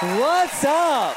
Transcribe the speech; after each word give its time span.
What's 0.00 0.64
up? 0.64 1.16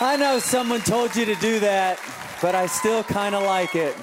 I 0.00 0.16
know 0.18 0.38
someone 0.38 0.80
told 0.80 1.14
you 1.14 1.26
to 1.26 1.34
do 1.34 1.60
that, 1.60 2.00
but 2.40 2.54
I 2.54 2.64
still 2.64 3.04
kind 3.04 3.34
of 3.34 3.42
like 3.42 3.76
it. 3.76 3.94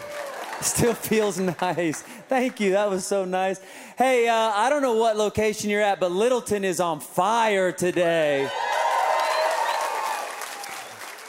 Still 0.61 0.93
feels 1.09 1.39
nice. 1.39 2.03
Thank 2.29 2.59
you. 2.59 2.73
That 2.73 2.87
was 2.91 3.03
so 3.03 3.25
nice. 3.25 3.59
Hey, 3.97 4.27
uh, 4.27 4.35
I 4.35 4.69
don't 4.69 4.83
know 4.83 4.95
what 4.95 5.17
location 5.17 5.71
you're 5.71 5.81
at, 5.81 5.99
but 5.99 6.11
Littleton 6.11 6.63
is 6.63 6.79
on 6.79 6.99
fire 6.99 7.71
today. 7.71 8.47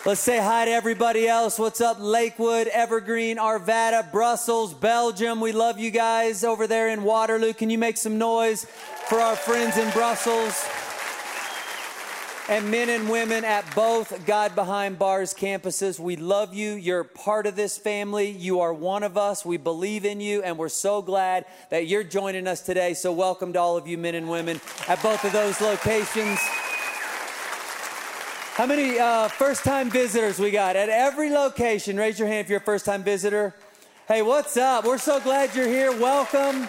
Let's 0.05 0.21
say 0.21 0.39
hi 0.39 0.65
to 0.65 0.71
everybody 0.73 1.29
else. 1.29 1.61
What's 1.61 1.81
up, 1.81 1.97
Lakewood, 2.01 2.67
Evergreen, 2.67 3.37
Arvada, 3.37 4.11
Brussels, 4.11 4.75
Belgium? 4.75 5.41
We 5.41 5.53
love 5.53 5.79
you 5.79 5.93
guys 5.93 6.43
over 6.43 6.67
there 6.67 6.89
in 6.89 7.05
Waterloo. 7.05 7.53
Can 7.53 7.71
you 7.71 7.79
make 7.79 7.97
some 7.97 8.19
noise 8.19 8.67
for 9.13 9.21
our 9.21 9.37
friends 9.37 9.77
in 9.77 9.91
Brussels? 9.91 10.67
And 12.49 12.71
men 12.71 12.89
and 12.89 13.11
women 13.11 13.45
at 13.45 13.63
both 13.75 14.25
God 14.25 14.55
Behind 14.55 14.99
Bars 14.99 15.35
campuses, 15.35 15.99
we 15.99 16.17
love 16.17 16.55
you. 16.55 16.73
You're 16.77 17.05
part 17.05 17.47
of 17.47 17.55
this 17.55 17.77
family. 17.77 18.31
You 18.31 18.61
are 18.61 18.73
one 18.73 19.03
of 19.03 19.19
us. 19.19 19.45
We 19.45 19.59
believe 19.59 20.07
in 20.07 20.23
you, 20.23 20.43
and 20.43 20.57
we're 20.57 20.71
so 20.71 21.03
glad 21.03 21.45
that 21.69 21.87
you're 21.89 22.05
joining 22.05 22.47
us 22.47 22.63
today. 22.63 22.95
So, 22.95 23.13
welcome 23.13 23.53
to 23.53 23.59
all 23.59 23.77
of 23.77 23.87
you 23.87 23.99
men 23.99 24.15
and 24.15 24.31
women 24.31 24.63
at 24.89 25.03
both 25.03 25.23
of 25.27 25.33
those 25.33 25.61
locations. 25.61 26.39
How 28.55 28.65
many 28.65 28.99
uh, 28.99 29.29
first 29.29 29.63
time 29.63 29.91
visitors 29.91 30.39
we 30.39 30.51
got 30.51 30.75
at 30.75 30.89
every 30.89 31.29
location? 31.29 31.99
Raise 31.99 32.19
your 32.19 32.29
hand 32.29 32.47
if 32.47 32.49
you're 32.49 32.61
a 32.61 32.63
first 32.63 32.87
time 32.87 33.03
visitor. 33.03 33.55
Hey, 34.09 34.23
what's 34.23 34.57
up? 34.57 34.87
We're 34.87 34.97
so 34.97 35.21
glad 35.21 35.55
you're 35.55 35.69
here. 35.69 35.93
Welcome. 35.93 36.67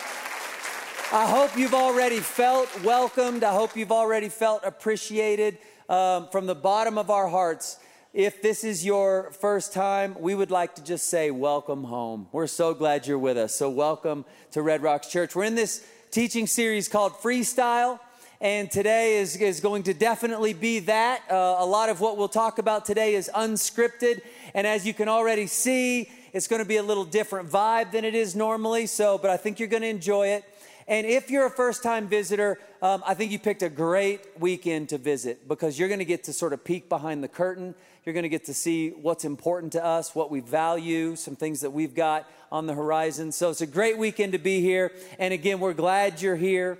I 1.13 1.27
hope 1.27 1.55
you've 1.55 1.76
already 1.76 2.20
felt 2.22 2.67
welcomed. 2.84 3.44
I 3.44 3.53
hope 3.53 3.77
you've 3.77 3.91
already 3.91 4.30
felt 4.30 4.63
appreciated 4.63 5.59
um, 5.88 6.28
from 6.31 6.47
the 6.47 6.56
bottom 6.56 6.97
of 6.97 7.11
our 7.11 7.28
hearts. 7.28 7.78
If 8.14 8.42
this 8.42 8.64
is 8.64 8.83
your 8.83 9.30
first 9.34 9.73
time, 9.73 10.16
we 10.19 10.34
would 10.34 10.50
like 10.50 10.73
to 10.73 10.84
just 10.84 11.11
say, 11.11 11.30
Welcome 11.30 11.84
home. 11.84 12.30
We're 12.31 12.47
so 12.47 12.73
glad 12.73 13.06
you're 13.06 13.19
with 13.19 13.38
us. 13.38 13.53
So, 13.53 13.69
welcome 13.69 14.25
to 14.53 14.64
Red 14.64 14.81
Rocks 14.81 15.08
Church. 15.08 15.36
We're 15.36 15.44
in 15.44 15.53
this 15.53 15.86
teaching 16.09 16.47
series 16.47 16.88
called 16.88 17.14
Freestyle 17.22 18.00
and 18.41 18.69
today 18.69 19.19
is, 19.19 19.38
is 19.38 19.61
going 19.61 19.84
to 19.84 19.94
definitely 19.94 20.53
be 20.53 20.80
that. 20.80 21.22
Uh, 21.31 21.56
a 21.59 21.66
lot 21.66 21.89
of 21.89 22.02
what 22.02 22.17
we'll 22.17 22.28
talk 22.28 22.58
about 22.58 22.86
today 22.86 23.16
is 23.16 23.30
unscripted, 23.34 24.19
and 24.53 24.67
as 24.67 24.86
you 24.86 24.94
can 24.94 25.08
already 25.08 25.47
see, 25.47 26.11
it's 26.34 26.47
going 26.47 26.61
to 26.61 26.67
be 26.67 26.75
a 26.75 26.84
little 26.84 27.06
different 27.06 27.50
vibe 27.50 27.91
than 27.91 28.03
it 28.03 28.16
is 28.16 28.36
normally. 28.36 28.88
So, 28.88 29.17
but 29.17 29.30
I 29.30 29.38
think 29.38 29.59
you're 29.59 29.69
going 29.69 29.84
to 29.84 29.88
enjoy 29.88 30.28
it. 30.28 30.44
And 30.88 31.08
if 31.08 31.30
you're 31.30 31.45
a 31.45 31.52
first 31.52 31.84
time 31.84 32.08
visitor, 32.08 32.59
um, 32.81 33.03
I 33.06 33.14
think 33.14 33.31
you 33.31 33.39
picked 33.39 33.64
a 33.64 33.70
great 33.70 34.22
weekend 34.39 34.90
to 34.90 34.98
visit 34.98 35.48
because 35.48 35.80
you're 35.80 35.88
going 35.88 36.00
to 36.00 36.06
get 36.06 36.25
to 36.25 36.34
sort 36.34 36.53
of 36.53 36.64
peek 36.64 36.90
behind 36.90 37.23
the 37.23 37.28
curtain. 37.28 37.75
You're 38.06 38.14
going 38.14 38.23
to 38.23 38.30
get 38.30 38.45
to 38.45 38.53
see 38.53 38.90
what's 38.90 39.23
important 39.23 39.72
to 39.73 39.84
us, 39.84 40.14
what 40.14 40.30
we 40.30 40.42
value, 40.42 41.16
some 41.16 41.36
things 41.36 41.62
that 41.62 41.72
we've 41.72 41.95
got 41.95 42.28
on 42.52 42.67
the 42.67 42.73
horizon. 42.73 43.31
So 43.31 43.50
it's 43.50 43.62
a 43.62 43.67
great 43.67 43.98
weekend 43.98 44.34
to 44.34 44.40
be 44.40 44.59
here. 44.62 44.92
And 45.20 45.34
again, 45.34 45.59
we're 45.59 45.73
glad 45.73 46.22
you're 46.22 46.36
here. 46.36 46.78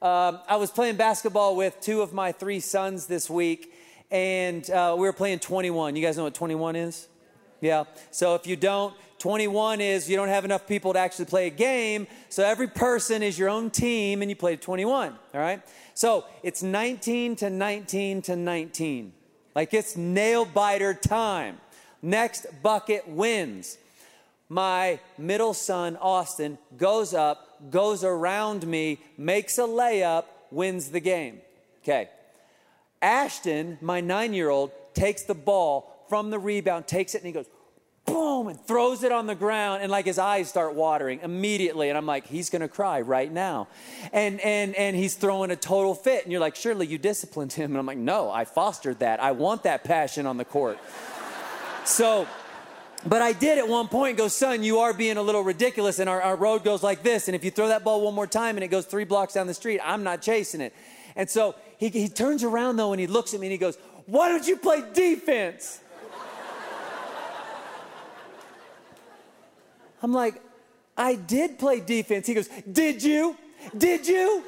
Um, 0.00 0.38
I 0.48 0.56
was 0.56 0.70
playing 0.70 0.96
basketball 0.96 1.56
with 1.56 1.80
two 1.80 2.02
of 2.02 2.12
my 2.12 2.30
three 2.30 2.60
sons 2.60 3.06
this 3.06 3.28
week, 3.28 3.74
and 4.12 4.68
uh, 4.70 4.94
we 4.96 5.02
were 5.02 5.12
playing 5.12 5.40
21. 5.40 5.96
You 5.96 6.02
guys 6.02 6.16
know 6.16 6.22
what 6.24 6.34
21 6.34 6.76
is? 6.76 7.08
Yeah. 7.60 7.84
So 8.10 8.34
if 8.34 8.46
you 8.46 8.56
don't, 8.56 8.94
21 9.18 9.80
is 9.80 10.08
you 10.08 10.16
don't 10.16 10.28
have 10.28 10.44
enough 10.44 10.66
people 10.66 10.92
to 10.92 10.98
actually 10.98 11.24
play 11.24 11.48
a 11.48 11.50
game. 11.50 12.06
So 12.28 12.44
every 12.44 12.68
person 12.68 13.22
is 13.22 13.38
your 13.38 13.48
own 13.48 13.70
team, 13.70 14.22
and 14.22 14.30
you 14.30 14.36
play 14.36 14.56
21. 14.56 15.18
All 15.34 15.40
right. 15.40 15.60
So 15.94 16.24
it's 16.42 16.62
19 16.62 17.36
to 17.36 17.50
19 17.50 18.22
to 18.22 18.36
19. 18.36 19.12
Like 19.54 19.74
it's 19.74 19.96
nail 19.96 20.44
biter 20.44 20.94
time. 20.94 21.60
Next 22.00 22.46
bucket 22.62 23.08
wins. 23.08 23.78
My 24.48 25.00
middle 25.18 25.52
son, 25.52 25.96
Austin, 26.00 26.58
goes 26.76 27.12
up 27.12 27.48
goes 27.70 28.04
around 28.04 28.66
me, 28.66 28.98
makes 29.16 29.58
a 29.58 29.62
layup, 29.62 30.24
wins 30.50 30.90
the 30.90 31.00
game. 31.00 31.40
Okay. 31.82 32.08
Ashton, 33.00 33.78
my 33.80 34.00
nine 34.00 34.34
year 34.34 34.50
old, 34.50 34.70
takes 34.94 35.22
the 35.22 35.34
ball 35.34 35.94
from 36.08 36.30
the 36.30 36.38
rebound, 36.38 36.86
takes 36.86 37.14
it, 37.14 37.18
and 37.18 37.26
he 37.26 37.32
goes, 37.32 37.46
boom, 38.06 38.48
and 38.48 38.60
throws 38.60 39.02
it 39.02 39.12
on 39.12 39.26
the 39.26 39.34
ground, 39.34 39.82
and 39.82 39.90
like 39.92 40.06
his 40.06 40.18
eyes 40.18 40.48
start 40.48 40.74
watering 40.74 41.20
immediately. 41.22 41.88
And 41.88 41.98
I'm 41.98 42.06
like, 42.06 42.26
he's 42.26 42.50
gonna 42.50 42.68
cry 42.68 43.00
right 43.00 43.30
now. 43.30 43.68
And 44.12 44.40
and 44.40 44.74
and 44.74 44.96
he's 44.96 45.14
throwing 45.14 45.50
a 45.50 45.56
total 45.56 45.94
fit. 45.94 46.24
And 46.24 46.32
you're 46.32 46.40
like, 46.40 46.56
surely 46.56 46.86
you 46.86 46.98
disciplined 46.98 47.52
him. 47.52 47.72
And 47.72 47.78
I'm 47.78 47.86
like, 47.86 47.98
no, 47.98 48.30
I 48.30 48.44
fostered 48.44 49.00
that. 49.00 49.22
I 49.22 49.32
want 49.32 49.64
that 49.64 49.84
passion 49.84 50.26
on 50.26 50.36
the 50.38 50.44
court. 50.44 50.78
so 51.84 52.26
but 53.06 53.22
I 53.22 53.32
did 53.32 53.58
at 53.58 53.68
one 53.68 53.86
point 53.86 54.16
go, 54.16 54.26
son, 54.26 54.64
you 54.64 54.80
are 54.80 54.92
being 54.92 55.18
a 55.18 55.22
little 55.22 55.42
ridiculous, 55.42 56.00
and 56.00 56.10
our, 56.10 56.20
our 56.20 56.34
road 56.34 56.64
goes 56.64 56.82
like 56.82 57.04
this. 57.04 57.28
And 57.28 57.36
if 57.36 57.44
you 57.44 57.50
throw 57.50 57.68
that 57.68 57.84
ball 57.84 58.00
one 58.00 58.14
more 58.14 58.26
time 58.26 58.56
and 58.56 58.64
it 58.64 58.68
goes 58.68 58.86
three 58.86 59.04
blocks 59.04 59.34
down 59.34 59.46
the 59.46 59.54
street, 59.54 59.80
I'm 59.84 60.02
not 60.02 60.20
chasing 60.20 60.60
it. 60.60 60.74
And 61.14 61.30
so 61.30 61.54
he, 61.78 61.88
he 61.88 62.08
turns 62.08 62.42
around 62.42 62.76
though 62.76 62.92
and 62.92 63.00
he 63.00 63.06
looks 63.06 63.34
at 63.34 63.40
me 63.40 63.46
and 63.46 63.52
he 63.52 63.58
goes, 63.58 63.78
Why 64.06 64.28
don't 64.28 64.46
you 64.46 64.56
play 64.56 64.82
defense? 64.92 65.80
I'm 70.02 70.12
like, 70.12 70.42
I 70.96 71.14
did 71.14 71.58
play 71.58 71.80
defense. 71.80 72.26
He 72.26 72.34
goes, 72.34 72.48
Did 72.70 73.02
you? 73.02 73.36
Did 73.76 74.06
you? 74.06 74.42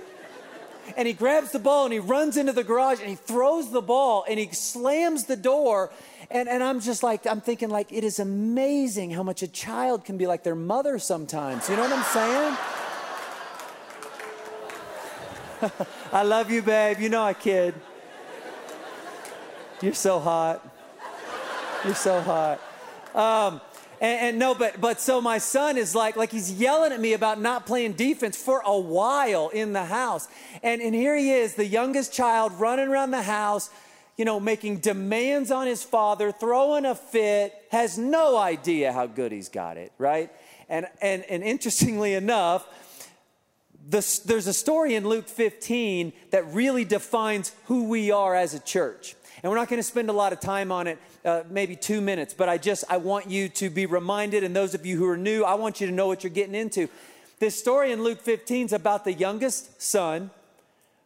And 0.97 1.07
he 1.07 1.15
grabs 1.15 1.53
the 1.53 1.59
ball 1.59 1.85
and 1.85 1.93
he 1.93 2.01
runs 2.01 2.37
into 2.37 2.53
the 2.53 2.65
garage 2.65 3.01
and 3.01 3.09
he 3.09 3.15
throws 3.15 3.71
the 3.71 3.83
ball 3.83 4.25
and 4.29 4.39
he 4.39 4.49
slams 4.53 5.25
the 5.25 5.37
door 5.37 5.91
and, 6.31 6.49
and 6.49 6.63
I'm 6.63 6.81
just 6.81 7.03
like, 7.03 7.27
I'm 7.27 7.41
thinking, 7.41 7.71
like, 7.71 7.93
it 7.93 8.05
is 8.05 8.21
amazing 8.21 9.11
how 9.11 9.25
much 9.25 9.43
a 9.43 9.49
child 9.49 10.05
can 10.05 10.17
be 10.17 10.29
like 10.29 10.45
their 10.45 10.55
mother 10.55 11.01
sometimes. 11.01 11.69
You 11.69 11.77
know 11.77 11.83
what 11.83 11.93
I'm 11.93 12.05
saying? 12.05 12.57
I 16.13 16.23
love 16.23 16.51
you, 16.51 16.63
babe. 16.63 17.01
You 17.01 17.09
know 17.09 17.23
I 17.23 17.35
kid. 17.35 17.75
You're 19.83 19.95
so 19.95 20.21
hot. 20.21 20.65
You're 21.85 21.95
so 21.95 22.21
hot. 22.21 22.61
Um, 23.15 23.61
and, 24.01 24.21
and, 24.21 24.39
no, 24.39 24.55
but 24.55 24.81
but 24.81 25.01
so 25.01 25.21
my 25.21 25.39
son 25.39 25.77
is 25.77 25.95
like 25.95 26.17
like 26.17 26.33
he's 26.33 26.53
yelling 26.53 26.93
at 26.93 27.01
me 27.01 27.13
about 27.13 27.41
not 27.41 27.67
playing 27.67 27.93
defense 27.93 28.37
for 28.37 28.63
a 28.65 28.79
while 28.79 29.49
in 29.51 29.73
the 29.73 29.85
house. 29.85 30.29
And 30.63 30.81
and 30.81 30.95
here 30.95 31.17
he 31.17 31.33
is, 31.33 31.55
the 31.55 31.67
youngest 31.67 32.13
child 32.13 32.53
running 32.59 32.89
around 32.89 33.11
the 33.11 33.23
house 33.23 33.71
you 34.21 34.27
know, 34.27 34.39
making 34.39 34.77
demands 34.81 35.51
on 35.51 35.67
his 35.67 35.83
father, 35.83 36.31
throwing 36.31 36.85
a 36.85 36.95
fit, 36.95 37.55
has 37.71 37.97
no 37.97 38.37
idea 38.37 38.93
how 38.93 39.07
good 39.07 39.33
he's 39.33 39.49
got 39.49 39.79
it, 39.79 39.93
right? 39.97 40.31
And, 40.69 40.87
and, 41.01 41.25
and 41.25 41.43
interestingly 41.43 42.13
enough, 42.23 42.69
this, 43.89 44.19
there's 44.19 44.47
a 44.47 44.53
story 44.53 44.95
in 44.95 45.09
Luke 45.09 45.27
15 45.27 46.13
that 46.33 46.47
really 46.53 46.85
defines 46.85 47.53
who 47.65 47.89
we 47.89 48.11
are 48.11 48.35
as 48.35 48.53
a 48.53 48.61
church. 48.61 49.17
And 49.43 49.51
we're 49.51 49.57
not 49.57 49.71
going 49.71 49.79
to 49.79 49.89
spend 49.89 50.11
a 50.11 50.13
lot 50.13 50.35
of 50.35 50.41
time 50.41 50.71
on 50.71 50.87
it, 50.87 50.99
uh, 51.25 51.43
maybe 51.51 51.77
two 51.77 52.01
minutes, 52.01 52.35
but 52.35 52.49
I 52.49 52.59
just, 52.59 52.85
I 52.89 52.97
want 52.97 53.31
you 53.31 53.49
to 53.51 53.71
be 53.71 53.87
reminded, 53.87 54.45
and 54.45 54.55
those 54.55 54.75
of 54.75 54.87
you 54.87 54.97
who 54.97 55.07
are 55.07 55.17
new, 55.17 55.45
I 55.45 55.55
want 55.55 55.81
you 55.81 55.87
to 55.87 55.93
know 55.93 56.07
what 56.07 56.25
you're 56.25 56.33
getting 56.33 56.55
into. 56.55 56.89
This 57.39 57.59
story 57.59 57.93
in 57.93 58.03
Luke 58.03 58.21
15 58.21 58.67
is 58.67 58.73
about 58.73 59.05
the 59.05 59.13
youngest 59.13 59.81
son 59.81 60.31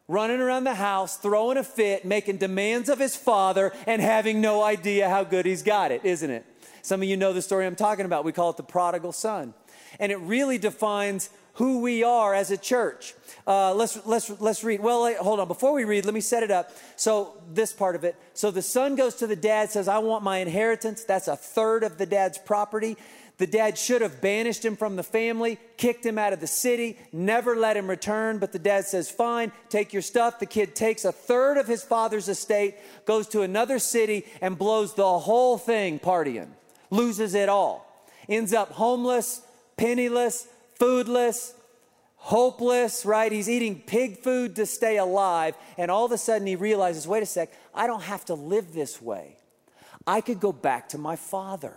running 0.07 0.41
around 0.41 0.65
the 0.65 0.75
house, 0.75 1.17
throwing 1.17 1.57
a 1.57 1.65
fit, 1.65 2.05
making 2.05 2.37
demands 2.37 2.89
of 2.89 2.99
his 2.99 3.17
father, 3.17 3.73
and 3.87 4.03
having 4.03 4.41
no 4.41 4.63
idea 4.63 5.09
how 5.09 5.25
good 5.25 5.47
he's 5.47 5.63
got 5.63 5.91
it, 5.91 6.05
isn't 6.05 6.31
it? 6.31 6.45
Some 6.83 7.01
of 7.03 7.09
you 7.09 7.17
know 7.17 7.33
the 7.33 7.41
story 7.41 7.67
I'm 7.67 7.77
talking 7.77 8.05
about. 8.05 8.25
We 8.25 8.33
call 8.33 8.51
it 8.51 8.57
the 8.57 8.63
prodigal 8.63 9.13
son. 9.13 9.55
And 9.99 10.13
it 10.13 10.19
really 10.19 10.59
defines 10.59 11.31
who 11.55 11.81
we 11.81 12.03
are 12.03 12.35
as 12.35 12.51
a 12.51 12.57
church. 12.57 13.15
Uh, 13.47 13.75
let's, 13.75 14.05
let's, 14.07 14.31
let's 14.41 14.65
read. 14.65 14.81
Well, 14.81 15.13
hold 15.23 15.41
on. 15.41 15.49
Before 15.49 15.73
we 15.73 15.85
read, 15.85 16.05
let 16.05 16.15
me 16.15 16.21
set 16.21 16.43
it 16.43 16.51
up. 16.51 16.71
So, 16.97 17.35
this 17.53 17.73
part 17.73 17.95
of 17.95 18.05
it. 18.05 18.17
So, 18.33 18.51
the 18.51 18.63
son 18.63 18.97
goes 18.97 19.15
to 19.17 19.27
the 19.27 19.37
dad, 19.37 19.71
says, 19.71 19.87
I 19.87 19.99
want 19.99 20.25
my 20.25 20.39
inheritance. 20.39 21.05
That's 21.05 21.29
a 21.29 21.37
third 21.37 21.85
of 21.85 21.99
the 21.99 22.07
dad's 22.07 22.39
property. 22.39 22.97
The 23.37 23.47
dad 23.49 23.77
should 23.77 24.01
have 24.01 24.21
banished 24.21 24.65
him 24.65 24.77
from 24.77 24.95
the 24.95 25.03
family, 25.03 25.59
kicked 25.77 26.07
him 26.07 26.19
out 26.19 26.33
of 26.33 26.41
the 26.41 26.47
city, 26.47 26.97
never 27.13 27.57
let 27.57 27.77
him 27.77 27.91
return. 27.91 28.39
But 28.39 28.53
the 28.53 28.61
dad 28.61 28.85
says, 28.85 29.11
Fine, 29.11 29.51
take 29.69 29.93
your 29.93 30.03
stuff. 30.03 30.39
The 30.39 30.47
kid 30.47 30.77
takes 30.77 31.05
a 31.05 31.11
third 31.13 31.59
of 31.59 31.67
his 31.67 31.83
father's 31.83 32.29
estate, 32.29 32.77
goes 33.07 33.27
to 33.29 33.43
another 33.43 33.81
city, 33.81 34.25
and 34.41 34.57
blows 34.57 34.95
the 34.95 35.19
whole 35.19 35.59
thing 35.59 35.99
partying, 35.99 36.51
loses 36.91 37.35
it 37.35 37.49
all. 37.49 37.85
Ends 38.29 38.53
up 38.53 38.71
homeless, 38.71 39.43
penniless, 39.77 40.47
foodless, 40.79 41.53
hopeless, 42.17 43.05
right? 43.05 43.31
He's 43.31 43.49
eating 43.49 43.83
pig 43.87 44.19
food 44.19 44.57
to 44.57 44.67
stay 44.67 44.97
alive. 44.97 45.55
And 45.77 45.91
all 45.91 46.05
of 46.05 46.13
a 46.13 46.19
sudden 46.19 46.47
he 46.47 46.57
realizes 46.57 47.07
wait 47.07 47.23
a 47.23 47.27
sec, 47.27 47.53
I 47.75 47.87
don't 47.87 48.03
have 48.03 48.25
to 48.27 48.35
live 48.35 48.73
this 48.73 49.01
way. 49.01 49.37
I 50.07 50.21
could 50.21 50.41
go 50.41 50.53
back 50.53 50.91
to 50.91 50.99
my 50.99 51.17
father. 51.17 51.77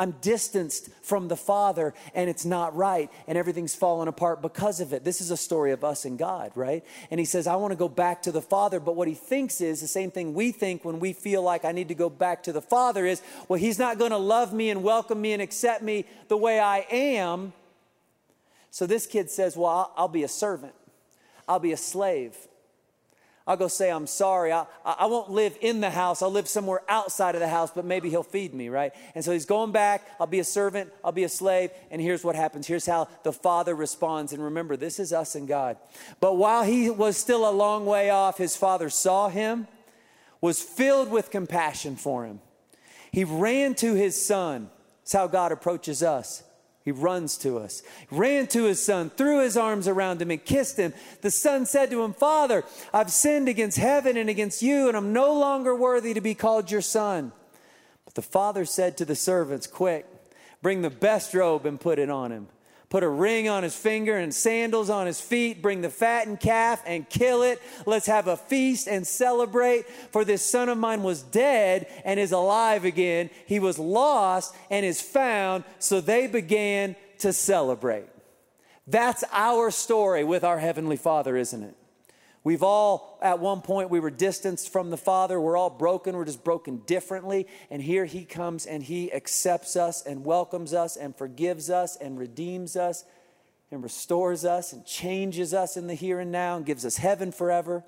I'm 0.00 0.12
distanced 0.20 0.90
from 1.02 1.26
the 1.26 1.36
Father 1.36 1.92
and 2.14 2.30
it's 2.30 2.44
not 2.44 2.76
right 2.76 3.10
and 3.26 3.36
everything's 3.36 3.74
fallen 3.74 4.06
apart 4.06 4.40
because 4.40 4.80
of 4.80 4.92
it. 4.92 5.02
This 5.04 5.20
is 5.20 5.32
a 5.32 5.36
story 5.36 5.72
of 5.72 5.82
us 5.82 6.04
and 6.04 6.16
God, 6.16 6.52
right? 6.54 6.84
And 7.10 7.18
he 7.18 7.26
says, 7.26 7.48
I 7.48 7.56
want 7.56 7.72
to 7.72 7.76
go 7.76 7.88
back 7.88 8.22
to 8.22 8.32
the 8.32 8.40
Father. 8.40 8.78
But 8.78 8.94
what 8.94 9.08
he 9.08 9.14
thinks 9.14 9.60
is 9.60 9.80
the 9.80 9.88
same 9.88 10.12
thing 10.12 10.34
we 10.34 10.52
think 10.52 10.84
when 10.84 11.00
we 11.00 11.12
feel 11.12 11.42
like 11.42 11.64
I 11.64 11.72
need 11.72 11.88
to 11.88 11.96
go 11.96 12.08
back 12.08 12.44
to 12.44 12.52
the 12.52 12.62
Father 12.62 13.06
is, 13.06 13.22
well, 13.48 13.58
he's 13.58 13.78
not 13.78 13.98
going 13.98 14.12
to 14.12 14.18
love 14.18 14.52
me 14.52 14.70
and 14.70 14.84
welcome 14.84 15.20
me 15.20 15.32
and 15.32 15.42
accept 15.42 15.82
me 15.82 16.04
the 16.28 16.36
way 16.36 16.60
I 16.60 16.86
am. 16.90 17.52
So 18.70 18.86
this 18.86 19.06
kid 19.06 19.30
says, 19.30 19.56
Well, 19.56 19.70
I'll, 19.70 19.92
I'll 19.96 20.08
be 20.08 20.22
a 20.22 20.28
servant, 20.28 20.74
I'll 21.46 21.60
be 21.60 21.72
a 21.72 21.76
slave. 21.76 22.36
I'll 23.48 23.56
go 23.56 23.68
say, 23.68 23.90
I'm 23.90 24.06
sorry. 24.06 24.52
I, 24.52 24.66
I 24.84 25.06
won't 25.06 25.30
live 25.30 25.56
in 25.62 25.80
the 25.80 25.88
house. 25.88 26.20
I'll 26.20 26.30
live 26.30 26.46
somewhere 26.46 26.82
outside 26.86 27.34
of 27.34 27.40
the 27.40 27.48
house, 27.48 27.70
but 27.74 27.86
maybe 27.86 28.10
he'll 28.10 28.22
feed 28.22 28.52
me, 28.52 28.68
right? 28.68 28.92
And 29.14 29.24
so 29.24 29.32
he's 29.32 29.46
going 29.46 29.72
back. 29.72 30.06
I'll 30.20 30.26
be 30.26 30.40
a 30.40 30.44
servant. 30.44 30.92
I'll 31.02 31.12
be 31.12 31.24
a 31.24 31.30
slave. 31.30 31.70
And 31.90 32.02
here's 32.02 32.22
what 32.22 32.36
happens. 32.36 32.66
Here's 32.66 32.84
how 32.84 33.08
the 33.22 33.32
father 33.32 33.74
responds. 33.74 34.34
And 34.34 34.44
remember, 34.44 34.76
this 34.76 35.00
is 35.00 35.14
us 35.14 35.34
and 35.34 35.48
God. 35.48 35.78
But 36.20 36.36
while 36.36 36.62
he 36.62 36.90
was 36.90 37.16
still 37.16 37.48
a 37.48 37.50
long 37.50 37.86
way 37.86 38.10
off, 38.10 38.36
his 38.36 38.54
father 38.54 38.90
saw 38.90 39.30
him, 39.30 39.66
was 40.42 40.60
filled 40.60 41.10
with 41.10 41.30
compassion 41.30 41.96
for 41.96 42.26
him. 42.26 42.40
He 43.12 43.24
ran 43.24 43.74
to 43.76 43.94
his 43.94 44.22
son. 44.22 44.68
That's 45.00 45.14
how 45.14 45.26
God 45.26 45.52
approaches 45.52 46.02
us. 46.02 46.42
He 46.88 46.92
runs 46.92 47.36
to 47.40 47.58
us, 47.58 47.82
ran 48.10 48.46
to 48.46 48.64
his 48.64 48.82
son, 48.82 49.10
threw 49.10 49.42
his 49.42 49.58
arms 49.58 49.86
around 49.86 50.22
him, 50.22 50.30
and 50.30 50.42
kissed 50.42 50.78
him. 50.78 50.94
The 51.20 51.30
son 51.30 51.66
said 51.66 51.90
to 51.90 52.02
him, 52.02 52.14
Father, 52.14 52.64
I've 52.94 53.12
sinned 53.12 53.46
against 53.46 53.76
heaven 53.76 54.16
and 54.16 54.30
against 54.30 54.62
you, 54.62 54.88
and 54.88 54.96
I'm 54.96 55.12
no 55.12 55.38
longer 55.38 55.76
worthy 55.76 56.14
to 56.14 56.22
be 56.22 56.34
called 56.34 56.70
your 56.70 56.80
son. 56.80 57.32
But 58.06 58.14
the 58.14 58.22
father 58.22 58.64
said 58.64 58.96
to 58.96 59.04
the 59.04 59.14
servants, 59.14 59.66
Quick, 59.66 60.06
bring 60.62 60.80
the 60.80 60.88
best 60.88 61.34
robe 61.34 61.66
and 61.66 61.78
put 61.78 61.98
it 61.98 62.08
on 62.08 62.32
him 62.32 62.48
put 62.90 63.02
a 63.02 63.08
ring 63.08 63.48
on 63.48 63.62
his 63.62 63.76
finger 63.76 64.16
and 64.16 64.34
sandals 64.34 64.88
on 64.88 65.06
his 65.06 65.20
feet, 65.20 65.60
bring 65.60 65.82
the 65.82 65.90
fattened 65.90 66.40
calf 66.40 66.82
and 66.86 67.08
kill 67.08 67.42
it. 67.42 67.60
Let's 67.86 68.06
have 68.06 68.28
a 68.28 68.36
feast 68.36 68.88
and 68.88 69.06
celebrate. 69.06 69.86
For 70.10 70.24
this 70.24 70.42
son 70.42 70.68
of 70.68 70.78
mine 70.78 71.02
was 71.02 71.22
dead 71.22 71.86
and 72.04 72.18
is 72.18 72.32
alive 72.32 72.84
again. 72.84 73.30
He 73.46 73.58
was 73.58 73.78
lost 73.78 74.54
and 74.70 74.86
is 74.86 75.02
found. 75.02 75.64
So 75.78 76.00
they 76.00 76.26
began 76.26 76.96
to 77.18 77.32
celebrate. 77.32 78.06
That's 78.86 79.22
our 79.32 79.70
story 79.70 80.24
with 80.24 80.44
our 80.44 80.58
Heavenly 80.58 80.96
Father, 80.96 81.36
isn't 81.36 81.62
it? 81.62 81.76
We've 82.44 82.62
all, 82.62 83.18
at 83.20 83.40
one 83.40 83.60
point, 83.60 83.90
we 83.90 84.00
were 84.00 84.10
distanced 84.10 84.72
from 84.72 84.90
the 84.90 84.96
Father. 84.96 85.40
We're 85.40 85.56
all 85.56 85.70
broken. 85.70 86.16
We're 86.16 86.24
just 86.24 86.44
broken 86.44 86.82
differently. 86.86 87.46
And 87.70 87.82
here 87.82 88.04
He 88.04 88.24
comes 88.24 88.64
and 88.64 88.82
He 88.82 89.12
accepts 89.12 89.76
us 89.76 90.02
and 90.04 90.24
welcomes 90.24 90.72
us 90.72 90.96
and 90.96 91.14
forgives 91.16 91.68
us 91.68 91.96
and 91.96 92.18
redeems 92.18 92.76
us 92.76 93.04
and 93.70 93.82
restores 93.82 94.44
us 94.44 94.72
and 94.72 94.86
changes 94.86 95.52
us 95.52 95.76
in 95.76 95.86
the 95.86 95.94
here 95.94 96.20
and 96.20 96.32
now 96.32 96.56
and 96.56 96.64
gives 96.64 96.86
us 96.86 96.96
heaven 96.96 97.32
forever. 97.32 97.84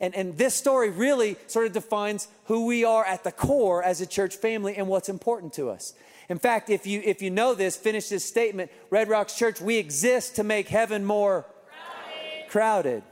And, 0.00 0.14
and 0.14 0.36
this 0.38 0.54
story 0.54 0.90
really 0.90 1.36
sort 1.46 1.66
of 1.66 1.72
defines 1.72 2.28
who 2.44 2.66
we 2.66 2.84
are 2.84 3.04
at 3.04 3.24
the 3.24 3.32
core 3.32 3.82
as 3.82 4.00
a 4.00 4.06
church 4.06 4.36
family 4.36 4.76
and 4.76 4.88
what's 4.88 5.08
important 5.08 5.52
to 5.54 5.70
us. 5.70 5.94
In 6.28 6.38
fact, 6.38 6.70
if 6.70 6.86
you, 6.86 7.00
if 7.04 7.22
you 7.22 7.30
know 7.30 7.54
this, 7.54 7.76
finish 7.76 8.08
this 8.08 8.24
statement 8.24 8.70
Red 8.90 9.08
Rocks 9.08 9.36
Church, 9.36 9.60
we 9.60 9.76
exist 9.76 10.36
to 10.36 10.44
make 10.44 10.68
heaven 10.68 11.04
more 11.04 11.46
crowded. 12.48 12.50
crowded. 12.50 13.02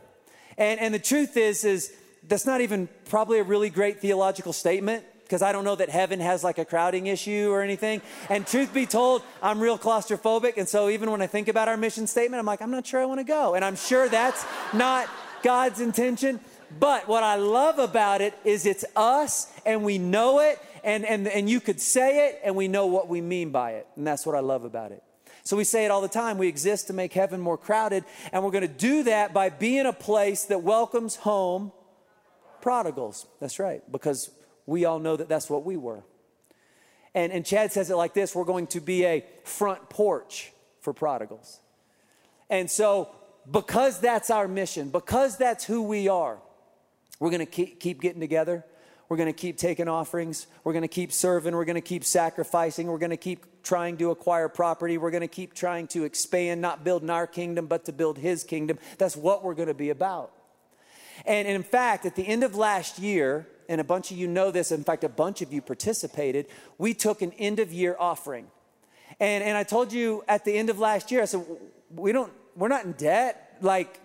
And, 0.58 0.80
and 0.80 0.94
the 0.94 0.98
truth 0.98 1.36
is, 1.36 1.64
is 1.64 1.92
that's 2.26 2.46
not 2.46 2.60
even 2.60 2.88
probably 3.08 3.38
a 3.38 3.44
really 3.44 3.70
great 3.70 4.00
theological 4.00 4.52
statement 4.52 5.04
because 5.22 5.42
I 5.42 5.50
don't 5.50 5.64
know 5.64 5.74
that 5.74 5.88
heaven 5.88 6.20
has 6.20 6.44
like 6.44 6.58
a 6.58 6.64
crowding 6.64 7.08
issue 7.08 7.50
or 7.50 7.60
anything. 7.60 8.00
And 8.30 8.46
truth 8.46 8.72
be 8.72 8.86
told, 8.86 9.22
I'm 9.42 9.58
real 9.58 9.76
claustrophobic. 9.76 10.56
And 10.56 10.68
so 10.68 10.88
even 10.88 11.10
when 11.10 11.20
I 11.20 11.26
think 11.26 11.48
about 11.48 11.66
our 11.66 11.76
mission 11.76 12.06
statement, 12.06 12.38
I'm 12.38 12.46
like, 12.46 12.62
I'm 12.62 12.70
not 12.70 12.86
sure 12.86 13.00
I 13.00 13.06
want 13.06 13.18
to 13.18 13.24
go. 13.24 13.54
And 13.54 13.64
I'm 13.64 13.74
sure 13.74 14.08
that's 14.08 14.44
not 14.72 15.08
God's 15.42 15.80
intention. 15.80 16.38
But 16.78 17.08
what 17.08 17.24
I 17.24 17.36
love 17.36 17.78
about 17.80 18.20
it 18.20 18.34
is 18.44 18.66
it's 18.66 18.84
us 18.94 19.52
and 19.64 19.84
we 19.84 19.98
know 19.98 20.40
it 20.40 20.60
and, 20.84 21.04
and, 21.04 21.26
and 21.26 21.50
you 21.50 21.60
could 21.60 21.80
say 21.80 22.28
it 22.28 22.40
and 22.44 22.54
we 22.54 22.68
know 22.68 22.86
what 22.86 23.08
we 23.08 23.20
mean 23.20 23.50
by 23.50 23.72
it. 23.72 23.88
And 23.96 24.06
that's 24.06 24.24
what 24.24 24.36
I 24.36 24.40
love 24.40 24.64
about 24.64 24.92
it. 24.92 25.02
So 25.46 25.56
we 25.56 25.62
say 25.62 25.84
it 25.84 25.92
all 25.92 26.00
the 26.00 26.08
time. 26.08 26.38
We 26.38 26.48
exist 26.48 26.88
to 26.88 26.92
make 26.92 27.12
heaven 27.12 27.40
more 27.40 27.56
crowded, 27.56 28.04
and 28.32 28.42
we're 28.42 28.50
going 28.50 28.66
to 28.66 28.68
do 28.68 29.04
that 29.04 29.32
by 29.32 29.48
being 29.48 29.86
a 29.86 29.92
place 29.92 30.42
that 30.46 30.64
welcomes 30.64 31.14
home 31.14 31.70
prodigals. 32.60 33.26
That's 33.38 33.60
right, 33.60 33.80
because 33.92 34.32
we 34.66 34.86
all 34.86 34.98
know 34.98 35.16
that 35.16 35.28
that's 35.28 35.48
what 35.48 35.64
we 35.64 35.76
were. 35.76 36.02
And, 37.14 37.32
and 37.32 37.46
Chad 37.46 37.70
says 37.70 37.90
it 37.90 37.94
like 37.94 38.12
this 38.12 38.34
we're 38.34 38.42
going 38.42 38.66
to 38.68 38.80
be 38.80 39.04
a 39.04 39.24
front 39.44 39.88
porch 39.88 40.52
for 40.80 40.92
prodigals. 40.92 41.60
And 42.50 42.68
so, 42.68 43.10
because 43.48 44.00
that's 44.00 44.30
our 44.30 44.48
mission, 44.48 44.90
because 44.90 45.36
that's 45.38 45.64
who 45.64 45.84
we 45.84 46.08
are, 46.08 46.38
we're 47.20 47.30
going 47.30 47.38
to 47.38 47.46
keep, 47.46 47.78
keep 47.78 48.00
getting 48.00 48.20
together. 48.20 48.64
We're 49.08 49.16
going 49.16 49.28
to 49.28 49.32
keep 49.32 49.56
taking 49.56 49.88
offerings. 49.88 50.46
We're 50.64 50.72
going 50.72 50.82
to 50.82 50.88
keep 50.88 51.12
serving. 51.12 51.54
We're 51.54 51.64
going 51.64 51.74
to 51.74 51.80
keep 51.80 52.04
sacrificing. 52.04 52.88
We're 52.88 52.98
going 52.98 53.10
to 53.10 53.16
keep 53.16 53.62
trying 53.62 53.96
to 53.98 54.10
acquire 54.10 54.48
property. 54.48 54.98
We're 54.98 55.10
going 55.10 55.20
to 55.22 55.28
keep 55.28 55.54
trying 55.54 55.86
to 55.88 56.04
expand, 56.04 56.60
not 56.60 56.84
building 56.84 57.10
our 57.10 57.26
kingdom, 57.26 57.66
but 57.66 57.84
to 57.84 57.92
build 57.92 58.18
His 58.18 58.42
kingdom. 58.42 58.78
That's 58.98 59.16
what 59.16 59.44
we're 59.44 59.54
going 59.54 59.68
to 59.68 59.74
be 59.74 59.90
about. 59.90 60.32
And 61.24 61.46
in 61.48 61.62
fact, 61.62 62.04
at 62.04 62.16
the 62.16 62.26
end 62.26 62.44
of 62.44 62.56
last 62.56 62.98
year, 62.98 63.46
and 63.68 63.80
a 63.80 63.84
bunch 63.84 64.10
of 64.10 64.16
you 64.16 64.28
know 64.28 64.50
this, 64.50 64.70
in 64.70 64.84
fact, 64.84 65.04
a 65.04 65.08
bunch 65.08 65.42
of 65.42 65.52
you 65.52 65.60
participated, 65.60 66.46
we 66.78 66.94
took 66.94 67.22
an 67.22 67.32
end 67.32 67.58
of 67.58 67.72
year 67.72 67.96
offering. 67.98 68.46
And, 69.18 69.42
and 69.42 69.56
I 69.56 69.62
told 69.62 69.92
you 69.92 70.24
at 70.28 70.44
the 70.44 70.56
end 70.56 70.68
of 70.68 70.78
last 70.78 71.10
year, 71.10 71.22
I 71.22 71.24
said, 71.24 71.44
we 71.94 72.12
don't, 72.12 72.32
we're 72.56 72.68
not 72.68 72.84
in 72.84 72.92
debt, 72.92 73.56
like, 73.60 74.00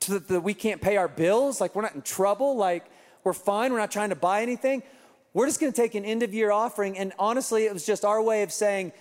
to 0.00 0.18
the 0.18 0.40
we 0.40 0.54
can't 0.54 0.80
pay 0.80 0.96
our 0.96 1.08
bills, 1.08 1.60
like, 1.60 1.74
we're 1.74 1.82
not 1.82 1.94
in 1.94 2.02
trouble, 2.02 2.56
like, 2.56 2.84
we're 3.26 3.32
fine. 3.32 3.72
We're 3.72 3.80
not 3.80 3.90
trying 3.90 4.10
to 4.10 4.16
buy 4.16 4.42
anything. 4.42 4.84
We're 5.34 5.46
just 5.46 5.60
going 5.60 5.72
to 5.72 5.76
take 5.76 5.96
an 5.96 6.04
end 6.04 6.22
of 6.22 6.32
year 6.32 6.52
offering. 6.52 6.96
And 6.96 7.12
honestly, 7.18 7.64
it 7.64 7.72
was 7.72 7.84
just 7.84 8.04
our 8.04 8.22
way 8.22 8.44
of 8.44 8.52
saying, 8.52 8.92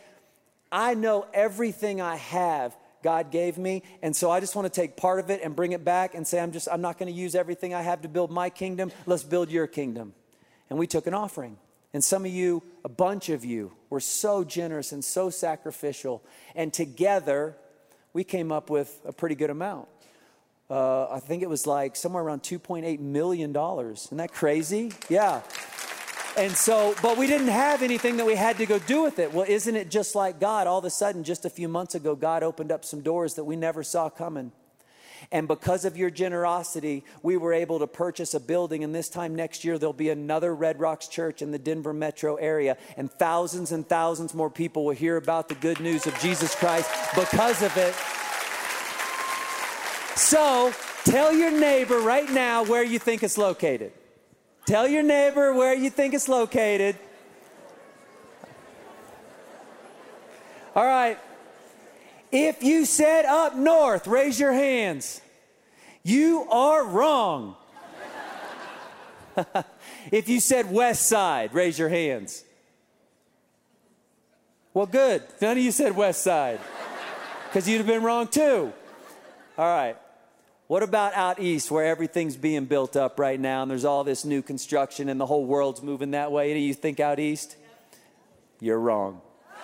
I 0.72 0.96
know 0.96 1.28
everything 1.32 2.02
I 2.02 2.16
have 2.16 2.76
God 3.04 3.30
gave 3.30 3.60
me. 3.60 3.84
And 4.02 4.16
so 4.16 4.32
I 4.32 4.40
just 4.40 4.56
want 4.56 4.66
to 4.66 4.82
take 4.82 4.98
part 4.98 5.20
of 5.20 5.30
it 5.30 5.42
and 5.44 5.56
bring 5.56 5.74
it 5.74 5.86
back 5.86 6.16
and 6.16 6.26
say, 6.26 6.40
I'm 6.40 6.52
just, 6.52 6.68
I'm 6.72 6.82
not 6.82 6.98
going 6.98 7.14
to 7.14 7.18
use 7.18 7.36
everything 7.36 7.76
I 7.76 7.84
have 7.84 8.02
to 8.02 8.08
build 8.08 8.32
my 8.32 8.50
kingdom. 8.50 8.92
Let's 9.06 9.24
build 9.24 9.52
your 9.52 9.68
kingdom. 9.68 10.16
And 10.72 10.80
we 10.80 10.88
took 10.88 11.06
an 11.06 11.14
offering. 11.14 11.58
And 11.94 12.04
some 12.04 12.26
of 12.26 12.32
you, 12.32 12.64
a 12.84 12.90
bunch 12.90 13.30
of 13.30 13.46
you, 13.46 13.74
were 13.92 14.00
so 14.00 14.44
generous 14.44 14.92
and 14.92 15.06
so 15.06 15.30
sacrificial. 15.30 16.24
And 16.56 16.74
together, 16.74 17.56
we 18.12 18.24
came 18.24 18.52
up 18.52 18.72
with 18.72 19.00
a 19.06 19.14
pretty 19.14 19.36
good 19.36 19.52
amount 19.52 19.88
uh, 20.70 21.08
I 21.10 21.20
think 21.20 21.44
it 21.44 21.50
was 21.50 21.68
like 21.68 21.96
somewhere 21.96 22.24
around 22.24 22.42
$2.8 22.42 23.00
million. 23.00 23.56
Isn't 23.56 24.18
that 24.18 24.32
crazy? 24.32 24.92
Yeah. 25.10 25.42
And 26.38 26.52
so, 26.52 26.96
but 27.02 27.18
we 27.18 27.28
didn't 27.28 27.48
have 27.48 27.82
anything 27.82 28.18
that 28.18 28.26
we 28.26 28.36
had 28.36 28.58
to 28.58 28.66
go 28.66 28.78
do 28.80 29.04
with 29.04 29.20
it. 29.20 29.34
Well, 29.34 29.46
isn't 29.48 29.76
it 29.76 29.90
just 29.90 30.16
like 30.16 30.40
God? 30.40 30.68
All 30.68 30.80
of 30.80 30.86
a 30.86 30.90
sudden, 30.90 31.24
just 31.24 31.46
a 31.46 31.50
few 31.50 31.70
months 31.70 31.96
ago, 31.96 32.16
God 32.16 32.44
opened 32.44 32.72
up 32.72 32.84
some 32.84 33.02
doors 33.02 33.36
that 33.36 33.46
we 33.46 33.56
never 33.56 33.84
saw 33.84 34.10
coming. 34.10 34.52
And 35.32 35.48
because 35.48 35.86
of 35.86 35.96
your 35.98 36.10
generosity, 36.10 37.04
we 37.24 37.38
were 37.38 37.54
able 37.54 37.80
to 37.80 37.88
purchase 37.88 38.34
a 38.34 38.40
building. 38.40 38.84
And 38.84 38.94
this 38.94 39.08
time 39.08 39.34
next 39.34 39.64
year, 39.64 39.78
there'll 39.78 39.94
be 39.94 40.10
another 40.10 40.54
Red 40.54 40.80
Rocks 40.80 41.08
church 41.08 41.42
in 41.42 41.52
the 41.52 41.60
Denver 41.60 41.94
metro 41.94 42.36
area. 42.36 42.78
And 42.98 43.10
thousands 43.10 43.72
and 43.72 43.88
thousands 43.88 44.34
more 44.34 44.50
people 44.50 44.86
will 44.86 44.94
hear 44.94 45.16
about 45.18 45.48
the 45.48 45.56
good 45.56 45.80
news 45.80 46.06
of 46.06 46.18
Jesus 46.20 46.54
Christ 46.56 46.90
because 47.16 47.62
of 47.62 47.76
it. 47.78 47.96
So 50.16 50.74
tell 51.04 51.34
your 51.34 51.52
neighbor 51.52 52.00
right 52.00 52.30
now 52.30 52.64
where 52.64 52.84
you 52.84 53.00
think 53.00 53.22
it's 53.22 53.38
located. 53.38 53.92
Tell 54.66 54.88
your 54.88 55.04
neighbor 55.04 55.54
where 55.54 55.76
you 55.76 55.90
think 55.90 56.14
it's 56.14 56.28
located. 56.28 56.96
All 60.76 60.86
right. 60.86 61.20
If 62.32 62.64
you 62.64 62.86
said 62.86 63.26
up 63.26 63.56
north, 63.56 64.08
raise 64.08 64.40
your 64.40 64.54
hands. 64.54 65.22
You 66.04 66.48
are 66.50 66.86
wrong. 66.86 67.56
if 70.12 70.30
you 70.30 70.40
said 70.40 70.72
west 70.72 71.08
side, 71.08 71.54
raise 71.54 71.78
your 71.78 71.90
hands. 71.90 72.44
Well, 74.74 74.86
good. 74.86 75.24
None 75.42 75.58
of 75.58 75.64
you 75.64 75.72
said 75.72 75.96
west 75.96 76.24
side 76.24 76.60
because 77.48 77.68
you'd 77.68 77.78
have 77.78 77.88
been 77.88 78.04
wrong 78.04 78.28
too. 78.28 78.74
All 79.58 79.66
right. 79.66 79.96
What 80.68 80.82
about 80.82 81.14
out 81.14 81.40
east 81.40 81.70
where 81.70 81.86
everything's 81.86 82.36
being 82.36 82.66
built 82.66 82.96
up 82.96 83.20
right 83.20 83.40
now 83.40 83.62
and 83.62 83.70
there's 83.70 83.86
all 83.86 84.04
this 84.04 84.26
new 84.26 84.42
construction 84.42 85.10
and 85.10 85.22
the 85.22 85.28
whole 85.28 85.46
world's 85.46 85.84
moving 85.84 86.10
that 86.12 86.32
way? 86.32 86.56
Do 86.56 86.60
you 86.60 86.74
think 86.74 87.00
out 87.00 87.20
east? 87.20 87.56
You're 88.60 88.80
wrong. 88.80 89.22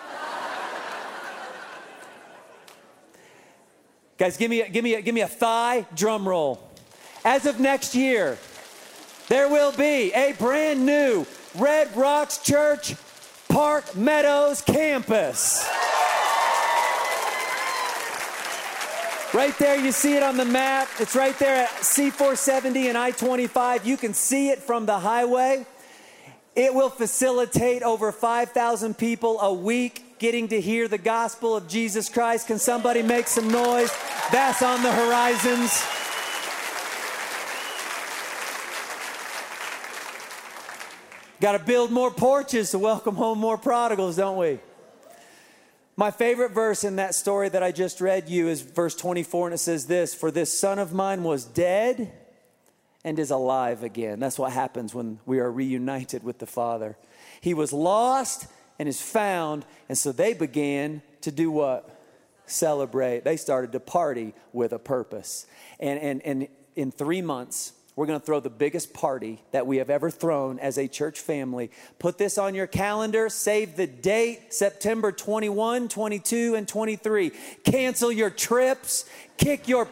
Guys, 4.16 4.36
give 4.36 4.48
me, 4.48 4.60
a, 4.60 4.68
give, 4.68 4.84
me 4.84 4.94
a, 4.94 5.02
give 5.02 5.12
me 5.14 5.22
a 5.22 5.28
thigh 5.28 5.88
drum 5.96 6.28
roll. 6.28 6.62
As 7.24 7.46
of 7.46 7.58
next 7.58 7.96
year, 7.96 8.38
there 9.28 9.48
will 9.48 9.72
be 9.72 10.12
a 10.12 10.34
brand 10.34 10.86
new 10.86 11.26
Red 11.56 11.96
Rocks 11.96 12.38
Church 12.38 12.94
Park 13.48 13.96
Meadows 13.96 14.62
campus. 14.62 15.68
Right 19.34 19.56
there, 19.58 19.82
you 19.82 19.92
see 19.92 20.14
it 20.14 20.22
on 20.22 20.36
the 20.36 20.44
map. 20.44 20.88
It's 21.00 21.16
right 21.16 21.38
there 21.38 21.64
at 21.64 21.70
C470 21.70 22.88
and 22.88 22.98
I 22.98 23.12
25. 23.12 23.86
You 23.86 23.96
can 23.96 24.12
see 24.12 24.50
it 24.50 24.58
from 24.58 24.84
the 24.84 24.98
highway. 24.98 25.64
It 26.54 26.74
will 26.74 26.90
facilitate 26.90 27.82
over 27.82 28.12
5,000 28.12 28.98
people 28.98 29.40
a 29.40 29.50
week 29.50 30.18
getting 30.18 30.48
to 30.48 30.60
hear 30.60 30.86
the 30.86 30.98
gospel 30.98 31.56
of 31.56 31.66
Jesus 31.66 32.10
Christ. 32.10 32.46
Can 32.46 32.58
somebody 32.58 33.00
make 33.00 33.26
some 33.26 33.50
noise? 33.50 33.90
That's 34.30 34.62
on 34.62 34.82
the 34.82 34.92
horizons. 34.92 35.82
Got 41.40 41.52
to 41.52 41.58
build 41.58 41.90
more 41.90 42.10
porches 42.10 42.70
to 42.72 42.78
welcome 42.78 43.14
home 43.14 43.38
more 43.38 43.56
prodigals, 43.56 44.16
don't 44.16 44.36
we? 44.36 44.58
My 46.02 46.10
favorite 46.10 46.50
verse 46.50 46.82
in 46.82 46.96
that 46.96 47.14
story 47.14 47.48
that 47.48 47.62
I 47.62 47.70
just 47.70 48.00
read 48.00 48.28
you 48.28 48.48
is 48.48 48.60
verse 48.60 48.96
24, 48.96 49.46
and 49.46 49.54
it 49.54 49.58
says 49.58 49.86
this 49.86 50.12
For 50.12 50.32
this 50.32 50.52
son 50.52 50.80
of 50.80 50.92
mine 50.92 51.22
was 51.22 51.44
dead 51.44 52.10
and 53.04 53.20
is 53.20 53.30
alive 53.30 53.84
again. 53.84 54.18
That's 54.18 54.36
what 54.36 54.50
happens 54.50 54.92
when 54.92 55.20
we 55.26 55.38
are 55.38 55.48
reunited 55.48 56.24
with 56.24 56.40
the 56.40 56.46
Father. 56.46 56.96
He 57.40 57.54
was 57.54 57.72
lost 57.72 58.48
and 58.80 58.88
is 58.88 59.00
found, 59.00 59.64
and 59.88 59.96
so 59.96 60.10
they 60.10 60.34
began 60.34 61.02
to 61.20 61.30
do 61.30 61.52
what? 61.52 61.88
Celebrate. 62.46 63.22
They 63.22 63.36
started 63.36 63.70
to 63.70 63.78
party 63.78 64.34
with 64.52 64.72
a 64.72 64.80
purpose. 64.80 65.46
And, 65.78 66.00
and, 66.00 66.22
and 66.22 66.48
in 66.74 66.90
three 66.90 67.22
months, 67.22 67.74
we're 67.94 68.06
going 68.06 68.18
to 68.18 68.24
throw 68.24 68.40
the 68.40 68.50
biggest 68.50 68.94
party 68.94 69.42
that 69.50 69.66
we 69.66 69.76
have 69.76 69.90
ever 69.90 70.10
thrown 70.10 70.58
as 70.58 70.78
a 70.78 70.88
church 70.88 71.20
family. 71.20 71.70
Put 71.98 72.16
this 72.16 72.38
on 72.38 72.54
your 72.54 72.66
calendar. 72.66 73.28
Save 73.28 73.76
the 73.76 73.86
date 73.86 74.54
September 74.54 75.12
21, 75.12 75.88
22, 75.88 76.54
and 76.54 76.66
23. 76.66 77.32
Cancel 77.64 78.10
your 78.10 78.30
trips. 78.30 79.04
Kick 79.36 79.68
your 79.68 79.88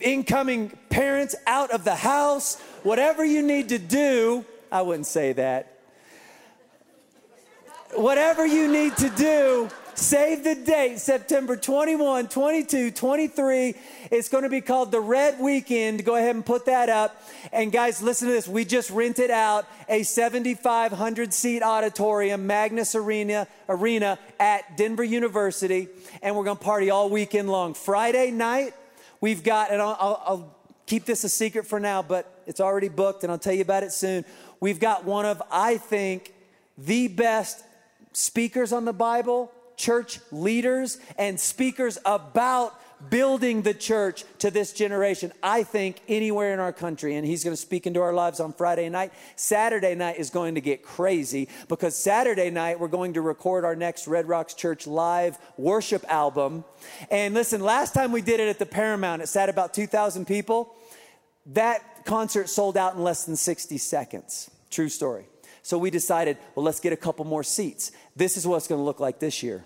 incoming 0.00 0.70
parents 0.88 1.34
out 1.46 1.70
of 1.70 1.84
the 1.84 1.94
house. 1.94 2.58
Whatever 2.84 3.22
you 3.22 3.42
need 3.42 3.68
to 3.68 3.78
do. 3.78 4.46
I 4.72 4.80
wouldn't 4.80 5.06
say 5.06 5.34
that. 5.34 5.78
Whatever 7.94 8.46
you 8.46 8.70
need 8.72 8.96
to 8.98 9.10
do 9.10 9.68
Save 10.00 10.44
the 10.44 10.54
date, 10.54 10.98
September 10.98 11.58
21, 11.58 12.28
22, 12.28 12.90
23. 12.90 13.74
It's 14.10 14.30
going 14.30 14.44
to 14.44 14.48
be 14.48 14.62
called 14.62 14.92
the 14.92 15.00
Red 15.00 15.38
Weekend. 15.38 16.06
Go 16.06 16.16
ahead 16.16 16.34
and 16.34 16.44
put 16.44 16.64
that 16.64 16.88
up. 16.88 17.22
And 17.52 17.70
guys, 17.70 18.00
listen 18.00 18.28
to 18.28 18.32
this. 18.32 18.48
We 18.48 18.64
just 18.64 18.88
rented 18.90 19.30
out 19.30 19.68
a 19.90 20.02
7,500 20.02 21.34
seat 21.34 21.62
auditorium, 21.62 22.48
Magness 22.48 22.94
Arena, 22.94 23.46
Arena 23.68 24.18
at 24.40 24.78
Denver 24.78 25.04
University. 25.04 25.88
And 26.22 26.34
we're 26.34 26.44
going 26.44 26.56
to 26.56 26.64
party 26.64 26.88
all 26.88 27.10
weekend 27.10 27.50
long. 27.50 27.74
Friday 27.74 28.30
night, 28.30 28.72
we've 29.20 29.44
got, 29.44 29.70
and 29.70 29.82
I'll, 29.82 29.98
I'll, 30.00 30.22
I'll 30.24 30.56
keep 30.86 31.04
this 31.04 31.24
a 31.24 31.28
secret 31.28 31.66
for 31.66 31.78
now, 31.78 32.00
but 32.00 32.42
it's 32.46 32.60
already 32.60 32.88
booked 32.88 33.22
and 33.22 33.30
I'll 33.30 33.38
tell 33.38 33.52
you 33.52 33.60
about 33.60 33.82
it 33.82 33.92
soon. 33.92 34.24
We've 34.60 34.80
got 34.80 35.04
one 35.04 35.26
of, 35.26 35.42
I 35.52 35.76
think, 35.76 36.32
the 36.78 37.08
best 37.08 37.62
speakers 38.14 38.72
on 38.72 38.86
the 38.86 38.94
Bible 38.94 39.52
church 39.80 40.20
leaders 40.30 40.98
and 41.16 41.40
speakers 41.40 41.98
about 42.04 42.78
building 43.08 43.62
the 43.62 43.72
church 43.72 44.24
to 44.38 44.50
this 44.50 44.74
generation, 44.74 45.32
I 45.42 45.62
think, 45.62 46.02
anywhere 46.06 46.52
in 46.52 46.60
our 46.60 46.72
country. 46.72 47.16
And 47.16 47.26
he's 47.26 47.42
going 47.42 47.56
to 47.56 47.60
speak 47.60 47.86
into 47.86 48.02
our 48.02 48.12
lives 48.12 48.40
on 48.40 48.52
Friday 48.52 48.90
night. 48.90 49.12
Saturday 49.36 49.94
night 49.94 50.18
is 50.18 50.28
going 50.28 50.56
to 50.56 50.60
get 50.60 50.82
crazy 50.82 51.48
because 51.68 51.96
Saturday 51.96 52.50
night 52.50 52.78
we're 52.78 52.88
going 52.88 53.14
to 53.14 53.22
record 53.22 53.64
our 53.64 53.74
next 53.74 54.06
Red 54.06 54.28
Rocks 54.28 54.52
Church 54.52 54.86
live 54.86 55.38
worship 55.56 56.04
album. 56.08 56.64
And 57.10 57.32
listen, 57.32 57.62
last 57.62 57.94
time 57.94 58.12
we 58.12 58.20
did 58.20 58.38
it 58.38 58.48
at 58.48 58.58
the 58.58 58.66
Paramount, 58.66 59.22
it 59.22 59.28
sat 59.28 59.48
about 59.48 59.72
2,000 59.72 60.26
people. 60.26 60.74
That 61.46 62.04
concert 62.04 62.50
sold 62.50 62.76
out 62.76 62.96
in 62.96 63.02
less 63.02 63.24
than 63.24 63.36
60 63.36 63.78
seconds. 63.78 64.50
True 64.68 64.90
story. 64.90 65.24
So 65.62 65.78
we 65.78 65.90
decided, 65.90 66.38
well, 66.54 66.64
let's 66.64 66.80
get 66.80 66.92
a 66.92 66.96
couple 66.96 67.24
more 67.24 67.44
seats. 67.44 67.92
This 68.16 68.36
is 68.36 68.46
what 68.46 68.56
it's 68.56 68.66
going 68.66 68.80
to 68.80 68.84
look 68.84 69.00
like 69.00 69.18
this 69.20 69.42
year. 69.42 69.64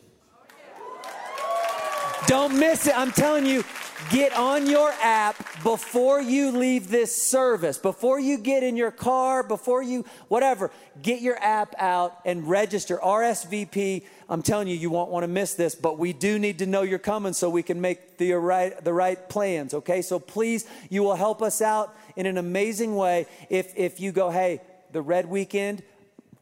Don't 2.26 2.58
miss 2.58 2.86
it. 2.86 2.96
I'm 2.96 3.12
telling 3.12 3.44
you, 3.44 3.64
get 4.10 4.34
on 4.34 4.66
your 4.66 4.90
app 5.02 5.36
before 5.62 6.22
you 6.22 6.52
leave 6.52 6.88
this 6.88 7.14
service, 7.14 7.76
before 7.76 8.18
you 8.18 8.38
get 8.38 8.62
in 8.62 8.76
your 8.76 8.90
car, 8.90 9.42
before 9.42 9.82
you, 9.82 10.04
whatever, 10.28 10.70
get 11.02 11.20
your 11.20 11.36
app 11.42 11.74
out 11.78 12.18
and 12.24 12.48
register. 12.48 12.98
RSVP. 12.98 14.04
I'm 14.28 14.42
telling 14.42 14.68
you, 14.68 14.74
you 14.74 14.88
won't 14.88 15.10
want 15.10 15.24
to 15.24 15.28
miss 15.28 15.54
this, 15.54 15.74
but 15.74 15.98
we 15.98 16.14
do 16.14 16.38
need 16.38 16.58
to 16.60 16.66
know 16.66 16.82
you're 16.82 16.98
coming 16.98 17.34
so 17.34 17.50
we 17.50 17.62
can 17.62 17.80
make 17.80 18.16
the 18.16 18.32
right, 18.32 18.82
the 18.82 18.92
right 18.92 19.28
plans, 19.28 19.74
okay? 19.74 20.00
So 20.00 20.18
please, 20.18 20.66
you 20.88 21.02
will 21.02 21.16
help 21.16 21.42
us 21.42 21.60
out 21.60 21.94
in 22.16 22.24
an 22.24 22.38
amazing 22.38 22.96
way 22.96 23.26
if, 23.50 23.76
if 23.76 24.00
you 24.00 24.12
go, 24.12 24.30
hey, 24.30 24.62
the 24.94 25.02
red 25.02 25.26
weekend, 25.28 25.82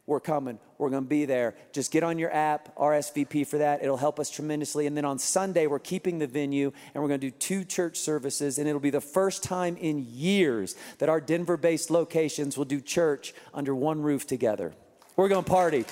we're 0.05 0.19
coming. 0.19 0.59
We're 0.77 0.91
going 0.91 1.03
to 1.03 1.09
be 1.09 1.25
there. 1.25 1.55
Just 1.71 1.91
get 1.91 2.03
on 2.03 2.19
your 2.19 2.31
app, 2.31 2.75
RSVP 2.75 3.47
for 3.47 3.57
that. 3.57 3.81
It'll 3.81 3.97
help 3.97 4.19
us 4.19 4.29
tremendously. 4.29 4.85
And 4.85 4.95
then 4.95 5.05
on 5.05 5.17
Sunday, 5.17 5.65
we're 5.65 5.79
keeping 5.79 6.19
the 6.19 6.27
venue 6.27 6.71
and 6.93 7.01
we're 7.01 7.09
going 7.09 7.19
to 7.19 7.31
do 7.31 7.35
two 7.35 7.63
church 7.63 7.97
services. 7.97 8.59
And 8.59 8.67
it'll 8.67 8.79
be 8.79 8.91
the 8.91 9.01
first 9.01 9.43
time 9.43 9.75
in 9.77 10.05
years 10.09 10.75
that 10.99 11.09
our 11.09 11.19
Denver 11.19 11.57
based 11.57 11.89
locations 11.89 12.57
will 12.57 12.65
do 12.65 12.79
church 12.79 13.33
under 13.53 13.73
one 13.73 14.01
roof 14.01 14.27
together. 14.27 14.73
We're 15.15 15.29
going 15.29 15.43
to 15.43 15.49
party. 15.49 15.85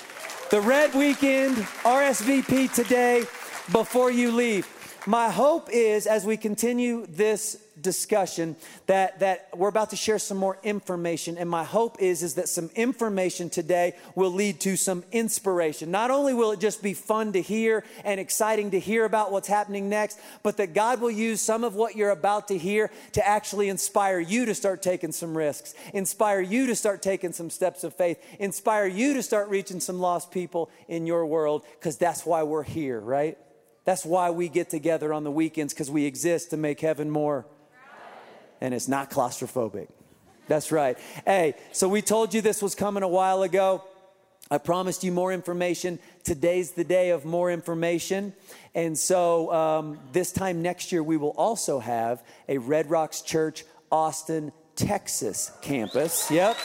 The 0.51 0.61
Red 0.61 0.93
Weekend, 0.93 1.55
RSVP 1.55 2.73
today 2.73 3.23
before 3.71 4.11
you 4.11 4.31
leave. 4.31 4.67
My 5.07 5.31
hope 5.31 5.69
is 5.71 6.05
as 6.05 6.25
we 6.25 6.37
continue 6.37 7.07
this 7.07 7.57
discussion 7.81 8.55
that, 8.85 9.19
that 9.21 9.49
we're 9.55 9.67
about 9.67 9.89
to 9.89 9.95
share 9.95 10.19
some 10.19 10.37
more 10.37 10.59
information. 10.61 11.39
And 11.39 11.49
my 11.49 11.63
hope 11.63 11.99
is, 11.99 12.21
is 12.21 12.35
that 12.35 12.47
some 12.47 12.69
information 12.75 13.49
today 13.49 13.95
will 14.13 14.29
lead 14.29 14.59
to 14.59 14.75
some 14.77 15.03
inspiration. 15.11 15.89
Not 15.89 16.11
only 16.11 16.35
will 16.35 16.51
it 16.51 16.59
just 16.59 16.83
be 16.83 16.93
fun 16.93 17.33
to 17.33 17.41
hear 17.41 17.83
and 18.03 18.19
exciting 18.19 18.71
to 18.71 18.79
hear 18.79 19.03
about 19.03 19.31
what's 19.31 19.47
happening 19.47 19.89
next, 19.89 20.19
but 20.43 20.57
that 20.57 20.75
God 20.75 21.01
will 21.01 21.09
use 21.09 21.41
some 21.41 21.63
of 21.63 21.73
what 21.73 21.95
you're 21.95 22.11
about 22.11 22.49
to 22.49 22.57
hear 22.59 22.91
to 23.13 23.27
actually 23.27 23.69
inspire 23.69 24.19
you 24.19 24.45
to 24.45 24.53
start 24.53 24.83
taking 24.83 25.11
some 25.11 25.35
risks, 25.35 25.73
inspire 25.95 26.41
you 26.41 26.67
to 26.67 26.75
start 26.75 27.01
taking 27.01 27.33
some 27.33 27.49
steps 27.49 27.83
of 27.83 27.95
faith, 27.95 28.19
inspire 28.37 28.85
you 28.85 29.15
to 29.15 29.23
start 29.23 29.49
reaching 29.49 29.79
some 29.79 29.99
lost 29.99 30.29
people 30.29 30.69
in 30.87 31.07
your 31.07 31.25
world, 31.25 31.63
because 31.79 31.97
that's 31.97 32.23
why 32.23 32.43
we're 32.43 32.61
here, 32.61 32.99
right? 32.99 33.39
That's 33.83 34.05
why 34.05 34.29
we 34.29 34.47
get 34.47 34.69
together 34.69 35.13
on 35.13 35.23
the 35.23 35.31
weekends 35.31 35.73
because 35.73 35.89
we 35.89 36.05
exist 36.05 36.51
to 36.51 36.57
make 36.57 36.79
heaven 36.79 37.09
more 37.09 37.45
and 38.61 38.73
it's 38.73 38.87
not 38.87 39.09
claustrophobic. 39.09 39.87
That's 40.47 40.71
right. 40.71 40.97
Hey, 41.25 41.55
so 41.71 41.89
we 41.89 42.01
told 42.01 42.33
you 42.33 42.41
this 42.41 42.61
was 42.61 42.75
coming 42.75 43.03
a 43.03 43.07
while 43.07 43.41
ago. 43.41 43.83
I 44.49 44.57
promised 44.57 45.03
you 45.03 45.11
more 45.11 45.31
information. 45.31 45.97
Today's 46.23 46.73
the 46.73 46.83
day 46.83 47.11
of 47.11 47.25
more 47.25 47.49
information. 47.51 48.33
And 48.75 48.97
so 48.97 49.51
um, 49.51 49.99
this 50.11 50.31
time 50.31 50.61
next 50.61 50.91
year, 50.91 51.01
we 51.01 51.17
will 51.17 51.29
also 51.29 51.79
have 51.79 52.23
a 52.47 52.57
Red 52.57 52.89
Rocks 52.89 53.21
Church, 53.21 53.63
Austin, 53.91 54.51
Texas 54.75 55.51
campus. 55.61 56.29
Yep. 56.29 56.57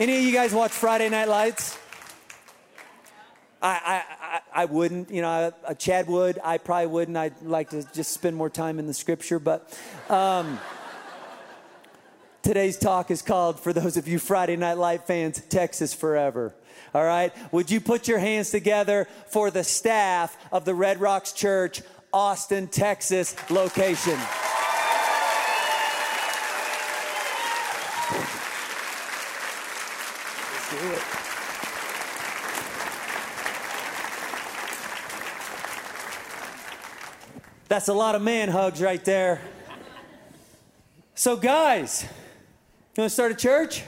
Any 0.00 0.16
of 0.18 0.24
you 0.24 0.32
guys 0.32 0.52
watch 0.52 0.72
Friday 0.72 1.08
Night 1.08 1.28
Lights? 1.28 1.78
I, 3.62 4.02
I, 4.54 4.62
I 4.62 4.64
wouldn't, 4.66 5.10
you 5.10 5.22
know, 5.22 5.52
a 5.66 5.74
Chad 5.74 6.06
would, 6.06 6.38
I 6.42 6.58
probably 6.58 6.86
wouldn't. 6.86 7.16
I'd 7.16 7.42
like 7.42 7.70
to 7.70 7.84
just 7.92 8.12
spend 8.12 8.36
more 8.36 8.50
time 8.50 8.78
in 8.78 8.86
the 8.86 8.94
scripture. 8.94 9.38
But 9.38 9.78
um, 10.08 10.58
today's 12.42 12.78
talk 12.78 13.10
is 13.10 13.22
called, 13.22 13.60
for 13.60 13.72
those 13.72 13.96
of 13.96 14.08
you 14.08 14.18
Friday 14.18 14.56
Night 14.56 14.78
Light 14.78 15.06
fans, 15.06 15.40
Texas 15.48 15.92
Forever. 15.92 16.54
All 16.94 17.04
right? 17.04 17.32
Would 17.52 17.70
you 17.70 17.80
put 17.80 18.08
your 18.08 18.18
hands 18.18 18.50
together 18.50 19.08
for 19.28 19.50
the 19.50 19.64
staff 19.64 20.36
of 20.52 20.64
the 20.64 20.74
Red 20.74 21.00
Rocks 21.00 21.32
Church, 21.32 21.82
Austin, 22.12 22.68
Texas 22.68 23.34
location? 23.50 24.18
That's 37.74 37.88
a 37.88 37.92
lot 37.92 38.14
of 38.14 38.22
man 38.22 38.50
hugs 38.50 38.80
right 38.80 39.04
there. 39.04 39.40
So, 41.16 41.34
guys, 41.34 42.04
you 42.04 43.00
want 43.00 43.10
to 43.10 43.12
start 43.12 43.32
a 43.32 43.34
church? 43.34 43.82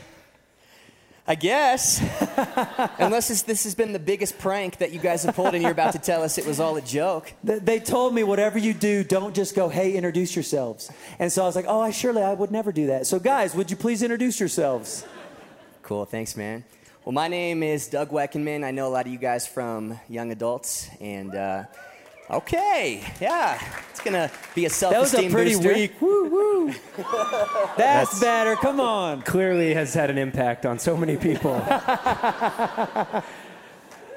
I 1.25 1.37
guess. 1.37 2.00
Unless 2.99 3.43
this 3.43 3.62
has 3.62 3.76
been 3.76 3.93
the 3.93 4.00
biggest 4.00 4.38
prank 4.38 4.78
that 4.78 4.90
you 4.90 4.99
guys 4.99 5.23
have 5.23 5.37
pulled 5.37 5.55
and 5.55 5.62
you're 5.62 5.71
about 5.71 5.93
to 5.93 6.00
tell 6.00 6.25
us 6.25 6.37
it 6.37 6.47
was 6.47 6.59
all 6.59 6.76
a 6.76 6.83
joke. 6.83 7.33
They 7.45 7.78
told 7.78 8.12
me, 8.12 8.25
whatever 8.25 8.59
you 8.59 8.75
do, 8.75 9.05
don't 9.05 9.37
just 9.37 9.55
go, 9.55 9.69
hey, 9.69 9.93
introduce 9.93 10.35
yourselves. 10.35 10.90
And 11.21 11.31
so 11.31 11.45
I 11.45 11.47
was 11.47 11.55
like, 11.55 11.66
oh, 11.69 11.81
I 11.81 11.93
surely 11.93 12.25
I 12.25 12.35
would 12.35 12.50
never 12.50 12.73
do 12.73 12.88
that. 12.88 13.07
So, 13.07 13.21
guys, 13.21 13.55
would 13.55 13.71
you 13.71 13.76
please 13.76 14.02
introduce 14.02 14.40
yourselves? 14.40 15.07
Cool. 15.83 16.07
Thanks, 16.07 16.37
man. 16.37 16.64
Well, 17.05 17.12
my 17.12 17.28
name 17.28 17.62
is 17.62 17.87
Doug 17.87 18.11
Weckenman. 18.11 18.64
I 18.64 18.73
know 18.73 18.88
a 18.88 18.90
lot 18.90 19.07
of 19.07 19.12
you 19.12 19.19
guys 19.19 19.47
from 19.47 20.00
Young 20.09 20.33
Adults, 20.33 20.88
and 21.00 21.33
uh, 21.37 21.64
okay, 22.30 23.02
yeah, 23.21 23.61
it's 23.90 24.00
gonna 24.00 24.30
be 24.54 24.64
a 24.66 24.71
self-esteem 24.71 24.92
That 24.92 25.00
was 25.00 25.33
a 25.33 25.35
pretty 25.35 25.54
booster. 25.54 25.75
weak. 25.75 26.00
Woo 26.00 26.28
woo. 26.28 26.73
That's, 26.97 27.76
That's- 27.76 28.21
better. 28.21 28.56
Come 28.56 28.80
on. 28.80 29.23
clearly 29.23 29.75
has 29.75 29.95
had 29.95 30.11
an 30.11 30.18
impact 30.18 30.66
on 30.66 30.78
so 30.78 30.97
many 30.97 31.16
people. 31.16 31.54
uh, 31.66 33.23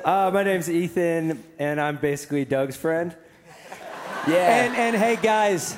my 0.06 0.44
name's 0.44 0.70
Ethan, 0.70 1.44
and 1.58 1.80
I'm 1.82 1.98
basically 1.98 2.46
Doug's 2.46 2.76
friend. 2.76 3.16
Yeah, 4.28 4.66
And 4.66 4.76
and 4.76 4.96
hey 4.98 5.16
guys, 5.22 5.78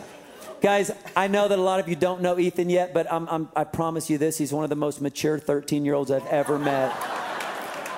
guys, 0.61 0.89
I 1.15 1.27
know 1.27 1.47
that 1.47 1.59
a 1.59 1.61
lot 1.61 1.79
of 1.79 1.87
you 1.87 1.95
don't 1.95 2.21
know 2.21 2.39
Ethan 2.39 2.69
yet, 2.69 2.91
but 2.93 3.11
I'm, 3.11 3.27
I'm, 3.29 3.49
I 3.55 3.63
promise 3.65 4.09
you 4.09 4.17
this: 4.17 4.37
he's 4.37 4.51
one 4.51 4.63
of 4.63 4.69
the 4.71 4.75
most 4.75 4.99
mature 4.99 5.37
13 5.37 5.85
year 5.85 5.93
olds 5.93 6.09
I've 6.11 6.25
ever 6.27 6.57
met, 6.57 6.91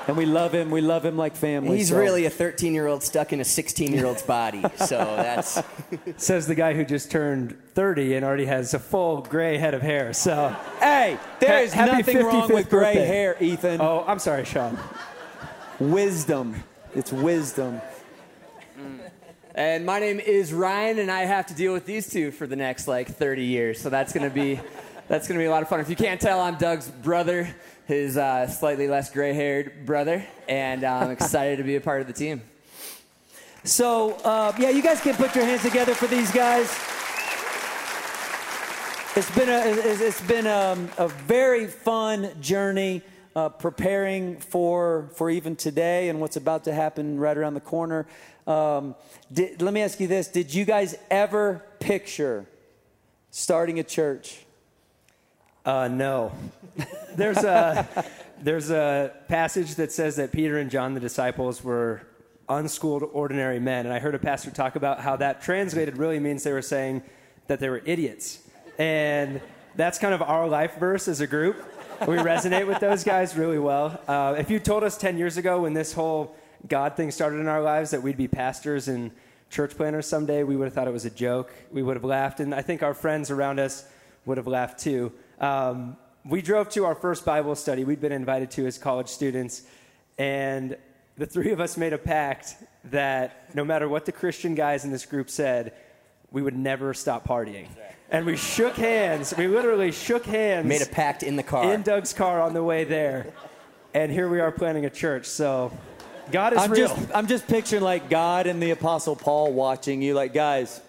and 0.07 0.17
we 0.17 0.25
love 0.25 0.53
him. 0.53 0.69
We 0.72 0.81
love 0.81 1.05
him 1.05 1.17
like 1.17 1.36
family. 1.36 1.77
he's 1.77 1.89
so- 1.89 1.98
really 2.00 2.25
a 2.25 2.29
13-year-old 2.29 3.03
stuck 3.03 3.31
in 3.33 3.39
a 3.39 3.43
16-year-old's 3.43 4.24
body. 4.24 4.63
So 4.77 4.98
that's 5.17 5.62
Says 6.17 6.48
the 6.48 6.55
guy 6.55 6.74
who 6.74 6.83
just 6.86 7.10
turned 7.12 7.57
30 7.75 8.15
and 8.15 8.25
already 8.25 8.45
has 8.45 8.74
a 8.74 8.79
full 8.79 9.22
gray 9.22 9.57
head 9.57 9.74
of 9.74 9.81
hair. 9.81 10.13
So, 10.13 10.55
Hey, 10.79 11.17
there 11.39 11.57
Ha- 11.57 11.63
is 11.63 11.75
nothing 11.75 12.17
wrong 12.25 12.50
55th 12.50 12.53
with 12.53 12.69
gray 12.69 12.79
birthday. 12.95 13.05
hair, 13.05 13.38
Ethan. 13.39 13.81
oh, 13.81 14.03
I'm 14.07 14.19
sorry, 14.19 14.45
Shawn. 14.45 14.77
Wisdom. 15.79 16.55
It's 16.95 17.12
wisdom. 17.12 17.81
And 19.55 19.86
my 19.86 20.00
name 20.00 20.19
is 20.19 20.51
Ryan, 20.51 20.98
and 21.00 21.12
I 21.12 21.22
have 21.25 21.45
to 21.48 21.53
deal 21.53 21.74
with 21.74 21.86
these 21.86 22.10
two 22.10 22.31
for 22.31 22.48
the 22.48 22.55
next 22.55 22.88
like 22.88 23.07
30 23.07 23.43
years. 23.43 23.79
So 23.79 23.89
that's 23.91 24.12
gonna 24.12 24.29
be 24.31 24.60
that's 25.07 25.27
gonna 25.27 25.39
be 25.39 25.45
a 25.45 25.51
lot 25.51 25.62
of 25.62 25.69
fun. 25.69 25.79
If 25.79 25.89
you 25.91 25.95
can't 25.95 26.19
tell, 26.19 26.39
I'm 26.39 26.55
Doug's 26.55 26.88
brother, 26.89 27.48
his 27.86 28.18
uh, 28.18 28.48
slightly 28.48 28.88
less 28.88 29.12
gray-haired 29.12 29.86
brother, 29.86 30.25
and 30.48 30.84
uh, 30.84 30.94
I'm 30.94 31.12
excited 31.20 31.58
to 31.58 31.63
be 31.63 31.75
a 31.75 31.82
part 31.82 32.02
of 32.02 32.08
the 32.08 32.13
team. 32.13 32.42
So, 33.63 34.13
uh, 34.24 34.54
yeah, 34.58 34.70
you 34.70 34.82
guys 34.82 35.02
can 35.02 35.16
put 35.16 35.36
your 35.36 35.46
hands 35.46 35.62
together 35.62 35.94
for 35.94 36.08
these 36.08 36.32
guys. 36.32 36.68
It's 39.16 39.30
been 39.36 39.50
a, 39.50 39.90
it's 39.90 40.02
it's 40.02 40.22
been 40.22 40.48
um, 40.48 40.90
a 40.98 41.08
very 41.08 41.68
fun 41.68 42.32
journey 42.42 43.04
uh, 43.36 43.50
preparing 43.50 44.38
for, 44.38 45.10
for 45.16 45.30
even 45.30 45.56
today 45.56 46.10
and 46.10 46.20
what's 46.20 46.36
about 46.36 46.63
to 46.66 46.74
happen 46.74 47.20
right 47.20 47.38
around 47.38 47.54
the 47.54 47.62
corner. 47.62 48.06
Um, 48.46 48.96
did, 49.32 49.62
let 49.62 49.74
me 49.74 49.82
ask 49.82 50.00
you 50.00 50.08
this 50.08 50.28
Did 50.28 50.54
you 50.54 50.66
guys 50.66 50.96
ever 51.10 51.63
picture 51.80 52.46
starting 53.32 53.80
a 53.80 53.84
church? 53.84 54.46
Uh, 55.65 55.88
no. 55.88 56.32
there's 57.15 57.38
a 57.38 58.05
there's 58.41 58.70
a 58.70 59.13
passage 59.29 59.75
that 59.75 59.91
says 59.91 60.17
that 60.17 60.32
Peter 60.32 60.58
and 60.58 60.70
John 60.70 60.93
the 60.93 61.00
disciples 61.00 61.63
were 61.63 62.01
unschooled 62.50 63.03
ordinary 63.13 63.60
men, 63.60 63.86
and 63.86 63.93
I 63.93 64.00
heard 64.00 64.15
a 64.15 64.20
pastor 64.20 64.51
talk 64.51 64.75
about 64.75 65.00
how 65.00 65.15
that 65.17 65.41
translated 65.41 65.98
really 65.98 66.20
means 66.20 66.43
they 66.43 66.51
were 66.51 66.62
saying 66.62 67.01
that 67.48 67.60
they 67.60 67.70
were 67.70 67.82
idiots, 67.86 68.39
and 68.77 69.39
that's 69.75 69.98
kind 70.00 70.13
of 70.13 70.22
our 70.22 70.48
life 70.48 70.75
verse 70.77 71.08
as 71.08 71.22
a 71.22 71.27
group. 71.27 71.63
We 72.01 72.17
resonate 72.17 72.67
with 72.67 72.79
those 72.79 73.05
guys 73.05 73.38
really 73.38 73.60
well. 73.60 74.01
Uh, 74.08 74.36
if 74.38 74.50
you 74.50 74.60
told 74.60 74.84
us 74.84 74.98
10 74.98 75.17
years 75.17 75.38
ago 75.38 75.62
when 75.62 75.74
this 75.74 75.93
whole 75.93 76.36
God 76.67 76.98
thing 76.98 77.12
started 77.12 77.39
in 77.39 77.48
our 77.48 77.62
lives 77.62 77.91
that 77.91 78.01
we'd 78.03 78.17
be 78.17 78.27
pastors 78.27 78.89
and 78.89 79.12
church 79.50 79.77
planners 79.77 80.05
someday, 80.05 80.43
we 80.43 80.58
would 80.58 80.65
have 80.65 80.74
thought 80.74 80.88
it 80.88 80.93
was 80.93 81.05
a 81.05 81.10
joke. 81.10 81.53
We 81.72 81.82
would 81.82 81.96
have 81.96 82.03
laughed, 82.03 82.41
and 82.41 82.53
I 82.53 82.62
think 82.62 82.84
our 82.84 82.93
friends 82.93 83.32
around 83.32 83.60
us 83.60 83.86
would 84.25 84.36
have 84.38 84.48
laughed 84.48 84.79
too. 84.79 85.13
Um, 85.40 85.98
we 86.25 86.42
drove 86.42 86.70
to 86.70 86.86
our 86.86 86.96
first 86.96 87.25
Bible 87.25 87.56
study 87.56 87.84
we'd 87.84 88.02
been 88.02 88.12
invited 88.12 88.52
to 88.52 88.66
as 88.66 88.78
college 88.78 89.10
students, 89.10 89.63
and 90.18 90.78
the 91.18 91.25
three 91.25 91.52
of 91.52 91.60
us 91.60 91.78
made 91.78 91.94
a 91.94 91.98
pact 91.98 92.56
that 92.86 93.54
no 93.56 93.63
matter 93.63 93.88
what 93.88 94.06
the 94.06 94.12
Christian 94.12 94.56
guys 94.56 94.86
in 94.86 94.92
this 94.92 95.06
group 95.06 95.30
said, 95.30 95.74
we 96.32 96.42
would 96.42 96.56
never 96.56 96.94
stop 96.94 97.28
partying. 97.28 97.68
And 98.10 98.25
we 98.25 98.38
shook 98.38 98.75
hands. 98.75 99.34
We 99.38 99.48
literally 99.48 99.92
shook 99.92 100.25
hands 100.25 100.68
made 100.68 100.82
a 100.82 100.86
pact 100.86 101.24
in 101.24 101.36
the 101.36 101.44
car. 101.44 101.74
in 101.74 101.81
Doug's 101.81 102.14
car 102.14 102.42
on 102.42 102.53
the 102.53 102.64
way 102.64 102.84
there. 102.84 103.34
And 103.94 104.12
here 104.12 104.27
we 104.27 104.40
are 104.40 104.51
planning 104.51 104.86
a 104.86 104.90
church. 104.90 105.25
So 105.25 105.72
God 106.31 106.53
is 106.53 106.60
I'm 106.60 106.72
real. 106.72 106.88
just, 106.88 107.16
I'm 107.16 107.27
just 107.27 107.48
picturing 107.48 107.84
like 107.84 108.10
God 108.10 108.48
and 108.48 108.62
the 108.62 108.72
Apostle 108.72 109.16
Paul 109.16 109.53
watching 109.53 110.01
you, 110.01 110.14
like, 110.14 110.34
guys. 110.34 110.81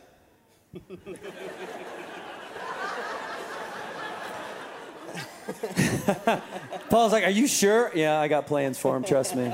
Paul's 6.90 7.12
like, 7.12 7.24
Are 7.24 7.30
you 7.30 7.46
sure? 7.46 7.90
Yeah, 7.94 8.20
I 8.20 8.28
got 8.28 8.46
plans 8.46 8.78
for 8.78 8.96
him, 8.96 9.04
trust 9.04 9.36
me. 9.36 9.46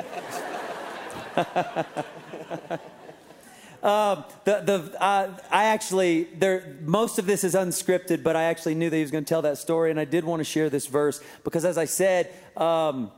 um, 3.83 4.25
the, 4.45 4.61
the, 4.61 4.97
uh, 5.01 5.37
I 5.51 5.65
actually, 5.65 6.25
there, 6.25 6.77
most 6.83 7.19
of 7.19 7.27
this 7.27 7.45
is 7.45 7.55
unscripted, 7.55 8.23
but 8.23 8.37
I 8.37 8.45
actually 8.45 8.75
knew 8.75 8.91
that 8.91 8.97
he 8.97 9.03
was 9.03 9.11
going 9.11 9.25
to 9.25 9.29
tell 9.29 9.43
that 9.43 9.59
story, 9.59 9.91
and 9.91 9.99
I 9.99 10.05
did 10.05 10.25
want 10.25 10.41
to 10.41 10.45
share 10.45 10.71
this 10.71 10.87
verse 10.87 11.21
because, 11.45 11.65
as 11.65 11.79
I 11.79 11.87
said, 11.87 12.33
um, 12.57 13.11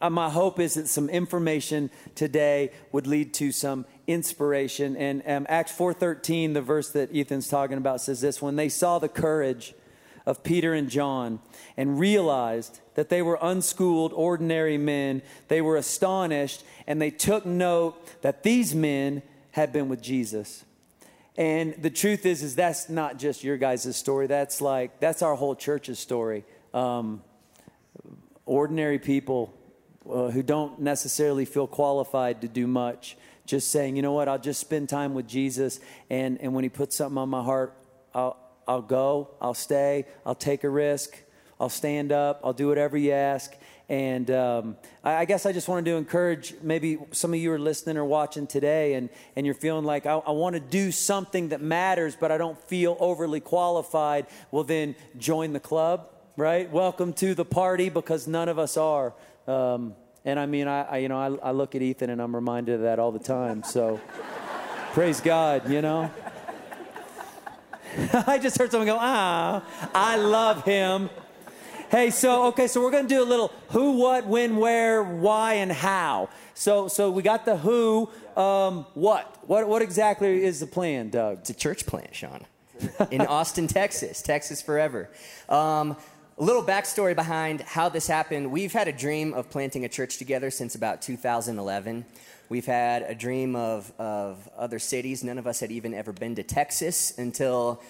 uh, 0.00 0.08
my 0.08 0.30
hope 0.30 0.58
is 0.58 0.74
that 0.74 0.88
some 0.88 1.10
information 1.10 1.90
today 2.14 2.72
would 2.90 3.06
lead 3.06 3.34
to 3.34 3.52
some 3.52 3.84
inspiration. 4.06 4.96
And 4.96 5.22
um, 5.26 5.46
Acts 5.48 5.72
4:13, 5.72 6.54
the 6.54 6.62
verse 6.62 6.90
that 6.92 7.14
Ethan's 7.14 7.48
talking 7.48 7.76
about, 7.76 8.00
says 8.00 8.20
this: 8.20 8.40
When 8.40 8.56
they 8.56 8.70
saw 8.70 8.98
the 8.98 9.10
courage 9.10 9.74
of 10.30 10.44
Peter 10.44 10.72
and 10.72 10.88
John 10.88 11.40
and 11.76 11.98
realized 11.98 12.78
that 12.94 13.08
they 13.08 13.20
were 13.20 13.36
unschooled, 13.42 14.12
ordinary 14.12 14.78
men, 14.78 15.22
they 15.48 15.60
were 15.60 15.76
astonished, 15.76 16.62
and 16.86 17.02
they 17.02 17.10
took 17.10 17.44
note 17.44 18.22
that 18.22 18.44
these 18.44 18.72
men 18.72 19.22
had 19.50 19.72
been 19.72 19.88
with 19.88 20.00
Jesus. 20.00 20.64
And 21.36 21.74
the 21.82 21.90
truth 21.90 22.24
is, 22.26 22.44
is 22.44 22.54
that's 22.54 22.88
not 22.88 23.18
just 23.18 23.42
your 23.42 23.56
guys' 23.56 23.96
story. 23.96 24.28
That's 24.28 24.60
like 24.60 25.00
that's 25.00 25.20
our 25.20 25.34
whole 25.34 25.56
church's 25.56 25.98
story. 25.98 26.44
Um, 26.72 27.22
ordinary 28.46 29.00
people 29.00 29.52
uh, 30.08 30.30
who 30.30 30.42
don't 30.42 30.80
necessarily 30.80 31.44
feel 31.44 31.66
qualified 31.66 32.40
to 32.42 32.48
do 32.48 32.68
much, 32.68 33.16
just 33.46 33.70
saying, 33.72 33.96
you 33.96 34.02
know 34.02 34.12
what, 34.12 34.28
I'll 34.28 34.38
just 34.38 34.60
spend 34.60 34.88
time 34.88 35.12
with 35.14 35.26
Jesus, 35.26 35.80
and, 36.08 36.40
and 36.40 36.54
when 36.54 36.62
He 36.62 36.70
puts 36.70 36.94
something 36.96 37.18
on 37.18 37.28
my 37.28 37.42
heart, 37.42 37.74
I'll, 38.14 38.36
I'll 38.66 38.82
go, 38.82 39.30
I'll 39.40 39.54
stay, 39.54 40.06
I'll 40.24 40.34
take 40.34 40.64
a 40.64 40.68
risk, 40.68 41.16
I'll 41.58 41.68
stand 41.68 42.12
up, 42.12 42.40
I'll 42.44 42.52
do 42.52 42.68
whatever 42.68 42.96
you 42.96 43.12
ask. 43.12 43.54
And 43.88 44.30
um, 44.30 44.76
I, 45.02 45.16
I 45.16 45.24
guess 45.24 45.46
I 45.46 45.52
just 45.52 45.66
wanted 45.66 45.86
to 45.86 45.96
encourage 45.96 46.54
maybe 46.62 46.98
some 47.10 47.34
of 47.34 47.40
you 47.40 47.52
are 47.52 47.58
listening 47.58 47.96
or 47.96 48.04
watching 48.04 48.46
today, 48.46 48.94
and, 48.94 49.08
and 49.34 49.44
you're 49.44 49.54
feeling 49.54 49.84
like, 49.84 50.06
I, 50.06 50.14
I 50.14 50.30
want 50.30 50.54
to 50.54 50.60
do 50.60 50.92
something 50.92 51.48
that 51.48 51.60
matters, 51.60 52.16
but 52.18 52.30
I 52.30 52.38
don't 52.38 52.58
feel 52.66 52.96
overly 53.00 53.40
qualified. 53.40 54.26
Well, 54.50 54.64
then 54.64 54.94
join 55.18 55.52
the 55.52 55.60
club 55.60 56.08
right? 56.40 56.70
Welcome 56.70 57.12
to 57.14 57.34
the 57.34 57.44
party 57.44 57.90
because 57.90 58.26
none 58.26 58.48
of 58.48 58.58
us 58.58 58.78
are. 58.78 59.12
Um, 59.46 59.94
and 60.24 60.40
I 60.40 60.46
mean, 60.46 60.68
I, 60.68 60.82
I 60.82 60.96
you 60.96 61.08
know, 61.08 61.18
I, 61.18 61.48
I 61.48 61.50
look 61.50 61.74
at 61.74 61.82
Ethan 61.82 62.08
and 62.08 62.20
I'm 62.20 62.34
reminded 62.34 62.76
of 62.76 62.80
that 62.82 62.98
all 62.98 63.12
the 63.12 63.18
time. 63.18 63.62
So 63.62 64.00
praise 64.92 65.20
God, 65.20 65.70
you 65.70 65.82
know. 65.82 66.10
I 68.26 68.38
just 68.38 68.58
heard 68.58 68.70
someone 68.70 68.86
go, 68.86 68.98
ah, 68.98 69.64
I 69.94 70.16
love 70.16 70.64
him. 70.64 71.10
Hey, 71.90 72.10
so 72.10 72.46
okay, 72.48 72.68
so 72.68 72.80
we're 72.80 72.92
gonna 72.92 73.08
do 73.08 73.22
a 73.22 73.24
little 73.24 73.52
who, 73.70 73.98
what, 73.98 74.26
when, 74.26 74.58
where, 74.58 75.02
why, 75.02 75.54
and 75.54 75.72
how. 75.72 76.28
So, 76.54 76.86
so 76.86 77.10
we 77.10 77.22
got 77.22 77.44
the 77.44 77.56
who. 77.56 78.08
Um, 78.36 78.86
what? 78.94 79.36
What? 79.48 79.68
What 79.68 79.82
exactly 79.82 80.44
is 80.44 80.60
the 80.60 80.68
plan, 80.68 81.10
Doug? 81.10 81.38
It's 81.38 81.50
a 81.50 81.54
church 81.54 81.86
plant, 81.86 82.14
Shawn, 82.14 82.46
in 83.10 83.22
Austin, 83.22 83.66
Texas. 83.66 84.22
Texas 84.22 84.62
forever. 84.62 85.10
Um, 85.48 85.96
a 86.38 86.44
little 86.44 86.62
backstory 86.62 87.16
behind 87.16 87.60
how 87.62 87.88
this 87.88 88.06
happened. 88.06 88.52
We've 88.52 88.72
had 88.72 88.86
a 88.86 88.92
dream 88.92 89.34
of 89.34 89.50
planting 89.50 89.84
a 89.84 89.88
church 89.88 90.16
together 90.16 90.50
since 90.50 90.74
about 90.76 91.02
2011. 91.02 92.04
We've 92.50 92.66
had 92.66 93.02
a 93.02 93.14
dream 93.14 93.54
of, 93.54 93.92
of 93.96 94.48
other 94.58 94.80
cities. 94.80 95.22
None 95.22 95.38
of 95.38 95.46
us 95.46 95.60
had 95.60 95.70
even 95.70 95.94
ever 95.94 96.12
been 96.12 96.34
to 96.34 96.42
Texas 96.42 97.16
until 97.16 97.80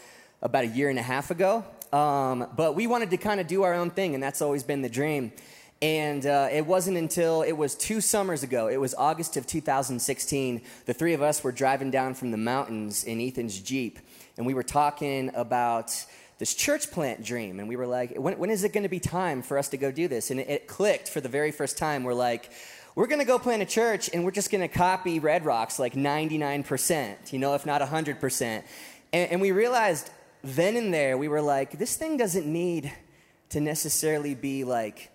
about 0.43 0.65
a 0.65 0.67
year 0.67 0.91
and 0.91 0.99
a 0.99 1.03
half 1.03 1.31
ago. 1.31 1.65
Um, 1.95 2.47
but 2.55 2.75
we 2.75 2.87
wanted 2.87 3.09
to 3.09 3.17
kind 3.17 3.41
of 3.41 3.47
do 3.47 3.63
our 3.63 3.73
own 3.73 3.89
thing, 3.89 4.13
and 4.15 4.23
that's 4.23 4.43
always 4.43 4.63
been 4.63 4.83
the 4.83 4.91
dream. 4.91 5.33
And 5.81 6.27
uh, 6.27 6.51
it 6.53 6.67
wasn't 6.67 6.99
until 6.99 7.41
it 7.41 7.53
was 7.53 7.75
two 7.75 8.03
summers 8.03 8.43
ago, 8.43 8.69
it 8.69 8.77
was 8.77 8.95
August 8.97 9.39
of 9.39 9.47
2016, 9.47 10.61
the 10.85 10.93
three 10.93 11.15
of 11.15 11.23
us 11.23 11.43
were 11.43 11.53
driving 11.53 11.91
down 11.91 12.13
from 12.13 12.31
the 12.31 12.37
mountains 12.37 13.03
in 13.05 13.19
Ethan's 13.19 13.59
Jeep, 13.59 13.99
and 14.37 14.45
we 14.45 14.53
were 14.53 14.63
talking 14.63 15.31
about 15.35 16.05
this 16.37 16.53
church 16.53 16.91
plant 16.91 17.25
dream. 17.25 17.61
And 17.61 17.69
we 17.69 17.77
were 17.77 17.87
like, 17.87 18.15
when, 18.19 18.39
when 18.39 18.51
is 18.51 18.63
it 18.65 18.75
going 18.75 18.83
to 18.83 18.91
be 18.91 19.01
time 19.01 19.41
for 19.41 19.57
us 19.57 19.71
to 19.71 19.79
go 19.79 19.91
do 19.91 20.07
this? 20.07 20.31
And 20.31 20.39
it, 20.39 20.51
it 20.51 20.67
clicked 20.67 21.09
for 21.09 21.23
the 21.23 21.31
very 21.31 21.51
first 21.51 21.79
time. 21.79 22.05
We're 22.05 22.13
like, 22.13 22.51
we're 22.95 23.07
going 23.07 23.21
to 23.21 23.25
go 23.25 23.39
plant 23.39 23.63
a 23.63 23.67
church, 23.67 24.11
and 24.13 24.25
we're 24.25 24.31
just 24.31 24.51
going 24.51 24.63
to 24.63 24.69
copy 24.69 25.19
Red 25.21 25.45
Rocks 25.45 25.79
like 25.79 25.95
99%, 25.95 27.33
you 27.33 27.39
know, 27.39 27.55
if 27.55 27.65
not 27.65 27.81
100%. 27.81 28.43
And, 28.43 28.65
and 29.13 29.41
we 29.41 29.53
realized 29.53 30.11
then 30.43 30.77
and 30.77 30.93
there, 30.93 31.17
we 31.17 31.29
were 31.29 31.43
like, 31.43 31.79
this 31.79 31.97
thing 31.97 32.17
doesn't 32.17 32.47
need 32.47 32.93
to 33.51 33.61
necessarily 33.61 34.35
be 34.35 34.65
like 34.65 35.11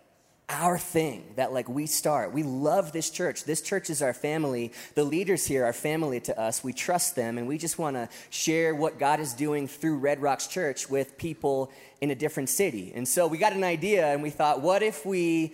our 0.47 0.77
thing 0.77 1.23
that 1.37 1.51
like 1.51 1.67
we 1.67 1.87
start. 1.87 2.31
We 2.31 2.43
love 2.43 2.91
this 2.91 3.09
church. 3.09 3.45
This 3.45 3.61
church 3.61 3.89
is 3.89 4.01
our 4.01 4.13
family. 4.13 4.71
The 4.93 5.03
leaders 5.03 5.45
here 5.47 5.65
are 5.65 5.73
family 5.73 6.19
to 6.21 6.39
us. 6.39 6.63
We 6.63 6.71
trust 6.71 7.15
them 7.15 7.39
and 7.39 7.47
we 7.47 7.57
just 7.57 7.79
want 7.79 7.95
to 7.95 8.07
share 8.29 8.75
what 8.75 8.99
God 8.99 9.19
is 9.19 9.33
doing 9.33 9.67
through 9.67 9.97
Red 9.97 10.21
Rocks 10.21 10.45
Church 10.45 10.87
with 10.87 11.17
people 11.17 11.71
in 11.99 12.11
a 12.11 12.15
different 12.15 12.49
city. 12.49 12.91
And 12.93 13.07
so 13.07 13.25
we 13.25 13.39
got 13.39 13.53
an 13.53 13.63
idea 13.63 14.05
and 14.07 14.21
we 14.21 14.29
thought, 14.29 14.61
what 14.61 14.83
if 14.83 15.05
we 15.05 15.53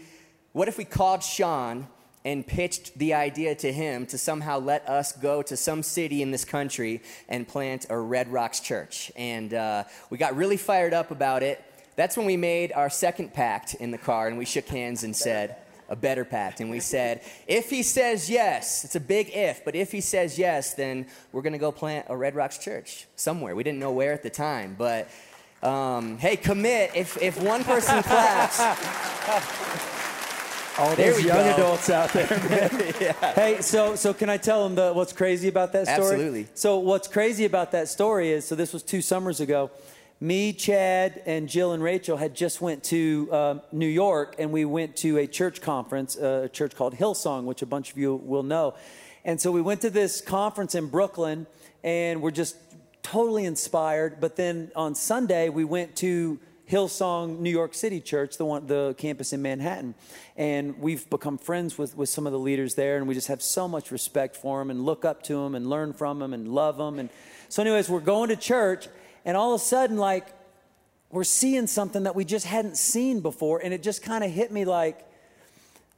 what 0.51 0.67
if 0.67 0.77
we 0.77 0.83
called 0.83 1.23
Shawn 1.23 1.87
and 2.23 2.45
pitched 2.45 2.97
the 2.97 3.13
idea 3.13 3.55
to 3.55 3.71
him 3.71 4.05
to 4.07 4.17
somehow 4.17 4.59
let 4.59 4.87
us 4.87 5.11
go 5.11 5.41
to 5.41 5.57
some 5.57 5.83
city 5.83 6.21
in 6.21 6.31
this 6.31 6.45
country 6.45 7.01
and 7.27 7.47
plant 7.47 7.85
a 7.89 7.97
Red 7.97 8.31
Rocks 8.31 8.59
church? 8.59 9.11
And 9.15 9.53
uh, 9.53 9.83
we 10.09 10.17
got 10.17 10.35
really 10.35 10.57
fired 10.57 10.93
up 10.93 11.11
about 11.11 11.43
it 11.43 11.63
that's 11.95 12.17
when 12.17 12.25
we 12.25 12.37
made 12.37 12.71
our 12.71 12.89
second 12.89 13.33
pact 13.33 13.75
in 13.75 13.91
the 13.91 13.97
car 13.97 14.27
and 14.27 14.37
we 14.37 14.45
shook 14.45 14.67
hands 14.67 15.03
and 15.03 15.15
said, 15.15 15.57
a 15.89 15.95
better 15.95 16.23
pact. 16.23 16.61
And 16.61 16.71
we 16.71 16.79
said, 16.79 17.21
if 17.47 17.69
he 17.69 17.83
says 17.83 18.29
yes, 18.29 18.85
it's 18.85 18.95
a 18.95 18.99
big 18.99 19.29
if, 19.35 19.65
but 19.65 19.75
if 19.75 19.91
he 19.91 19.99
says 19.99 20.39
yes, 20.39 20.73
then 20.73 21.05
we're 21.33 21.41
going 21.41 21.53
to 21.53 21.59
go 21.59 21.71
plant 21.71 22.05
a 22.09 22.15
Red 22.15 22.33
Rocks 22.33 22.57
church 22.57 23.07
somewhere. 23.17 23.55
We 23.55 23.63
didn't 23.63 23.79
know 23.79 23.91
where 23.91 24.13
at 24.13 24.23
the 24.23 24.29
time, 24.29 24.75
but 24.77 25.09
um, 25.61 26.17
hey, 26.17 26.37
commit. 26.37 26.91
If, 26.95 27.21
if 27.21 27.39
one 27.43 27.65
person 27.65 28.01
claps, 28.03 28.57
all 30.77 30.95
There 30.95 31.11
those 31.13 31.21
we 31.21 31.27
young 31.27 31.37
go. 31.45 31.53
adults 31.53 31.89
out 31.89 32.11
there. 32.13 32.27
Hey, 33.35 33.61
so 33.61 33.95
so 33.95 34.13
can 34.13 34.29
I 34.29 34.37
tell 34.37 34.63
them 34.63 34.75
the, 34.75 34.93
what's 34.93 35.13
crazy 35.13 35.47
about 35.47 35.73
that 35.73 35.87
story? 35.87 36.13
Absolutely. 36.13 36.47
So 36.53 36.77
what's 36.79 37.07
crazy 37.07 37.45
about 37.45 37.71
that 37.71 37.87
story 37.87 38.31
is 38.31 38.45
so 38.45 38.55
this 38.55 38.73
was 38.73 38.83
two 38.83 39.01
summers 39.01 39.39
ago. 39.39 39.71
Me, 40.19 40.53
Chad, 40.53 41.23
and 41.25 41.49
Jill 41.49 41.71
and 41.73 41.81
Rachel 41.81 42.15
had 42.15 42.35
just 42.35 42.61
went 42.61 42.83
to 42.85 43.27
um, 43.31 43.61
New 43.71 43.87
York, 43.87 44.35
and 44.37 44.51
we 44.51 44.65
went 44.65 44.95
to 44.97 45.17
a 45.17 45.25
church 45.25 45.61
conference, 45.61 46.15
uh, 46.15 46.43
a 46.45 46.49
church 46.49 46.75
called 46.75 46.93
Hillsong, 46.93 47.45
which 47.45 47.63
a 47.63 47.65
bunch 47.65 47.91
of 47.91 47.97
you 47.97 48.15
will 48.17 48.43
know. 48.43 48.75
And 49.25 49.41
so 49.41 49.51
we 49.51 49.61
went 49.63 49.81
to 49.81 49.89
this 49.89 50.21
conference 50.21 50.75
in 50.75 50.87
Brooklyn, 50.89 51.47
and 51.83 52.21
we're 52.21 52.29
just 52.29 52.55
totally 53.01 53.45
inspired. 53.45 54.19
But 54.19 54.35
then 54.35 54.71
on 54.75 54.93
Sunday, 54.93 55.49
we 55.49 55.63
went 55.63 55.95
to 55.97 56.39
Hillsong 56.71 57.39
New 57.39 57.49
York 57.49 57.73
City 57.73 57.99
Church, 57.99 58.37
the 58.37 58.45
one, 58.45 58.65
the 58.65 58.95
campus 58.97 59.33
in 59.33 59.41
Manhattan, 59.41 59.93
and 60.37 60.79
we've 60.79 61.09
become 61.09 61.37
friends 61.37 61.77
with 61.77 61.97
with 61.97 62.07
some 62.07 62.25
of 62.25 62.31
the 62.31 62.39
leaders 62.39 62.75
there, 62.75 62.95
and 62.95 63.09
we 63.09 63.13
just 63.13 63.27
have 63.27 63.41
so 63.41 63.67
much 63.67 63.91
respect 63.91 64.37
for 64.37 64.59
them 64.59 64.71
and 64.71 64.85
look 64.85 65.03
up 65.03 65.21
to 65.23 65.33
them 65.33 65.53
and 65.53 65.67
learn 65.69 65.91
from 65.91 66.19
them 66.19 66.33
and 66.33 66.47
love 66.47 66.77
them. 66.77 66.97
And 66.97 67.09
so, 67.49 67.61
anyways, 67.61 67.89
we're 67.89 67.99
going 67.99 68.29
to 68.29 68.37
church, 68.37 68.87
and 69.25 69.35
all 69.35 69.53
of 69.53 69.59
a 69.59 69.63
sudden, 69.63 69.97
like 69.97 70.27
we're 71.11 71.25
seeing 71.25 71.67
something 71.67 72.03
that 72.03 72.15
we 72.15 72.23
just 72.23 72.45
hadn't 72.45 72.77
seen 72.77 73.19
before, 73.19 73.59
and 73.61 73.73
it 73.73 73.83
just 73.83 74.01
kind 74.01 74.23
of 74.23 74.31
hit 74.31 74.49
me 74.49 74.63
like, 74.63 75.05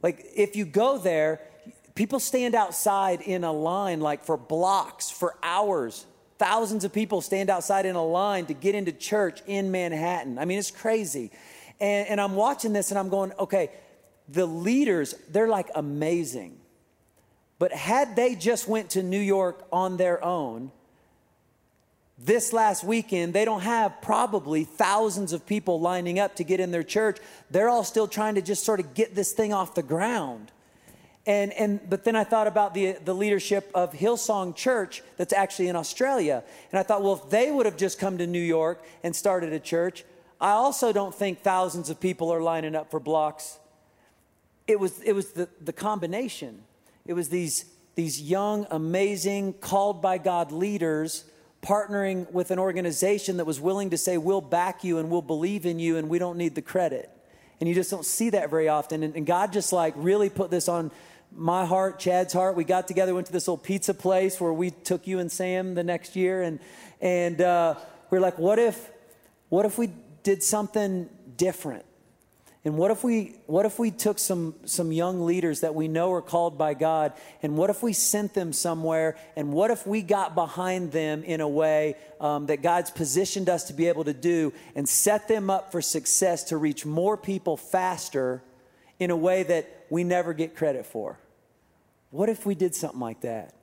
like 0.02 0.26
if 0.34 0.56
you 0.56 0.64
go 0.64 0.98
there, 0.98 1.40
people 1.94 2.18
stand 2.18 2.56
outside 2.56 3.20
in 3.20 3.44
a 3.44 3.52
line 3.52 4.00
like 4.00 4.24
for 4.24 4.36
blocks, 4.36 5.08
for 5.08 5.36
hours. 5.40 6.04
Thousands 6.38 6.84
of 6.84 6.92
people 6.92 7.20
stand 7.20 7.50
outside 7.50 7.86
in 7.86 7.96
a 7.96 8.04
line 8.04 8.46
to 8.46 8.54
get 8.54 8.74
into 8.74 8.92
church 8.92 9.40
in 9.46 9.70
Manhattan. 9.70 10.38
I 10.38 10.44
mean, 10.44 10.58
it's 10.58 10.70
crazy. 10.70 11.30
And, 11.80 12.08
and 12.08 12.20
I'm 12.20 12.34
watching 12.34 12.72
this 12.72 12.90
and 12.90 12.98
I'm 12.98 13.08
going, 13.08 13.32
okay, 13.38 13.70
the 14.28 14.46
leaders, 14.46 15.14
they're 15.30 15.48
like 15.48 15.70
amazing. 15.74 16.58
But 17.58 17.72
had 17.72 18.16
they 18.16 18.34
just 18.34 18.66
went 18.66 18.90
to 18.90 19.02
New 19.02 19.20
York 19.20 19.66
on 19.72 19.96
their 19.96 20.22
own, 20.24 20.72
this 22.18 22.52
last 22.52 22.84
weekend, 22.84 23.34
they 23.34 23.44
don't 23.44 23.62
have 23.62 24.00
probably 24.00 24.64
thousands 24.64 25.32
of 25.32 25.46
people 25.46 25.80
lining 25.80 26.18
up 26.18 26.36
to 26.36 26.44
get 26.44 26.60
in 26.60 26.70
their 26.70 26.82
church. 26.82 27.18
They're 27.50 27.68
all 27.68 27.84
still 27.84 28.06
trying 28.06 28.36
to 28.36 28.42
just 28.42 28.64
sort 28.64 28.80
of 28.80 28.94
get 28.94 29.14
this 29.14 29.32
thing 29.32 29.52
off 29.52 29.74
the 29.74 29.82
ground. 29.82 30.52
And, 31.26 31.52
and 31.54 31.80
but 31.88 32.04
then 32.04 32.16
I 32.16 32.24
thought 32.24 32.46
about 32.46 32.74
the, 32.74 32.96
the 33.04 33.14
leadership 33.14 33.70
of 33.74 33.92
Hillsong 33.92 34.54
Church 34.54 35.02
that's 35.16 35.32
actually 35.32 35.68
in 35.68 35.76
Australia. 35.76 36.44
And 36.70 36.78
I 36.78 36.82
thought, 36.82 37.02
well, 37.02 37.14
if 37.14 37.30
they 37.30 37.50
would 37.50 37.64
have 37.64 37.78
just 37.78 37.98
come 37.98 38.18
to 38.18 38.26
New 38.26 38.42
York 38.42 38.84
and 39.02 39.16
started 39.16 39.52
a 39.52 39.60
church, 39.60 40.04
I 40.40 40.50
also 40.50 40.92
don't 40.92 41.14
think 41.14 41.40
thousands 41.40 41.88
of 41.88 41.98
people 41.98 42.30
are 42.30 42.42
lining 42.42 42.74
up 42.74 42.90
for 42.90 43.00
blocks. 43.00 43.58
It 44.66 44.78
was, 44.78 45.00
it 45.00 45.12
was 45.12 45.32
the, 45.32 45.48
the 45.62 45.72
combination. 45.72 46.62
It 47.06 47.14
was 47.14 47.30
these, 47.30 47.64
these 47.94 48.20
young, 48.20 48.66
amazing, 48.70 49.54
called 49.54 50.02
by 50.02 50.18
God 50.18 50.52
leaders 50.52 51.24
partnering 51.62 52.30
with 52.30 52.50
an 52.50 52.58
organization 52.58 53.38
that 53.38 53.46
was 53.46 53.58
willing 53.58 53.90
to 53.90 53.96
say, 53.96 54.18
we'll 54.18 54.42
back 54.42 54.84
you 54.84 54.98
and 54.98 55.10
we'll 55.10 55.22
believe 55.22 55.64
in 55.64 55.78
you 55.78 55.96
and 55.96 56.10
we 56.10 56.18
don't 56.18 56.36
need 56.36 56.54
the 56.54 56.62
credit. 56.62 57.10
And 57.58 57.68
you 57.68 57.74
just 57.74 57.90
don't 57.90 58.04
see 58.04 58.30
that 58.30 58.50
very 58.50 58.68
often. 58.68 59.02
And, 59.02 59.16
and 59.16 59.24
God 59.24 59.52
just 59.52 59.72
like 59.72 59.94
really 59.96 60.28
put 60.28 60.50
this 60.50 60.68
on 60.68 60.90
my 61.36 61.66
heart, 61.66 61.98
Chad's 61.98 62.32
heart. 62.32 62.56
We 62.56 62.64
got 62.64 62.88
together, 62.88 63.14
went 63.14 63.26
to 63.26 63.32
this 63.32 63.48
old 63.48 63.62
pizza 63.62 63.94
place 63.94 64.40
where 64.40 64.52
we 64.52 64.70
took 64.70 65.06
you 65.06 65.18
and 65.18 65.30
Sam 65.30 65.74
the 65.74 65.84
next 65.84 66.16
year. 66.16 66.42
And, 66.42 66.60
and 67.00 67.40
uh, 67.40 67.74
we 68.10 68.18
are 68.18 68.20
like, 68.20 68.38
what 68.38 68.58
if, 68.58 68.90
what 69.48 69.66
if 69.66 69.78
we 69.78 69.90
did 70.22 70.42
something 70.42 71.08
different? 71.36 71.84
And 72.66 72.78
what 72.78 72.90
if 72.90 73.04
we 73.04 73.34
what 73.46 73.66
if 73.66 73.78
we 73.78 73.90
took 73.90 74.18
some 74.18 74.54
some 74.64 74.90
young 74.90 75.26
leaders 75.26 75.60
that 75.60 75.74
we 75.74 75.86
know 75.86 76.10
are 76.14 76.22
called 76.22 76.56
by 76.56 76.72
God 76.72 77.12
and 77.42 77.58
what 77.58 77.68
if 77.68 77.82
we 77.82 77.92
sent 77.92 78.32
them 78.32 78.54
somewhere 78.54 79.18
and 79.36 79.52
what 79.52 79.70
if 79.70 79.86
we 79.86 80.00
got 80.00 80.34
behind 80.34 80.90
them 80.90 81.24
in 81.24 81.42
a 81.42 81.48
way 81.48 81.96
um, 82.22 82.46
that 82.46 82.62
God's 82.62 82.90
positioned 82.90 83.50
us 83.50 83.64
to 83.64 83.74
be 83.74 83.86
able 83.88 84.04
to 84.04 84.14
do 84.14 84.54
and 84.74 84.88
set 84.88 85.28
them 85.28 85.50
up 85.50 85.72
for 85.72 85.82
success 85.82 86.44
to 86.44 86.56
reach 86.56 86.86
more 86.86 87.18
people 87.18 87.58
faster 87.58 88.42
in 88.98 89.10
a 89.10 89.16
way 89.16 89.42
that 89.42 89.84
we 89.90 90.02
never 90.02 90.32
get 90.32 90.56
credit 90.56 90.86
for? 90.86 91.18
What 92.14 92.28
if 92.28 92.46
we 92.46 92.54
did 92.54 92.76
something 92.76 93.00
like 93.00 93.22
that? 93.22 93.56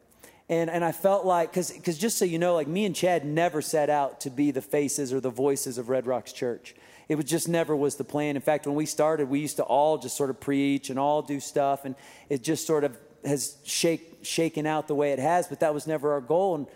And, 0.49 0.69
and 0.69 0.83
I 0.83 0.91
felt 0.91 1.25
like, 1.25 1.53
because 1.53 1.97
just 1.97 2.17
so 2.17 2.25
you 2.25 2.37
know, 2.37 2.53
like 2.53 2.67
me 2.67 2.83
and 2.83 2.93
Chad 2.93 3.23
never 3.23 3.61
set 3.61 3.89
out 3.89 4.19
to 4.21 4.29
be 4.29 4.51
the 4.51 4.61
faces 4.61 5.13
or 5.13 5.21
the 5.21 5.29
voices 5.29 5.77
of 5.77 5.87
Red 5.87 6.05
Rocks 6.05 6.33
Church. 6.33 6.75
It 7.07 7.15
was 7.15 7.23
just 7.23 7.47
never 7.47 7.73
was 7.73 7.95
the 7.95 8.03
plan. 8.03 8.35
In 8.35 8.41
fact, 8.41 8.67
when 8.67 8.75
we 8.75 8.85
started, 8.85 9.29
we 9.29 9.39
used 9.39 9.55
to 9.55 9.63
all 9.63 9.97
just 9.97 10.17
sort 10.17 10.29
of 10.29 10.41
preach 10.41 10.89
and 10.89 10.99
all 10.99 11.21
do 11.21 11.39
stuff, 11.39 11.85
and 11.85 11.95
it 12.27 12.43
just 12.43 12.67
sort 12.67 12.83
of 12.83 12.97
has 13.23 13.55
shake, 13.63 14.19
shaken 14.21 14.65
out 14.65 14.89
the 14.89 14.95
way 14.95 15.13
it 15.13 15.19
has. 15.19 15.47
But 15.47 15.61
that 15.61 15.73
was 15.73 15.87
never 15.87 16.11
our 16.11 16.19
goal. 16.19 16.55
And 16.55 16.67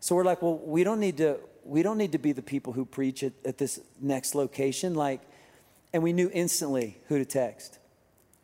so 0.00 0.14
we're 0.14 0.24
like, 0.24 0.40
well, 0.40 0.56
we 0.64 0.82
don't 0.82 0.98
need 0.98 1.18
to. 1.18 1.40
We 1.62 1.82
don't 1.82 1.98
need 1.98 2.12
to 2.12 2.18
be 2.18 2.32
the 2.32 2.40
people 2.40 2.72
who 2.72 2.86
preach 2.86 3.22
at, 3.22 3.34
at 3.44 3.58
this 3.58 3.78
next 4.00 4.34
location. 4.34 4.94
Like, 4.94 5.20
and 5.92 6.02
we 6.02 6.14
knew 6.14 6.30
instantly 6.32 6.96
who 7.08 7.18
to 7.18 7.26
text. 7.26 7.78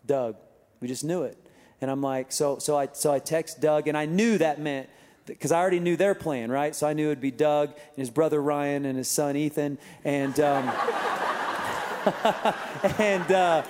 Doug. 0.04 0.36
We 0.80 0.88
just 0.88 1.02
knew 1.02 1.22
it. 1.22 1.38
And 1.80 1.90
I'm 1.90 2.00
like, 2.00 2.32
so 2.32 2.58
so 2.58 2.76
I 2.76 2.88
so 2.92 3.12
I 3.12 3.18
text 3.18 3.60
Doug, 3.60 3.88
and 3.88 3.96
I 3.96 4.06
knew 4.06 4.38
that 4.38 4.60
meant 4.60 4.88
because 5.26 5.52
I 5.52 5.60
already 5.60 5.80
knew 5.80 5.96
their 5.96 6.14
plan, 6.14 6.50
right? 6.50 6.74
So 6.74 6.87
I 6.87 6.92
knew 6.92 7.06
it'd 7.06 7.20
be 7.20 7.30
Doug 7.30 7.70
and 7.70 7.96
his 7.96 8.10
brother 8.10 8.40
Ryan 8.40 8.84
and 8.84 8.96
his 8.96 9.08
son 9.08 9.37
Ethan, 9.37 9.78
and 10.04 10.38
um, 10.40 10.68
and 12.98 13.32
uh, 13.32 13.62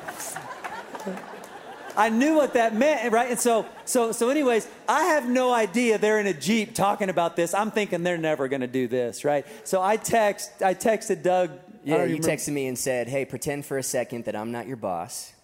I 1.96 2.08
knew 2.08 2.34
what 2.34 2.54
that 2.54 2.74
meant, 2.74 3.12
right? 3.12 3.30
And 3.30 3.38
so, 3.38 3.66
so, 3.84 4.12
so, 4.12 4.28
anyways, 4.28 4.68
I 4.88 5.04
have 5.04 5.28
no 5.28 5.52
idea 5.52 5.98
they're 5.98 6.18
in 6.18 6.26
a 6.26 6.34
jeep 6.34 6.74
talking 6.74 7.08
about 7.08 7.36
this. 7.36 7.54
I'm 7.54 7.70
thinking 7.70 8.02
they're 8.02 8.18
never 8.18 8.48
going 8.48 8.62
to 8.62 8.66
do 8.66 8.88
this, 8.88 9.24
right? 9.24 9.46
So 9.64 9.80
I 9.80 9.96
text, 9.96 10.62
I 10.62 10.74
texted 10.74 11.22
Doug. 11.22 11.50
Yeah, 11.84 12.04
you 12.04 12.16
even 12.16 12.30
texted 12.30 12.52
me 12.52 12.66
and 12.66 12.78
said, 12.78 13.08
"Hey, 13.08 13.26
pretend 13.26 13.66
for 13.66 13.76
a 13.76 13.82
second 13.82 14.24
that 14.24 14.34
I'm 14.34 14.50
not 14.50 14.66
your 14.66 14.78
boss," 14.78 15.34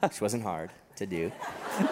which 0.00 0.20
wasn't 0.20 0.42
hard 0.42 0.70
to 0.96 1.06
do. 1.06 1.32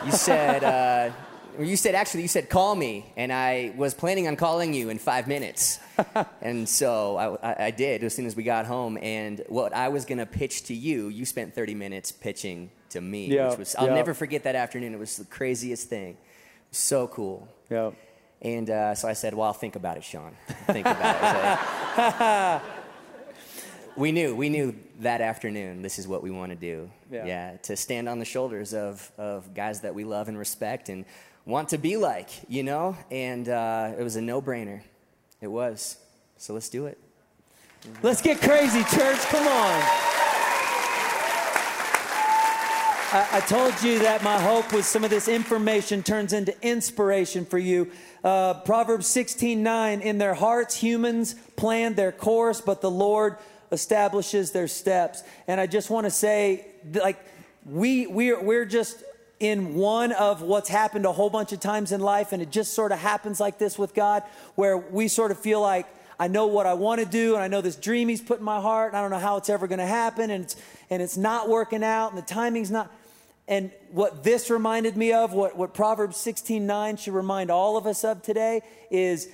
You 0.04 0.12
said, 0.12 0.64
uh, 0.64 1.10
you 1.58 1.76
said 1.76 1.94
actually, 1.94 2.22
you 2.22 2.28
said 2.28 2.48
call 2.48 2.74
me, 2.74 3.12
and 3.16 3.32
I 3.32 3.72
was 3.76 3.94
planning 3.94 4.28
on 4.28 4.36
calling 4.36 4.72
you 4.72 4.88
in 4.88 4.98
five 4.98 5.26
minutes, 5.26 5.80
and 6.40 6.68
so 6.68 7.38
I, 7.42 7.66
I, 7.66 7.70
did 7.70 8.04
as 8.04 8.14
soon 8.14 8.26
as 8.26 8.36
we 8.36 8.42
got 8.42 8.66
home. 8.66 8.98
And 9.00 9.42
what 9.48 9.72
I 9.74 9.88
was 9.88 10.04
gonna 10.04 10.26
pitch 10.26 10.64
to 10.64 10.74
you, 10.74 11.08
you 11.08 11.24
spent 11.24 11.54
30 11.54 11.74
minutes 11.74 12.12
pitching 12.12 12.70
to 12.90 13.00
me, 13.00 13.26
Yeah, 13.26 13.50
which 13.50 13.58
was 13.58 13.74
I'll 13.76 13.86
yeah. 13.86 13.94
never 13.94 14.14
forget 14.14 14.44
that 14.44 14.54
afternoon. 14.54 14.94
It 14.94 14.98
was 14.98 15.16
the 15.16 15.24
craziest 15.24 15.88
thing, 15.88 16.16
so 16.70 17.08
cool. 17.08 17.48
Yeah. 17.70 17.90
And 18.42 18.70
uh, 18.70 18.94
so 18.94 19.06
I 19.06 19.12
said, 19.12 19.34
Well, 19.34 19.46
I'll 19.46 19.52
think 19.52 19.76
about 19.76 19.96
it, 19.96 20.04
Shawn. 20.04 20.34
Think 20.66 20.86
about 20.86 22.62
it. 22.62 22.62
We 23.96 24.12
knew, 24.12 24.34
we 24.34 24.48
knew 24.48 24.74
that 25.00 25.20
afternoon 25.20 25.82
this 25.82 25.98
is 25.98 26.06
what 26.06 26.22
we 26.22 26.30
want 26.30 26.50
to 26.50 26.56
do. 26.56 26.90
Yeah. 27.10 27.56
to 27.64 27.76
stand 27.76 28.08
on 28.08 28.18
the 28.18 28.24
shoulders 28.24 28.72
of, 28.72 29.10
of 29.18 29.52
guys 29.54 29.80
that 29.80 29.94
we 29.94 30.04
love 30.04 30.28
and 30.28 30.38
respect 30.38 30.88
and 30.88 31.04
want 31.44 31.70
to 31.70 31.78
be 31.78 31.96
like, 31.96 32.28
you 32.48 32.62
know? 32.62 32.96
And 33.10 33.48
uh, 33.48 33.92
it 33.98 34.02
was 34.02 34.16
a 34.16 34.22
no 34.22 34.40
brainer. 34.40 34.82
It 35.40 35.48
was. 35.48 35.96
So 36.36 36.54
let's 36.54 36.68
do 36.68 36.86
it. 36.86 36.98
Let's 38.02 38.22
get 38.22 38.40
crazy, 38.40 38.82
church. 38.84 39.18
Come 39.28 39.46
on. 39.46 39.82
I, 43.12 43.28
I 43.32 43.40
told 43.40 43.82
you 43.82 43.98
that 44.00 44.22
my 44.22 44.38
hope 44.38 44.72
was 44.72 44.86
some 44.86 45.02
of 45.02 45.10
this 45.10 45.26
information 45.26 46.02
turns 46.02 46.32
into 46.32 46.54
inspiration 46.62 47.44
for 47.44 47.58
you. 47.58 47.90
Uh, 48.22 48.54
Proverbs 48.54 49.08
16 49.08 49.62
9, 49.62 50.00
in 50.00 50.18
their 50.18 50.34
hearts, 50.34 50.76
humans 50.76 51.34
plan 51.56 51.94
their 51.94 52.12
course, 52.12 52.60
but 52.60 52.80
the 52.80 52.90
Lord 52.90 53.36
establishes 53.72 54.52
their 54.52 54.68
steps. 54.68 55.22
And 55.46 55.60
I 55.60 55.66
just 55.66 55.90
want 55.90 56.06
to 56.06 56.10
say, 56.10 56.66
like, 56.92 57.24
we, 57.64 58.06
we're, 58.06 58.42
we're 58.42 58.64
just 58.64 59.02
in 59.38 59.74
one 59.74 60.12
of 60.12 60.42
what's 60.42 60.68
happened 60.68 61.06
a 61.06 61.12
whole 61.12 61.30
bunch 61.30 61.52
of 61.52 61.60
times 61.60 61.92
in 61.92 62.00
life, 62.00 62.32
and 62.32 62.42
it 62.42 62.50
just 62.50 62.74
sort 62.74 62.92
of 62.92 62.98
happens 62.98 63.40
like 63.40 63.58
this 63.58 63.78
with 63.78 63.94
God, 63.94 64.22
where 64.54 64.76
we 64.76 65.08
sort 65.08 65.30
of 65.30 65.38
feel 65.38 65.60
like, 65.60 65.86
I 66.18 66.28
know 66.28 66.46
what 66.46 66.66
I 66.66 66.74
want 66.74 67.00
to 67.00 67.06
do, 67.06 67.34
and 67.34 67.42
I 67.42 67.48
know 67.48 67.62
this 67.62 67.76
dream 67.76 68.08
He's 68.08 68.20
put 68.20 68.40
in 68.40 68.44
my 68.44 68.60
heart, 68.60 68.92
and 68.92 68.98
I 68.98 69.00
don't 69.00 69.10
know 69.10 69.18
how 69.18 69.38
it's 69.38 69.48
ever 69.48 69.66
going 69.66 69.78
to 69.78 69.86
happen, 69.86 70.30
and 70.30 70.44
it's, 70.44 70.56
and 70.90 71.02
it's 71.02 71.16
not 71.16 71.48
working 71.48 71.82
out, 71.82 72.10
and 72.10 72.18
the 72.18 72.26
timing's 72.26 72.70
not. 72.70 72.92
And 73.48 73.72
what 73.90 74.22
this 74.22 74.50
reminded 74.50 74.96
me 74.96 75.12
of, 75.12 75.32
what, 75.32 75.56
what 75.56 75.72
Proverbs 75.72 76.18
16 76.18 76.66
9 76.66 76.96
should 76.98 77.14
remind 77.14 77.50
all 77.50 77.78
of 77.78 77.86
us 77.86 78.04
of 78.04 78.22
today, 78.22 78.60
is 78.90 79.28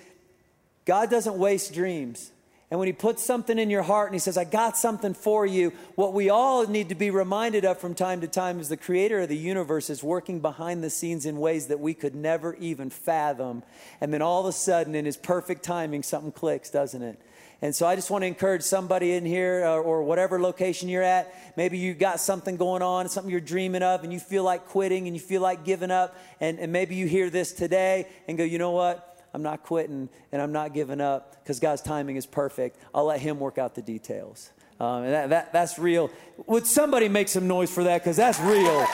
God 0.85 1.11
doesn't 1.11 1.37
waste 1.37 1.75
dreams. 1.75 2.31
And 2.68 2.81
when 2.81 2.88
he 2.88 2.92
puts 2.92 3.22
something 3.22 3.61
in 3.61 3.70
your 3.70 3.85
heart 3.85 4.09
and 4.09 4.14
he 4.14 4.18
says, 4.18 4.37
I 4.37 4.42
got 4.42 4.76
something 4.76 5.14
for 5.14 5.46
you, 5.46 5.72
what 5.94 6.12
we 6.12 6.31
all 6.31 6.66
need 6.66 6.88
to 6.88 6.96
be 6.96 7.11
reminded 7.11 7.64
of 7.64 7.79
from 7.79 7.94
time 7.94 8.20
to 8.22 8.26
time 8.26 8.59
is 8.59 8.68
the 8.68 8.76
creator 8.76 9.20
of 9.20 9.29
the 9.29 9.37
universe 9.37 9.88
is 9.88 10.02
working 10.02 10.40
behind 10.40 10.83
the 10.83 10.90
scenes 10.90 11.26
in 11.26 11.38
ways 11.38 11.68
that 11.68 11.79
we 11.79 11.94
could 11.94 12.16
never 12.16 12.57
even 12.57 12.90
fathom. 12.90 13.62
And 14.00 14.12
then 14.12 14.20
all 14.20 14.40
of 14.40 14.46
a 14.46 14.52
sudden, 14.52 14.96
in 14.96 15.05
his 15.05 15.16
perfect 15.16 15.62
timing, 15.62 16.02
something 16.02 16.33
clicks, 16.33 16.68
doesn't 16.68 17.02
it? 17.02 17.20
And 17.62 17.74
so 17.74 17.87
I 17.87 17.94
just 17.94 18.11
want 18.11 18.22
to 18.22 18.26
encourage 18.26 18.62
somebody 18.62 19.12
in 19.12 19.24
here 19.24 19.64
or, 19.64 19.81
or 19.81 20.02
whatever 20.02 20.40
location 20.40 20.88
you're 20.88 21.05
at. 21.05 21.33
Maybe 21.57 21.79
you 21.79 21.94
got 21.94 22.18
something 22.18 22.57
going 22.57 22.83
on, 22.83 23.09
something 23.09 23.31
you're 23.31 23.40
dreaming 23.40 23.83
of, 23.83 24.02
and 24.02 24.12
you 24.12 24.18
feel 24.18 24.42
like 24.42 24.66
quitting 24.66 25.07
and 25.07 25.16
you 25.16 25.22
feel 25.22 25.40
like 25.40 25.64
giving 25.64 25.92
up. 25.92 26.16
And, 26.40 26.59
and 26.59 26.72
maybe 26.72 26.96
you 26.96 27.07
hear 27.07 27.31
this 27.31 27.52
today 27.52 28.09
and 28.26 28.37
go, 28.37 28.44
you 28.44 28.59
know 28.59 28.72
what? 28.72 29.15
I'm 29.37 29.42
not 29.42 29.64
quitting 29.64 30.09
and 30.33 30.40
I'm 30.40 30.53
not 30.53 30.72
giving 30.72 30.99
up 30.99 31.37
because 31.42 31.61
God's 31.61 31.83
timing 31.83 32.16
is 32.16 32.25
perfect. 32.25 32.79
I'll 32.94 33.05
let 33.05 33.20
Him 33.20 33.38
work 33.38 33.59
out 33.59 33.75
the 33.75 33.83
details. 33.83 34.51
Um, 34.81 35.03
and 35.03 35.12
that, 35.12 35.29
that, 35.29 35.53
that's 35.53 35.79
real. 35.79 36.11
Would 36.46 36.66
somebody 36.66 37.11
make 37.11 37.29
some 37.29 37.46
noise 37.46 37.70
for 37.70 37.85
that? 37.85 38.03
Because 38.03 38.16
that's 38.16 38.40
real. 38.40 38.87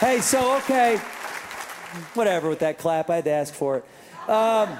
hey, 0.00 0.18
so, 0.20 0.56
okay. 0.56 0.96
Whatever 2.14 2.48
with 2.48 2.58
that 2.58 2.78
clap, 2.78 3.08
I 3.08 3.14
had 3.14 3.24
to 3.26 3.30
ask 3.30 3.54
for 3.54 3.76
it. 3.76 4.28
Um, 4.28 4.70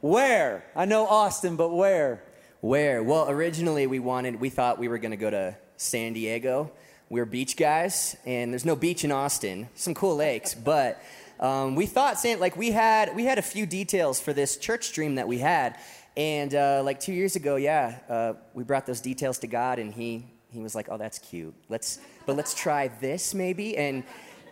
where? 0.00 0.64
I 0.76 0.84
know 0.84 1.08
Austin, 1.08 1.56
but 1.56 1.70
where? 1.70 2.22
Where? 2.60 3.02
Well, 3.02 3.28
originally 3.28 3.88
we 3.88 3.98
wanted, 3.98 4.40
we 4.40 4.48
thought 4.48 4.78
we 4.78 4.86
were 4.86 4.98
going 4.98 5.10
to 5.10 5.16
go 5.16 5.30
to 5.30 5.56
San 5.76 6.12
Diego 6.12 6.70
we're 7.14 7.24
beach 7.24 7.56
guys, 7.56 8.16
and 8.26 8.52
there's 8.52 8.64
no 8.64 8.74
beach 8.74 9.04
in 9.04 9.12
Austin. 9.12 9.68
Some 9.76 9.94
cool 9.94 10.16
lakes, 10.16 10.52
but 10.72 11.00
um, 11.38 11.76
we 11.76 11.86
thought, 11.86 12.16
like 12.40 12.56
we 12.56 12.72
had, 12.72 13.14
we 13.14 13.24
had 13.24 13.38
a 13.38 13.42
few 13.42 13.66
details 13.66 14.20
for 14.20 14.32
this 14.32 14.56
church 14.56 14.92
dream 14.92 15.14
that 15.14 15.28
we 15.28 15.38
had, 15.38 15.78
and 16.16 16.52
uh, 16.52 16.82
like 16.84 16.98
two 16.98 17.12
years 17.12 17.36
ago, 17.36 17.54
yeah, 17.54 17.98
uh, 18.08 18.32
we 18.52 18.64
brought 18.64 18.84
those 18.84 19.00
details 19.00 19.38
to 19.38 19.46
God, 19.46 19.78
and 19.78 19.94
he 19.94 20.26
he 20.50 20.58
was 20.58 20.74
like, 20.74 20.88
"Oh, 20.90 20.98
that's 20.98 21.20
cute. 21.20 21.54
Let's, 21.68 22.00
but 22.26 22.34
let's 22.34 22.52
try 22.52 22.88
this 23.00 23.32
maybe." 23.32 23.76
And 23.76 24.02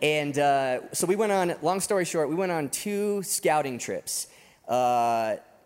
and 0.01 0.39
uh, 0.39 0.93
so 0.93 1.05
we 1.05 1.17
went 1.17 1.33
on. 1.33 1.53
Long 1.61 1.81
story 1.81 2.05
short, 2.05 2.29
we 2.29 2.35
went 2.35 2.53
on 2.53 2.69
two 2.69 3.23
scouting 3.23 3.77
trips. 3.77 4.27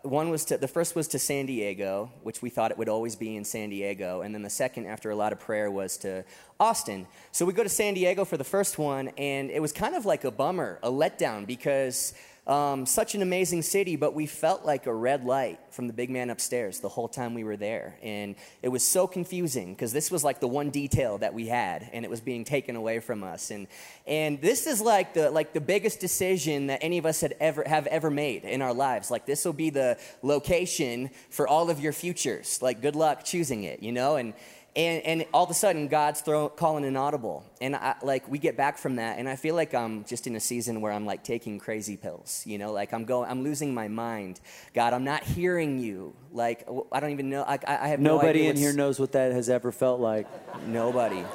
One 0.02 0.30
was 0.30 0.44
to, 0.46 0.58
the 0.58 0.68
first 0.68 0.94
was 0.94 1.08
to 1.08 1.18
San 1.18 1.46
Diego, 1.46 2.12
which 2.22 2.40
we 2.40 2.50
thought 2.50 2.70
it 2.70 2.78
would 2.78 2.88
always 2.88 3.16
be 3.16 3.36
in 3.36 3.44
San 3.44 3.70
Diego. 3.70 4.22
And 4.22 4.34
then 4.34 4.42
the 4.42 4.50
second, 4.50 4.86
after 4.86 5.10
a 5.10 5.16
lot 5.16 5.32
of 5.32 5.40
prayer, 5.40 5.70
was 5.70 5.96
to 5.98 6.24
Austin. 6.60 7.06
So 7.32 7.44
we 7.44 7.52
go 7.52 7.62
to 7.62 7.68
San 7.68 7.94
Diego 7.94 8.24
for 8.24 8.36
the 8.36 8.44
first 8.44 8.78
one, 8.78 9.08
and 9.18 9.50
it 9.50 9.60
was 9.60 9.72
kind 9.72 9.94
of 9.94 10.06
like 10.06 10.24
a 10.24 10.30
bummer, 10.30 10.78
a 10.82 10.90
letdown, 10.90 11.46
because 11.46 12.14
um, 12.48 12.86
such 12.86 13.14
an 13.14 13.20
amazing 13.20 13.60
city, 13.60 13.96
but 13.96 14.14
we 14.14 14.26
felt 14.26 14.64
like 14.64 14.86
a 14.86 14.94
red 14.94 15.24
light 15.24 15.60
from 15.70 15.86
the 15.86 15.92
big 15.92 16.08
man 16.08 16.30
upstairs 16.30 16.80
the 16.80 16.88
whole 16.88 17.06
time 17.06 17.34
we 17.34 17.44
were 17.44 17.58
there. 17.58 17.98
And 18.02 18.36
it 18.62 18.70
was 18.70 18.86
so 18.86 19.06
confusing 19.06 19.74
because 19.74 19.92
this 19.92 20.10
was 20.10 20.24
like 20.24 20.40
the 20.40 20.48
one 20.48 20.70
detail 20.70 21.18
that 21.18 21.34
we 21.34 21.46
had, 21.46 21.90
and 21.92 22.06
it 22.06 22.10
was 22.10 22.22
being 22.22 22.44
taken 22.44 22.74
away 22.74 23.00
from 23.00 23.22
us. 23.22 23.50
And, 23.50 23.66
and 24.06 24.40
this 24.40 24.66
is 24.66 24.80
like 24.80 25.12
the, 25.12 25.30
like 25.30 25.52
the 25.52 25.60
biggest 25.60 26.00
decision 26.00 26.68
that 26.68 26.78
any 26.82 26.96
of 26.96 27.04
us 27.04 27.20
had 27.20 27.34
ever, 27.38 27.62
have 27.66 27.86
ever 27.86 28.10
made 28.10 28.44
in 28.44 28.62
our 28.62 28.72
lives. 28.72 29.10
Like, 29.10 29.26
this 29.26 29.44
will 29.44 29.52
be 29.52 29.68
the 29.68 29.98
location 30.22 31.10
for 31.28 31.46
all 31.46 31.68
of 31.68 31.80
your 31.80 31.92
futures. 31.92 32.62
Like, 32.62 32.80
good 32.80 32.96
luck 32.96 33.24
choosing 33.24 33.64
it, 33.64 33.82
you 33.82 33.92
know? 33.92 34.16
And, 34.16 34.32
and, 34.78 35.04
and 35.04 35.26
all 35.34 35.44
of 35.44 35.50
a 35.50 35.54
sudden 35.54 35.88
god's 35.88 36.22
throw, 36.22 36.48
calling 36.48 36.86
an 36.86 36.96
audible. 36.96 37.44
And 37.60 37.76
I, 37.76 37.96
like 38.02 38.26
we 38.30 38.38
get 38.38 38.56
back 38.56 38.78
from 38.78 38.96
that 38.96 39.18
and 39.18 39.28
i 39.28 39.36
feel 39.36 39.54
like 39.54 39.74
i'm 39.74 40.04
just 40.04 40.26
in 40.26 40.36
a 40.36 40.40
season 40.40 40.80
where 40.80 40.92
i'm 40.92 41.04
like 41.04 41.24
taking 41.24 41.58
crazy 41.58 41.96
pills 41.96 42.42
you 42.46 42.56
know? 42.56 42.72
Like 42.72 42.94
i'm 42.94 43.04
going 43.04 43.30
i'm 43.30 43.42
losing 43.42 43.74
my 43.74 43.88
mind. 43.88 44.40
God 44.72 44.94
i'm 44.94 45.04
not 45.04 45.24
hearing 45.24 45.78
you. 45.78 46.14
Like 46.32 46.66
i 46.92 47.00
don't 47.00 47.10
even 47.10 47.28
know 47.28 47.42
i, 47.42 47.58
I 47.66 47.88
have 47.88 48.00
nobody 48.00 48.44
no 48.44 48.50
in 48.50 48.56
here 48.56 48.72
knows 48.72 48.98
what 48.98 49.12
that 49.12 49.32
has 49.32 49.50
ever 49.50 49.72
felt 49.72 50.00
like. 50.00 50.26
Nobody. 50.66 51.24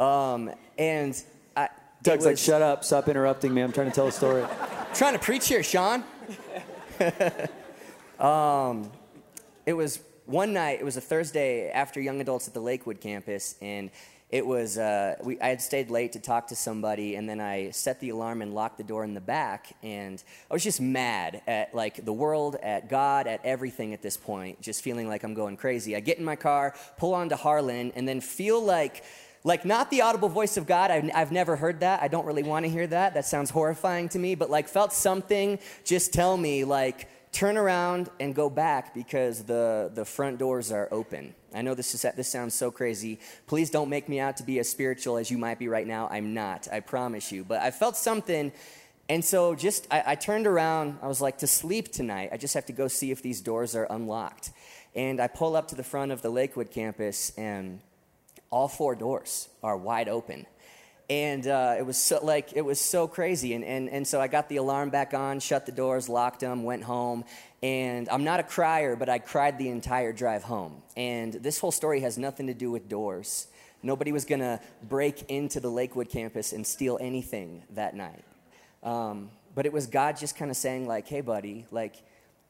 Um, 0.00 0.50
and 0.78 1.22
I, 1.54 1.68
doug's 2.02 2.18
was, 2.18 2.26
like 2.26 2.38
shut 2.38 2.62
up. 2.62 2.84
Stop 2.84 3.08
interrupting 3.08 3.52
me. 3.52 3.60
I'm 3.60 3.70
trying 3.70 3.88
to 3.88 3.92
tell 3.92 4.06
a 4.06 4.12
story. 4.12 4.42
I'm 4.42 4.48
trying 4.94 5.12
to 5.12 5.18
preach 5.18 5.46
here 5.46 5.62
Shawn. 5.62 6.02
Um, 8.18 8.92
it 9.64 9.72
was 9.72 9.98
one 10.30 10.52
night, 10.52 10.78
it 10.80 10.84
was 10.84 10.96
a 10.96 11.00
Thursday 11.00 11.70
after 11.70 12.00
Young 12.00 12.20
Adults 12.20 12.46
at 12.46 12.54
the 12.54 12.60
Lakewood 12.60 13.00
campus, 13.00 13.56
and 13.60 13.90
it 14.30 14.46
was, 14.46 14.78
uh, 14.78 15.16
we, 15.24 15.40
I 15.40 15.48
had 15.48 15.60
stayed 15.60 15.90
late 15.90 16.12
to 16.12 16.20
talk 16.20 16.46
to 16.48 16.56
somebody, 16.56 17.16
and 17.16 17.28
then 17.28 17.40
I 17.40 17.70
set 17.70 17.98
the 17.98 18.10
alarm 18.10 18.40
and 18.42 18.54
locked 18.54 18.78
the 18.78 18.84
door 18.84 19.02
in 19.02 19.14
the 19.14 19.20
back, 19.20 19.74
and 19.82 20.22
I 20.48 20.54
was 20.54 20.62
just 20.62 20.80
mad 20.80 21.42
at, 21.48 21.74
like, 21.74 22.04
the 22.04 22.12
world, 22.12 22.54
at 22.62 22.88
God, 22.88 23.26
at 23.26 23.44
everything 23.44 23.92
at 23.92 24.02
this 24.02 24.16
point, 24.16 24.60
just 24.60 24.82
feeling 24.82 25.08
like 25.08 25.24
I'm 25.24 25.34
going 25.34 25.56
crazy. 25.56 25.96
I 25.96 26.00
get 26.00 26.18
in 26.18 26.24
my 26.24 26.36
car, 26.36 26.74
pull 26.96 27.12
onto 27.12 27.34
Harlan, 27.34 27.90
and 27.96 28.06
then 28.06 28.20
feel 28.20 28.64
like, 28.64 29.02
like 29.42 29.64
not 29.64 29.90
the 29.90 30.02
audible 30.02 30.28
voice 30.28 30.56
of 30.56 30.66
god. 30.66 30.92
I've, 30.92 31.10
I've 31.12 31.32
never 31.32 31.56
heard 31.56 31.80
that. 31.80 32.02
I 32.02 32.08
don't 32.08 32.26
really 32.26 32.42
want 32.42 32.66
to 32.66 32.70
hear 32.70 32.86
that. 32.86 33.14
That 33.14 33.24
sounds 33.24 33.50
horrifying 33.50 34.08
to 34.10 34.18
me 34.18 34.34
but 34.34 34.50
like 34.50 34.68
felt 34.68 34.92
something 34.92 35.58
just 35.82 36.12
tell 36.12 36.36
me 36.36 36.64
like 36.64 37.08
turn 37.32 37.56
around 37.56 38.10
and 38.18 38.34
go 38.34 38.50
back 38.50 38.94
because 38.94 39.44
the, 39.44 39.90
the 39.94 40.04
front 40.04 40.38
doors 40.38 40.72
are 40.72 40.88
open. 40.90 41.34
I 41.54 41.62
know 41.62 41.74
this, 41.74 41.94
is, 41.94 42.04
this 42.16 42.28
sounds 42.28 42.54
so 42.54 42.70
crazy. 42.70 43.18
Please 43.46 43.70
don't 43.70 43.88
make 43.88 44.08
me 44.08 44.20
out 44.20 44.36
to 44.38 44.42
be 44.42 44.58
as 44.58 44.68
spiritual 44.68 45.16
as 45.16 45.30
you 45.30 45.38
might 45.38 45.58
be 45.58 45.68
right 45.68 45.86
now. 45.86 46.08
I'm 46.10 46.34
not, 46.34 46.68
I 46.72 46.80
promise 46.80 47.32
you. 47.32 47.44
But 47.44 47.60
I 47.60 47.70
felt 47.70 47.96
something, 47.96 48.52
and 49.08 49.24
so 49.24 49.54
just 49.54 49.86
I, 49.90 50.02
I 50.06 50.14
turned 50.14 50.46
around. 50.46 50.98
I 51.02 51.08
was 51.08 51.20
like, 51.20 51.38
to 51.38 51.46
sleep 51.46 51.92
tonight, 51.92 52.30
I 52.32 52.36
just 52.36 52.54
have 52.54 52.66
to 52.66 52.72
go 52.72 52.88
see 52.88 53.10
if 53.10 53.22
these 53.22 53.40
doors 53.40 53.74
are 53.74 53.86
unlocked. 53.90 54.50
And 54.94 55.20
I 55.20 55.28
pull 55.28 55.54
up 55.54 55.68
to 55.68 55.76
the 55.76 55.84
front 55.84 56.10
of 56.10 56.22
the 56.22 56.30
Lakewood 56.30 56.70
campus, 56.70 57.32
and 57.38 57.80
all 58.50 58.66
four 58.66 58.96
doors 58.96 59.48
are 59.62 59.76
wide 59.76 60.08
open 60.08 60.46
and 61.10 61.48
uh, 61.48 61.74
it 61.76 61.84
was 61.84 61.96
so 61.96 62.20
like 62.22 62.52
it 62.54 62.64
was 62.64 62.80
so 62.80 63.08
crazy. 63.08 63.52
And, 63.54 63.64
and, 63.64 63.90
and 63.90 64.06
so 64.06 64.20
i 64.20 64.28
got 64.28 64.48
the 64.48 64.56
alarm 64.56 64.90
back 64.90 65.12
on 65.12 65.40
shut 65.40 65.66
the 65.66 65.72
doors 65.72 66.08
locked 66.08 66.40
them 66.40 66.62
went 66.62 66.84
home. 66.84 67.24
And 67.62 68.08
i'm 68.08 68.24
not 68.24 68.40
a 68.40 68.44
crier 68.44 68.96
but 68.96 69.10
i 69.10 69.18
cried 69.18 69.58
the 69.58 69.68
entire 69.68 70.12
drive 70.12 70.44
home. 70.44 70.80
And 70.96 71.34
this 71.34 71.58
whole 71.58 71.72
story 71.72 72.00
has 72.00 72.16
nothing 72.16 72.46
to 72.46 72.54
do 72.54 72.70
with 72.70 72.88
doors. 72.88 73.48
Nobody 73.82 74.12
was 74.12 74.24
going 74.24 74.40
to 74.40 74.60
break 74.88 75.30
into 75.30 75.58
the 75.58 75.70
lakewood 75.70 76.10
campus 76.10 76.52
and 76.52 76.66
steal 76.66 76.98
anything 77.00 77.62
that 77.70 77.96
night. 77.96 78.24
Um, 78.82 79.30
but 79.54 79.66
it 79.66 79.72
was 79.72 79.88
god 79.88 80.16
just 80.16 80.36
kind 80.36 80.50
of 80.50 80.56
saying 80.56 80.86
like 80.86 81.08
hey 81.08 81.22
buddy 81.22 81.66
like 81.72 81.96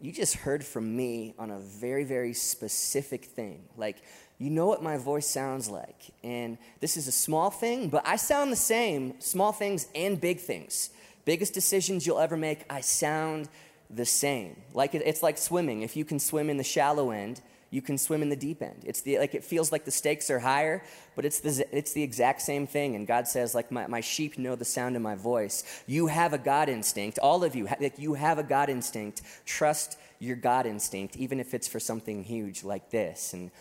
you 0.02 0.12
just 0.12 0.34
heard 0.34 0.64
from 0.64 0.96
me 0.96 1.34
on 1.38 1.50
a 1.50 1.58
very 1.58 2.04
very 2.04 2.34
specific 2.34 3.24
thing. 3.24 3.64
Like 3.78 4.02
you 4.40 4.48
know 4.48 4.66
what 4.66 4.82
my 4.82 4.96
voice 4.96 5.26
sounds 5.26 5.68
like. 5.68 6.14
And 6.24 6.56
this 6.80 6.96
is 6.96 7.06
a 7.06 7.12
small 7.12 7.50
thing, 7.50 7.90
but 7.90 8.02
I 8.06 8.16
sound 8.16 8.50
the 8.50 8.56
same, 8.56 9.20
small 9.20 9.52
things 9.52 9.86
and 9.94 10.18
big 10.18 10.40
things. 10.40 10.90
Biggest 11.26 11.52
decisions 11.52 12.06
you'll 12.06 12.18
ever 12.18 12.38
make, 12.38 12.64
I 12.70 12.80
sound 12.80 13.50
the 13.90 14.06
same. 14.06 14.56
Like 14.72 14.94
it's 14.94 15.22
like 15.22 15.36
swimming. 15.36 15.82
If 15.82 15.94
you 15.94 16.06
can 16.06 16.18
swim 16.18 16.48
in 16.48 16.56
the 16.56 16.64
shallow 16.64 17.10
end, 17.10 17.42
you 17.70 17.82
can 17.82 17.98
swim 17.98 18.22
in 18.22 18.30
the 18.30 18.36
deep 18.36 18.62
end. 18.62 18.82
It's 18.84 19.02
the, 19.02 19.18
like 19.18 19.34
it 19.34 19.44
feels 19.44 19.70
like 19.70 19.84
the 19.84 19.90
stakes 19.90 20.30
are 20.30 20.40
higher, 20.40 20.82
but 21.14 21.26
it's 21.26 21.40
the, 21.40 21.66
it's 21.70 21.92
the 21.92 22.02
exact 22.02 22.40
same 22.40 22.66
thing. 22.66 22.96
And 22.96 23.06
God 23.06 23.28
says, 23.28 23.54
like, 23.54 23.70
my, 23.70 23.86
my 23.86 24.00
sheep 24.00 24.38
know 24.38 24.56
the 24.56 24.64
sound 24.64 24.96
of 24.96 25.02
my 25.02 25.14
voice. 25.14 25.82
You 25.86 26.08
have 26.08 26.32
a 26.32 26.38
God 26.38 26.68
instinct. 26.68 27.18
All 27.20 27.44
of 27.44 27.54
you, 27.54 27.68
like, 27.78 27.98
you 27.98 28.14
have 28.14 28.38
a 28.38 28.42
God 28.42 28.70
instinct. 28.70 29.22
Trust 29.44 29.98
your 30.18 30.36
God 30.36 30.66
instinct, 30.66 31.16
even 31.16 31.38
if 31.38 31.54
it's 31.54 31.68
for 31.68 31.78
something 31.78 32.24
huge 32.24 32.64
like 32.64 32.90
this. 32.90 33.32
And 33.34 33.52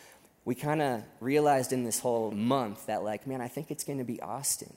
we 0.46 0.56
kind 0.56 0.82
of 0.82 1.04
realized 1.20 1.74
in 1.74 1.84
this 1.84 2.00
whole 2.00 2.32
month 2.32 2.88
that, 2.88 3.04
like, 3.04 3.28
man, 3.28 3.42
I 3.42 3.48
think 3.48 3.72
it's 3.72 3.84
going 3.84 4.00
to 4.00 4.06
be 4.06 4.22
Austin. 4.22 4.74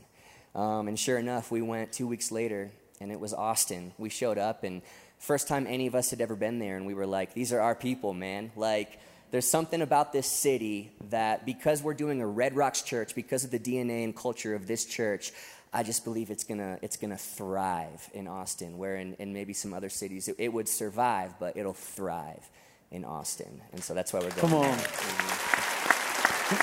Um, 0.55 0.89
and 0.89 0.99
sure 0.99 1.19
enough, 1.19 1.51
we 1.51 1.63
went 1.63 1.93
two 1.93 2.07
weeks 2.07 2.31
later, 2.31 2.71
and 3.01 3.11
it 3.11 3.19
was 3.19 3.33
Austin. 3.33 3.93
We 3.99 4.11
showed 4.11 4.39
up, 4.39 4.65
and 4.65 4.83
first 5.19 5.49
time 5.49 5.67
any 5.67 5.87
of 5.87 5.95
us 5.95 6.11
had 6.11 6.21
ever 6.21 6.37
been 6.37 6.59
there, 6.59 6.77
and 6.77 6.87
we 6.87 6.95
were 6.95 7.07
like, 7.07 7.33
these 7.35 7.53
are 7.53 7.61
our 7.61 7.75
people, 7.75 8.13
man. 8.13 8.53
Like, 8.57 8.99
there's 9.31 9.49
something 9.49 9.81
about 9.81 10.13
this 10.13 10.27
city 10.27 10.93
that 11.09 11.47
because 11.47 11.83
we're 11.83 11.95
doing 11.95 12.21
a 12.21 12.27
Red 12.27 12.55
Rocks 12.55 12.83
church, 12.83 13.15
because 13.15 13.45
of 13.45 13.51
the 13.51 13.59
DNA 13.59 14.05
and 14.05 14.15
culture 14.15 14.55
of 14.55 14.67
this 14.67 14.85
church, 14.85 15.33
I 15.73 15.83
just 15.83 16.05
believe 16.05 16.31
it's 16.31 16.45
gonna 16.45 16.79
it's 16.83 16.99
gonna 16.99 17.17
thrive 17.17 18.11
in 18.13 18.29
Austin, 18.29 18.77
where 18.77 18.97
in, 18.97 19.15
in 19.15 19.33
maybe 19.33 19.55
some 19.55 19.73
other 19.73 19.89
cities 19.89 20.29
it, 20.29 20.37
it 20.39 20.53
would 20.53 20.69
survive, 20.69 21.39
but 21.41 21.57
it'll 21.57 21.73
thrive. 21.73 22.47
in 22.91 23.05
Austin. 23.07 23.63
And 23.73 23.83
so 23.83 23.95
that's 23.95 24.13
why 24.13 24.21
we're 24.21 24.31
going. 24.31 24.41
Come 24.41 24.55
on. 24.55 24.79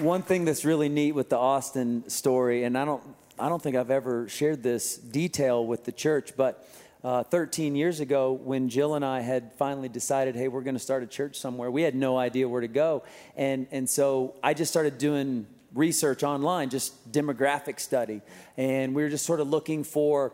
One 0.00 0.22
thing 0.22 0.46
that's 0.46 0.64
really 0.64 0.88
neat 0.88 1.12
with 1.12 1.28
the 1.28 1.36
Austin 1.36 2.08
story, 2.08 2.64
and 2.64 2.78
I 2.78 2.86
don't, 2.86 3.02
I 3.38 3.50
don't 3.50 3.60
think 3.60 3.76
I've 3.76 3.90
ever 3.90 4.26
shared 4.26 4.62
this 4.62 4.96
detail 4.96 5.66
with 5.66 5.84
the 5.84 5.92
church, 5.92 6.34
but 6.34 6.66
uh, 7.02 7.24
13 7.24 7.76
years 7.76 8.00
ago, 8.00 8.32
when 8.32 8.70
Jill 8.70 8.94
and 8.94 9.04
I 9.04 9.20
had 9.20 9.52
finally 9.58 9.90
decided, 9.90 10.34
hey, 10.34 10.48
we're 10.48 10.62
going 10.62 10.76
to 10.76 10.80
start 10.80 11.02
a 11.02 11.06
church 11.06 11.38
somewhere, 11.38 11.70
we 11.70 11.82
had 11.82 11.94
no 11.94 12.16
idea 12.16 12.48
where 12.48 12.62
to 12.62 12.68
go. 12.68 13.02
And, 13.36 13.66
and 13.70 13.90
so 13.90 14.36
I 14.42 14.54
just 14.54 14.72
started 14.72 14.96
doing 14.96 15.46
research 15.74 16.22
online, 16.22 16.70
just 16.70 17.12
demographic 17.12 17.80
study. 17.80 18.22
And 18.56 18.94
we 18.94 19.02
were 19.02 19.10
just 19.10 19.26
sort 19.26 19.40
of 19.40 19.48
looking 19.50 19.84
for 19.84 20.32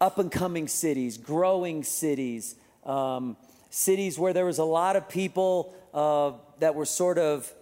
up 0.00 0.18
and 0.18 0.32
coming 0.32 0.66
cities, 0.66 1.18
growing 1.18 1.84
cities, 1.84 2.56
um, 2.86 3.36
cities 3.70 4.18
where 4.18 4.32
there 4.32 4.46
was 4.46 4.58
a 4.58 4.64
lot 4.64 4.96
of 4.96 5.08
people 5.08 5.74
uh, 5.94 6.32
that 6.60 6.74
were 6.74 6.84
sort 6.84 7.18
of 7.18 7.52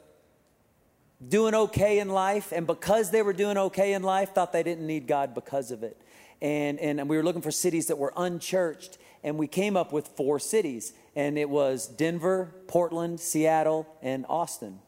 doing 1.27 1.55
okay 1.55 1.99
in 1.99 2.09
life, 2.09 2.53
and 2.53 2.67
because 2.67 3.11
they 3.11 3.23
were 3.23 3.33
doing 3.33 3.57
okay 3.57 3.95
in 3.95 4.03
life, 4.03 4.35
thought 4.35 4.53
they 4.53 4.63
didn't 4.63 4.87
need 4.87 5.07
God 5.07 5.35
because 5.35 5.71
of 5.71 5.83
it. 5.83 6.01
And, 6.43 6.79
and 6.79 7.09
we 7.09 7.17
were 7.17 7.23
looking 7.23 7.43
for 7.43 7.51
cities 7.51 7.87
that 7.87 7.97
were 7.97 8.13
unchurched, 8.17 8.99
and 9.25 9.39
we 9.39 9.47
came 9.47 9.77
up 9.77 9.93
with 9.93 10.09
four 10.09 10.39
cities, 10.39 10.93
and 11.15 11.39
it 11.39 11.49
was 11.49 11.87
Denver, 11.87 12.55
Portland, 12.67 13.21
Seattle, 13.21 13.87
and 14.03 14.27
Austin. 14.29 14.79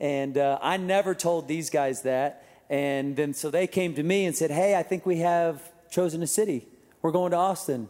And 0.00 0.38
uh, 0.38 0.58
I 0.62 0.78
never 0.78 1.14
told 1.14 1.46
these 1.46 1.68
guys 1.68 2.02
that. 2.02 2.46
And 2.70 3.16
then 3.16 3.34
so 3.34 3.50
they 3.50 3.66
came 3.66 3.94
to 3.94 4.02
me 4.02 4.24
and 4.24 4.34
said, 4.34 4.50
Hey, 4.50 4.74
I 4.74 4.82
think 4.82 5.04
we 5.04 5.18
have 5.18 5.62
chosen 5.90 6.22
a 6.22 6.26
city. 6.26 6.66
We're 7.02 7.10
going 7.10 7.32
to 7.32 7.36
Austin. 7.36 7.88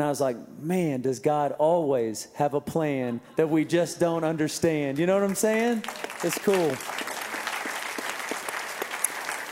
And 0.00 0.06
I 0.06 0.08
was 0.08 0.18
like, 0.22 0.38
man, 0.58 1.02
does 1.02 1.18
God 1.18 1.52
always 1.58 2.28
have 2.32 2.54
a 2.54 2.60
plan 2.62 3.20
that 3.36 3.50
we 3.50 3.66
just 3.66 4.00
don't 4.00 4.24
understand? 4.24 4.98
You 4.98 5.04
know 5.04 5.12
what 5.12 5.24
I'm 5.24 5.34
saying? 5.34 5.84
It's 6.22 6.38
cool. 6.38 6.74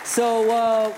So, 0.05 0.51
uh, 0.51 0.93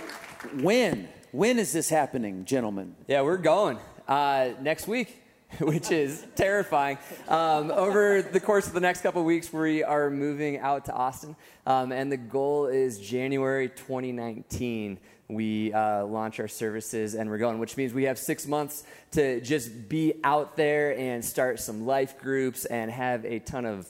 when? 0.61 1.09
When 1.33 1.59
is 1.59 1.73
this 1.73 1.89
happening, 1.89 2.45
gentlemen? 2.45 2.95
Yeah, 3.09 3.23
we're 3.23 3.39
going 3.39 3.81
uh, 4.07 4.51
next 4.61 4.87
week, 4.87 5.21
which 5.59 5.91
is 5.91 6.25
terrifying. 6.37 6.99
Um, 7.27 7.73
over 7.73 8.23
the 8.23 8.39
course 8.39 8.69
of 8.69 8.73
the 8.73 8.81
next 8.81 9.01
couple 9.01 9.25
weeks, 9.25 9.53
we 9.53 9.83
are 9.83 10.11
moving 10.11 10.59
out 10.59 10.85
to 10.85 10.93
Austin, 10.93 11.35
um, 11.67 11.91
and 11.91 12.13
the 12.13 12.17
goal 12.17 12.67
is 12.67 13.01
January 13.01 13.69
2019 13.69 15.01
we 15.33 15.73
uh, 15.73 16.05
launch 16.05 16.41
our 16.41 16.49
services 16.49 17.15
and 17.15 17.31
we're 17.31 17.39
going, 17.39 17.59
which 17.59 17.77
means 17.77 17.93
we 17.93 18.05
have 18.05 18.19
six 18.19 18.47
months 18.47 18.85
to 19.13 19.41
just 19.41 19.89
be 19.89 20.15
out 20.25 20.57
there 20.57 20.97
and 20.99 21.25
start 21.25 21.61
some 21.61 21.87
life 21.87 22.19
groups 22.19 22.65
and 22.65 22.91
have 22.91 23.25
a 23.25 23.39
ton 23.41 23.65
of 23.65 23.89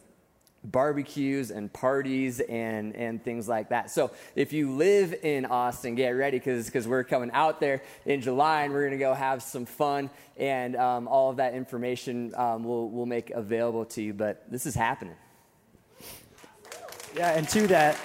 barbecues 0.62 1.50
and 1.50 1.72
parties 1.72 2.40
and, 2.40 2.94
and 2.94 3.24
things 3.24 3.48
like 3.48 3.70
that. 3.70 3.90
So 3.90 4.11
if 4.37 4.53
you 4.53 4.70
live 4.72 5.14
in 5.22 5.46
Austin, 5.46 5.94
get 5.94 6.11
ready 6.11 6.38
because 6.38 6.87
we're 6.87 7.05
coming 7.05 7.31
out 7.33 7.61
there 7.61 7.83
in 8.05 8.20
July 8.20 8.64
and 8.64 8.72
we're 8.72 8.83
going 8.83 8.92
to 8.92 8.98
go 8.98 9.14
have 9.14 9.42
some 9.42 9.64
fun 9.64 10.11
and 10.37 10.76
um, 10.76 11.09
all 11.09 11.31
of 11.31 11.37
that 11.37 11.55
information 11.55 12.35
um, 12.37 12.64
we'll, 12.64 12.88
we'll 12.88 13.07
make 13.07 13.31
available 13.31 13.85
to 13.87 14.03
you. 14.03 14.12
But 14.12 14.50
this 14.50 14.66
is 14.66 14.74
happening. 14.74 15.16
Yeah, 17.16 17.31
and 17.31 17.48
to 17.48 17.66
that, 17.68 17.96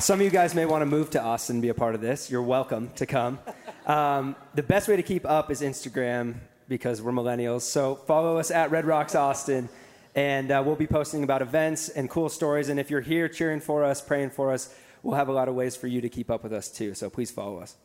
some 0.00 0.18
of 0.18 0.24
you 0.24 0.30
guys 0.30 0.54
may 0.54 0.64
want 0.64 0.80
to 0.80 0.86
move 0.86 1.10
to 1.10 1.20
Austin 1.20 1.56
and 1.56 1.62
be 1.62 1.68
a 1.68 1.74
part 1.74 1.94
of 1.94 2.00
this. 2.00 2.30
You're 2.30 2.42
welcome 2.42 2.90
to 2.96 3.04
come. 3.04 3.38
Um, 3.86 4.34
the 4.54 4.62
best 4.62 4.88
way 4.88 4.96
to 4.96 5.02
keep 5.02 5.26
up 5.26 5.50
is 5.50 5.60
Instagram 5.60 6.36
because 6.68 7.02
we're 7.02 7.12
millennials. 7.12 7.62
So 7.62 7.96
follow 7.96 8.38
us 8.38 8.50
at 8.50 8.70
Red 8.70 8.86
Rocks 8.86 9.14
Austin, 9.14 9.68
and 10.14 10.50
uh, 10.50 10.62
we'll 10.64 10.76
be 10.76 10.86
posting 10.86 11.22
about 11.22 11.42
events 11.42 11.90
and 11.90 12.08
cool 12.08 12.30
stories. 12.30 12.70
And 12.70 12.80
if 12.80 12.90
you're 12.90 13.02
here 13.02 13.28
cheering 13.28 13.60
for 13.60 13.84
us, 13.84 14.00
praying 14.00 14.30
for 14.30 14.50
us, 14.52 14.74
we'll 15.02 15.16
have 15.16 15.28
a 15.28 15.32
lot 15.32 15.48
of 15.48 15.54
ways 15.54 15.76
for 15.76 15.86
you 15.86 16.00
to 16.00 16.08
keep 16.08 16.30
up 16.30 16.42
with 16.42 16.54
us 16.54 16.70
too. 16.70 16.94
So 16.94 17.10
please 17.10 17.30
follow 17.30 17.58
us. 17.60 17.76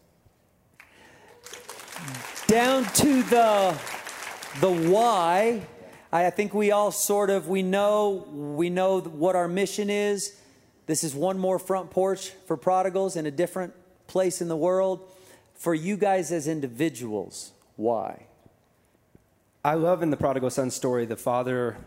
Down 2.47 2.85
to 2.85 3.23
the 3.23 3.77
the 4.61 4.71
why. 4.71 5.67
I 6.13 6.29
think 6.29 6.53
we 6.53 6.71
all 6.71 6.91
sort 6.91 7.29
of 7.29 7.49
we 7.49 7.61
know 7.61 8.25
we 8.31 8.69
know 8.69 9.01
what 9.01 9.35
our 9.35 9.49
mission 9.49 9.89
is 9.89 10.39
this 10.85 11.03
is 11.03 11.15
one 11.15 11.39
more 11.39 11.59
front 11.59 11.91
porch 11.91 12.31
for 12.45 12.57
prodigals 12.57 13.15
in 13.15 13.25
a 13.25 13.31
different 13.31 13.73
place 14.07 14.41
in 14.41 14.47
the 14.47 14.55
world. 14.55 15.07
For 15.55 15.73
you 15.73 15.97
guys 15.97 16.31
as 16.31 16.47
individuals, 16.47 17.51
why? 17.75 18.27
I 19.63 19.73
love 19.73 20.03
in 20.03 20.11
the 20.11 20.17
prodigal 20.17 20.51
son 20.51 20.69
story, 20.69 21.05
the 21.05 21.15
father 21.15 21.77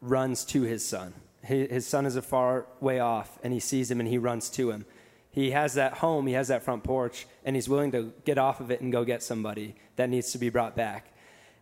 runs 0.00 0.44
to 0.46 0.62
his 0.62 0.84
son. 0.84 1.14
His 1.42 1.86
son 1.86 2.06
is 2.06 2.16
a 2.16 2.22
far 2.22 2.66
way 2.80 3.00
off, 3.00 3.38
and 3.42 3.52
he 3.52 3.60
sees 3.60 3.90
him 3.90 4.00
and 4.00 4.08
he 4.08 4.18
runs 4.18 4.48
to 4.50 4.70
him. 4.70 4.86
He 5.30 5.50
has 5.50 5.74
that 5.74 5.94
home, 5.94 6.26
he 6.26 6.34
has 6.34 6.48
that 6.48 6.62
front 6.62 6.84
porch, 6.84 7.26
and 7.44 7.56
he's 7.56 7.68
willing 7.68 7.92
to 7.92 8.12
get 8.24 8.38
off 8.38 8.60
of 8.60 8.70
it 8.70 8.80
and 8.80 8.92
go 8.92 9.04
get 9.04 9.22
somebody 9.22 9.74
that 9.96 10.08
needs 10.08 10.32
to 10.32 10.38
be 10.38 10.48
brought 10.48 10.76
back. 10.76 11.12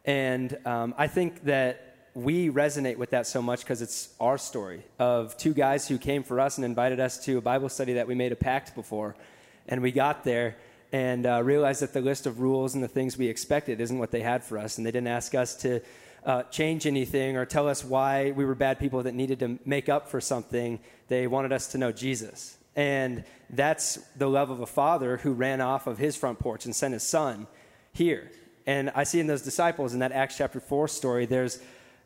And 0.05 0.57
um, 0.67 0.95
I 0.99 1.07
think 1.07 1.45
that 1.45 1.92
we 2.15 2.51
resonate 2.51 2.97
with 2.97 3.11
that 3.11 3.27
so 3.27 3.41
much 3.41 3.61
because 3.61 3.81
it's 3.81 4.15
our 4.21 4.37
story 4.37 4.83
of 4.99 5.37
two 5.37 5.55
guys 5.55 5.89
who 5.89 5.97
came 5.97 6.23
for 6.23 6.41
us 6.41 6.59
and 6.59 6.65
invited 6.65 7.01
us 7.01 7.25
to 7.25 7.39
a 7.39 7.41
Bible 7.41 7.69
study 7.69 7.95
that 7.95 8.07
we 8.07 8.15
made 8.15 8.33
a 8.33 8.37
pact 8.37 8.75
before. 8.75 9.17
And 9.67 9.81
we 9.81 9.93
got 9.93 10.25
there 10.25 10.57
and 10.93 11.25
uh, 11.25 11.43
realized 11.43 11.81
that 11.81 11.95
the 11.95 12.03
list 12.03 12.27
of 12.27 12.41
rules 12.41 12.75
and 12.75 12.85
the 12.85 12.89
things 12.89 13.17
we 13.17 13.29
expected 13.29 13.81
isn't 13.81 13.99
what 13.99 14.11
they 14.11 14.21
had 14.21 14.45
for 14.45 14.59
us. 14.59 14.77
And 14.77 14.87
they 14.87 14.91
didn't 14.91 15.09
ask 15.09 15.35
us 15.35 15.55
to 15.63 15.81
uh, 16.25 16.43
change 16.45 16.87
anything 16.87 17.37
or 17.37 17.47
tell 17.47 17.67
us 17.67 17.83
why 17.83 18.33
we 18.33 18.45
were 18.45 18.55
bad 18.55 18.79
people 18.79 19.03
that 19.05 19.15
needed 19.15 19.39
to 19.41 19.59
make 19.65 19.89
up 19.89 20.09
for 20.09 20.21
something. 20.21 20.81
They 21.09 21.27
wanted 21.27 21.53
us 21.53 21.69
to 21.69 21.79
know 21.79 21.93
Jesus. 21.93 22.59
And 22.77 23.25
that's 23.49 23.97
the 24.17 24.29
love 24.29 24.51
of 24.51 24.61
a 24.61 24.67
father 24.67 25.17
who 25.19 25.33
ran 25.33 25.63
off 25.63 25.87
of 25.87 25.97
his 25.97 26.15
front 26.15 26.39
porch 26.39 26.67
and 26.67 26.77
sent 26.77 26.93
his 26.93 27.03
son 27.03 27.47
here. 27.95 28.31
And 28.67 28.91
I 28.95 29.05
see 29.05 29.19
in 29.19 29.27
those 29.27 29.43
disciples 29.43 29.95
in 29.95 30.01
that 30.01 30.13
Acts 30.13 30.37
chapter 30.37 30.61
4 30.61 30.89
story, 30.89 31.27
there's 31.27 31.59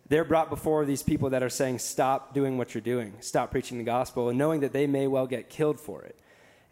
they're 0.09 0.25
brought 0.25 0.51
before 0.51 0.85
these 0.85 1.03
people 1.03 1.31
that 1.31 1.43
are 1.43 1.51
saying, 1.51 1.79
Stop 1.79 2.35
doing 2.35 2.59
what 2.59 2.75
you're 2.75 2.81
doing, 2.81 3.15
stop 3.21 3.51
preaching 3.51 3.79
the 3.79 3.85
gospel, 3.85 4.29
and 4.29 4.39
knowing 4.39 4.61
that 4.61 4.73
they 4.73 4.87
may 4.87 5.07
well 5.07 5.27
get 5.27 5.51
killed 5.51 5.81
for 5.81 6.03
it. 6.03 6.19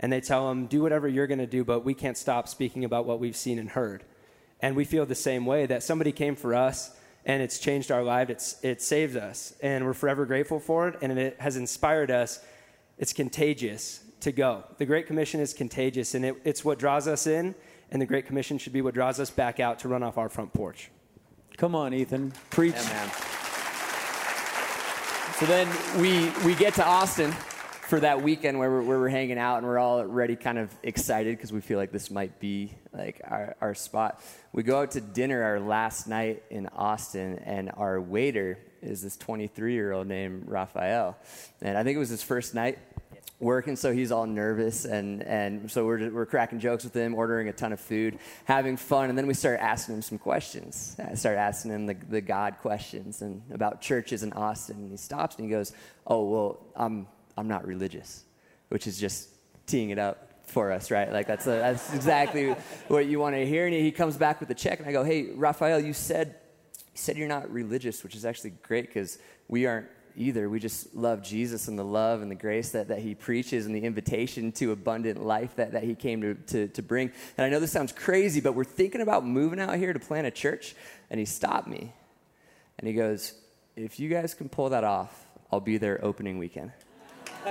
And 0.01 0.13
they 0.13 0.21
tell 0.21 0.49
them, 0.49 0.67
Do 0.67 0.83
whatever 0.83 1.09
you're 1.09 1.27
going 1.27 1.39
to 1.39 1.47
do, 1.47 1.65
but 1.65 1.85
we 1.85 1.95
can't 1.95 2.17
stop 2.17 2.49
speaking 2.49 2.85
about 2.85 3.07
what 3.07 3.21
we've 3.21 3.37
seen 3.37 3.59
and 3.59 3.71
heard. 3.71 4.05
And 4.61 4.77
we 4.77 4.85
feel 4.85 5.05
the 5.05 5.15
same 5.15 5.47
way 5.47 5.67
that 5.67 5.83
somebody 5.83 6.13
came 6.13 6.37
for 6.37 6.55
us 6.55 6.97
and 7.27 7.43
it's 7.43 7.59
changed 7.59 7.91
our 7.91 8.03
life, 8.03 8.29
it's, 8.29 8.63
it 8.63 8.83
saved 8.83 9.17
us, 9.17 9.55
and 9.63 9.85
we're 9.85 9.95
forever 9.95 10.27
grateful 10.27 10.61
for 10.61 10.89
it, 10.89 10.99
and 11.01 11.19
it 11.19 11.41
has 11.41 11.57
inspired 11.57 12.11
us. 12.11 12.41
It's 12.99 13.15
contagious 13.15 14.05
to 14.21 14.31
go. 14.31 14.65
The 14.77 14.87
Great 14.87 15.07
Commission 15.07 15.41
is 15.41 15.55
contagious, 15.55 16.15
and 16.15 16.25
it, 16.25 16.37
it's 16.45 16.65
what 16.65 16.79
draws 16.79 17.09
us 17.09 17.27
in, 17.27 17.55
and 17.91 18.01
the 18.01 18.07
Great 18.07 18.27
Commission 18.27 18.59
should 18.59 18.75
be 18.75 18.83
what 18.83 18.95
draws 18.95 19.21
us 19.21 19.31
back 19.31 19.59
out 19.59 19.79
to 19.81 19.89
run 19.89 20.03
off 20.03 20.19
our 20.19 20.29
front 20.29 20.53
porch. 20.53 20.91
Come 21.57 21.75
on, 21.75 21.95
Ethan. 21.95 22.33
Preach. 22.51 22.75
Yeah, 22.75 23.11
so 25.39 25.47
then 25.47 25.69
we, 26.01 26.31
we 26.47 26.55
get 26.55 26.75
to 26.75 26.87
Austin 26.87 27.33
for 27.33 27.99
that 27.99 28.23
weekend 28.23 28.57
where 28.59 28.71
we're, 28.71 28.83
where 28.83 29.01
we're 29.01 29.09
hanging 29.09 29.37
out 29.37 29.59
and 29.59 29.67
we're 29.67 29.79
all 29.79 29.99
already 29.99 30.37
kind 30.37 30.59
of 30.59 30.71
excited 30.85 31.37
because 31.37 31.53
we 31.53 31.61
feel 31.61 31.77
like 31.77 31.91
this 31.91 32.09
might 32.09 32.39
be 32.39 32.73
like 32.93 33.21
our, 33.25 33.57
our 33.61 33.75
spot. 33.75 34.23
We 34.53 34.63
go 34.63 34.81
out 34.81 34.93
to 34.93 35.01
dinner 35.01 35.43
our 35.43 35.59
last 35.59 36.07
night 36.07 36.45
in 36.51 36.69
Austin, 36.69 37.41
and 37.41 37.73
our 37.77 38.01
waiter 38.01 38.59
is 38.81 39.03
this 39.03 39.17
23 39.17 39.75
year 39.75 39.93
old 39.93 40.07
named 40.07 40.45
Raphael. 40.47 41.19
And 41.61 41.77
I 41.77 41.83
think 41.83 41.97
it 41.97 41.99
was 41.99 42.11
his 42.11 42.23
first 42.23 42.55
night 42.55 42.79
working, 43.41 43.77
so 43.77 43.93
he's 43.93 44.13
all 44.13 44.27
nervous, 44.27 44.85
and, 44.85 45.23
and 45.23 45.71
so 45.71 45.85
we're, 45.85 46.11
we're 46.11 46.27
cracking 46.27 46.61
jokes 46.61 46.85
with 46.85 46.95
him, 46.95 47.15
ordering 47.15 47.49
a 47.49 47.53
ton 47.53 47.73
of 47.73 47.81
food, 47.81 48.19
having 48.45 48.77
fun, 48.77 49.09
and 49.11 49.19
then 49.19 49.27
we 49.27 49.35
start 49.35 49.61
asking 49.61 49.97
him 49.97 50.03
some 50.03 50.19
questions. 50.19 50.97
I 50.99 51.15
start 51.15 51.37
asking 51.37 51.73
him 51.73 51.87
the, 51.87 51.95
the 51.95 52.21
God 52.21 52.57
questions 52.61 53.23
and 53.23 53.43
about 53.53 53.81
churches 53.81 54.23
in 54.23 54.33
Austin, 54.33 54.77
and 54.77 54.91
he 54.91 54.97
stops 54.97 55.37
and 55.37 55.45
he 55.45 55.51
goes, 55.51 55.73
"Oh 56.07 56.25
well, 56.25 56.67
I'm 56.77 57.07
I'm 57.37 57.49
not 57.49 57.67
religious," 57.67 58.25
which 58.69 58.87
is 58.87 58.99
just 58.99 59.29
teeing 59.67 59.91
it 59.91 59.99
up 59.99 60.31
for 60.45 60.71
us, 60.71 60.91
right? 60.91 61.13
Like 61.13 61.27
that's 61.27 61.47
a, 61.47 61.51
that's 61.51 61.93
exactly 61.95 62.51
what 62.89 63.07
you 63.07 63.19
want 63.19 63.35
to 63.35 63.47
hear. 63.47 63.67
And 63.67 63.75
he 63.75 63.91
comes 63.91 64.17
back 64.17 64.41
with 64.41 64.51
a 64.51 64.55
check, 64.55 64.79
and 64.79 64.89
I 64.89 64.93
go, 64.93 65.05
"Hey, 65.05 65.31
Raphael, 65.35 65.81
you 65.81 65.93
said." 65.93 66.37
You 66.77 66.99
said 67.01 67.17
you're 67.17 67.27
not 67.27 67.51
religious, 67.51 68.05
which 68.05 68.15
is 68.15 68.25
actually 68.25 68.51
great 68.63 68.87
because 68.87 69.19
we 69.49 69.67
aren't 69.67 69.89
either. 70.17 70.49
We 70.49 70.61
just 70.61 70.95
love 70.95 71.23
Jesus 71.23 71.69
and 71.69 71.79
the 71.79 71.85
love 71.85 72.23
and 72.23 72.31
the 72.31 72.37
grace 72.37 72.71
that, 72.71 72.89
that 72.89 73.01
he 73.01 73.15
preaches 73.15 73.67
and 73.67 73.75
the 73.75 73.81
invitation 73.85 74.53
to 74.53 74.73
abundant 74.73 75.25
life 75.25 75.57
that, 75.57 75.73
that 75.73 75.85
he 75.85 75.95
came 75.95 76.21
to, 76.23 76.35
to, 76.35 76.69
to 76.69 76.83
bring. 76.83 77.11
And 77.37 77.45
I 77.45 77.49
know 77.49 77.61
this 77.61 77.73
sounds 77.73 77.93
crazy, 77.93 78.41
but 78.41 78.55
we're 78.55 78.65
thinking 78.65 79.01
about 79.01 79.25
moving 79.25 79.61
out 79.61 79.77
here 79.77 79.93
to 79.93 79.99
plant 79.99 80.27
a 80.27 80.31
church. 80.31 80.75
And 81.11 81.19
he 81.19 81.27
stopped 81.27 81.69
me 81.69 81.93
and 82.79 82.89
he 82.89 82.95
goes, 82.95 83.35
If 83.77 84.01
you 84.01 84.09
guys 84.09 84.35
can 84.35 84.49
pull 84.49 84.71
that 84.71 84.85
off, 84.85 85.27
I'll 85.53 85.61
be 85.61 85.79
there 85.79 86.05
opening 86.05 86.39
weekend. 86.39 86.73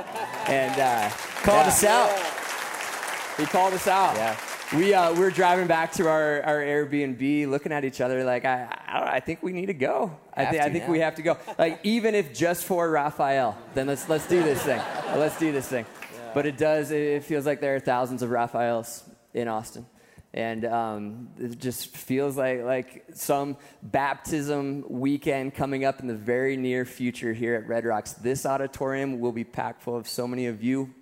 and 0.47 0.80
uh, 0.80 1.09
called 1.43 1.66
yeah. 1.66 1.68
us 1.68 1.84
out. 1.84 3.38
He 3.38 3.45
called 3.45 3.74
us 3.74 3.88
out. 3.88 4.16
Yeah. 4.16 4.38
We 4.76 4.93
uh, 4.93 5.13
we're 5.13 5.30
driving 5.30 5.67
back 5.67 5.91
to 5.93 6.07
our, 6.07 6.41
our 6.43 6.59
Airbnb, 6.59 7.47
looking 7.47 7.71
at 7.71 7.86
each 7.86 8.01
other 8.01 8.24
like 8.24 8.45
I 8.45 8.67
I, 8.88 9.15
I 9.15 9.19
think 9.19 9.43
we 9.43 9.53
need 9.53 9.67
to 9.67 9.74
go. 9.74 10.17
I 10.34 10.45
think 10.45 10.63
I 10.63 10.69
think 10.69 10.88
we 10.88 10.99
have 10.99 11.15
to 11.15 11.21
go. 11.21 11.38
Like 11.57 11.80
even 11.84 12.15
if 12.15 12.34
just 12.34 12.65
for 12.65 12.89
Raphael, 12.89 13.57
then 13.74 13.88
let's 13.88 14.09
let's 14.09 14.28
do 14.28 14.41
this 14.41 14.61
thing. 14.63 14.82
let's 15.15 15.38
do 15.38 15.51
this 15.51 15.67
thing. 15.67 15.86
Yeah. 16.13 16.32
But 16.34 16.45
it 16.45 16.57
does. 16.57 16.91
It 16.91 17.24
feels 17.24 17.45
like 17.45 17.61
there 17.61 17.76
are 17.76 17.80
thousands 17.80 18.21
of 18.21 18.30
Raphaels 18.32 19.03
in 19.34 19.47
Austin 19.47 19.86
and 20.34 20.65
um, 20.65 21.30
it 21.38 21.59
just 21.59 21.95
feels 21.95 22.36
like 22.36 22.63
like 22.63 23.05
some 23.13 23.57
baptism 23.84 24.84
weekend 24.89 25.53
coming 25.53 25.86
up 25.86 25.99
in 25.99 26.07
the 26.07 26.15
very 26.15 26.57
near 26.57 26.86
future 26.86 27.34
here 27.34 27.55
at 27.55 27.67
Red 27.67 27.86
Rocks. 27.86 28.13
This 28.13 28.45
auditorium 28.45 29.19
will 29.19 29.32
be 29.32 29.43
packed 29.43 29.84
full 29.84 29.95
of 29.95 30.07
so 30.07 30.28
many 30.28 30.47
of 30.47 30.63
you 30.63 30.93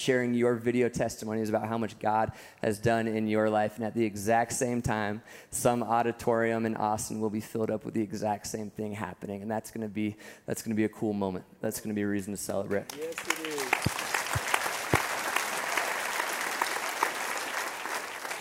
sharing 0.00 0.32
your 0.32 0.54
video 0.54 0.88
testimonies 0.88 1.50
about 1.50 1.68
how 1.68 1.76
much 1.76 1.98
God 1.98 2.32
has 2.62 2.78
done 2.78 3.06
in 3.06 3.28
your 3.28 3.50
life. 3.50 3.76
And 3.76 3.84
at 3.84 3.94
the 3.94 4.04
exact 4.04 4.52
same 4.52 4.80
time, 4.80 5.22
some 5.50 5.82
auditorium 5.82 6.64
in 6.64 6.76
Austin 6.76 7.20
will 7.20 7.30
be 7.30 7.40
filled 7.40 7.70
up 7.70 7.84
with 7.84 7.94
the 7.94 8.02
exact 8.02 8.46
same 8.46 8.70
thing 8.70 8.92
happening. 8.92 9.42
And 9.42 9.50
that's 9.50 9.70
going 9.70 9.86
to 9.86 9.92
be 9.92 10.16
that's 10.46 10.62
going 10.62 10.74
to 10.74 10.76
be 10.76 10.84
a 10.84 10.88
cool 10.88 11.12
moment. 11.12 11.44
That's 11.60 11.80
going 11.80 11.90
to 11.90 11.94
be 11.94 12.02
a 12.02 12.08
reason 12.08 12.32
to 12.32 12.38
celebrate. 12.38 12.84
Yes, 12.98 13.14
it 13.28 13.46
is. 13.46 13.90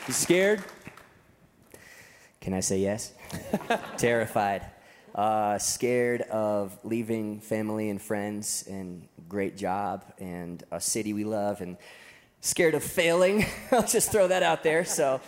You 0.08 0.14
scared? 0.14 0.64
Can 2.42 2.54
I 2.54 2.62
say 2.62 2.80
yes? 2.80 3.14
Terrified. 3.98 4.66
Uh, 5.16 5.58
scared 5.58 6.22
of 6.22 6.78
leaving 6.84 7.40
family 7.40 7.90
and 7.90 8.02
friends 8.02 8.66
and 8.70 9.08
great 9.28 9.58
job 9.58 10.04
and 10.20 10.64
a 10.72 10.80
city 10.80 11.14
we 11.14 11.24
love 11.24 11.62
and 11.62 11.78
scared 12.42 12.76
of 12.76 12.84
failing. 12.84 13.46
I'll 13.72 13.86
just 13.86 14.12
throw 14.12 14.28
that 14.28 14.44
out 14.44 14.64
there. 14.64 14.86
So, 14.86 15.22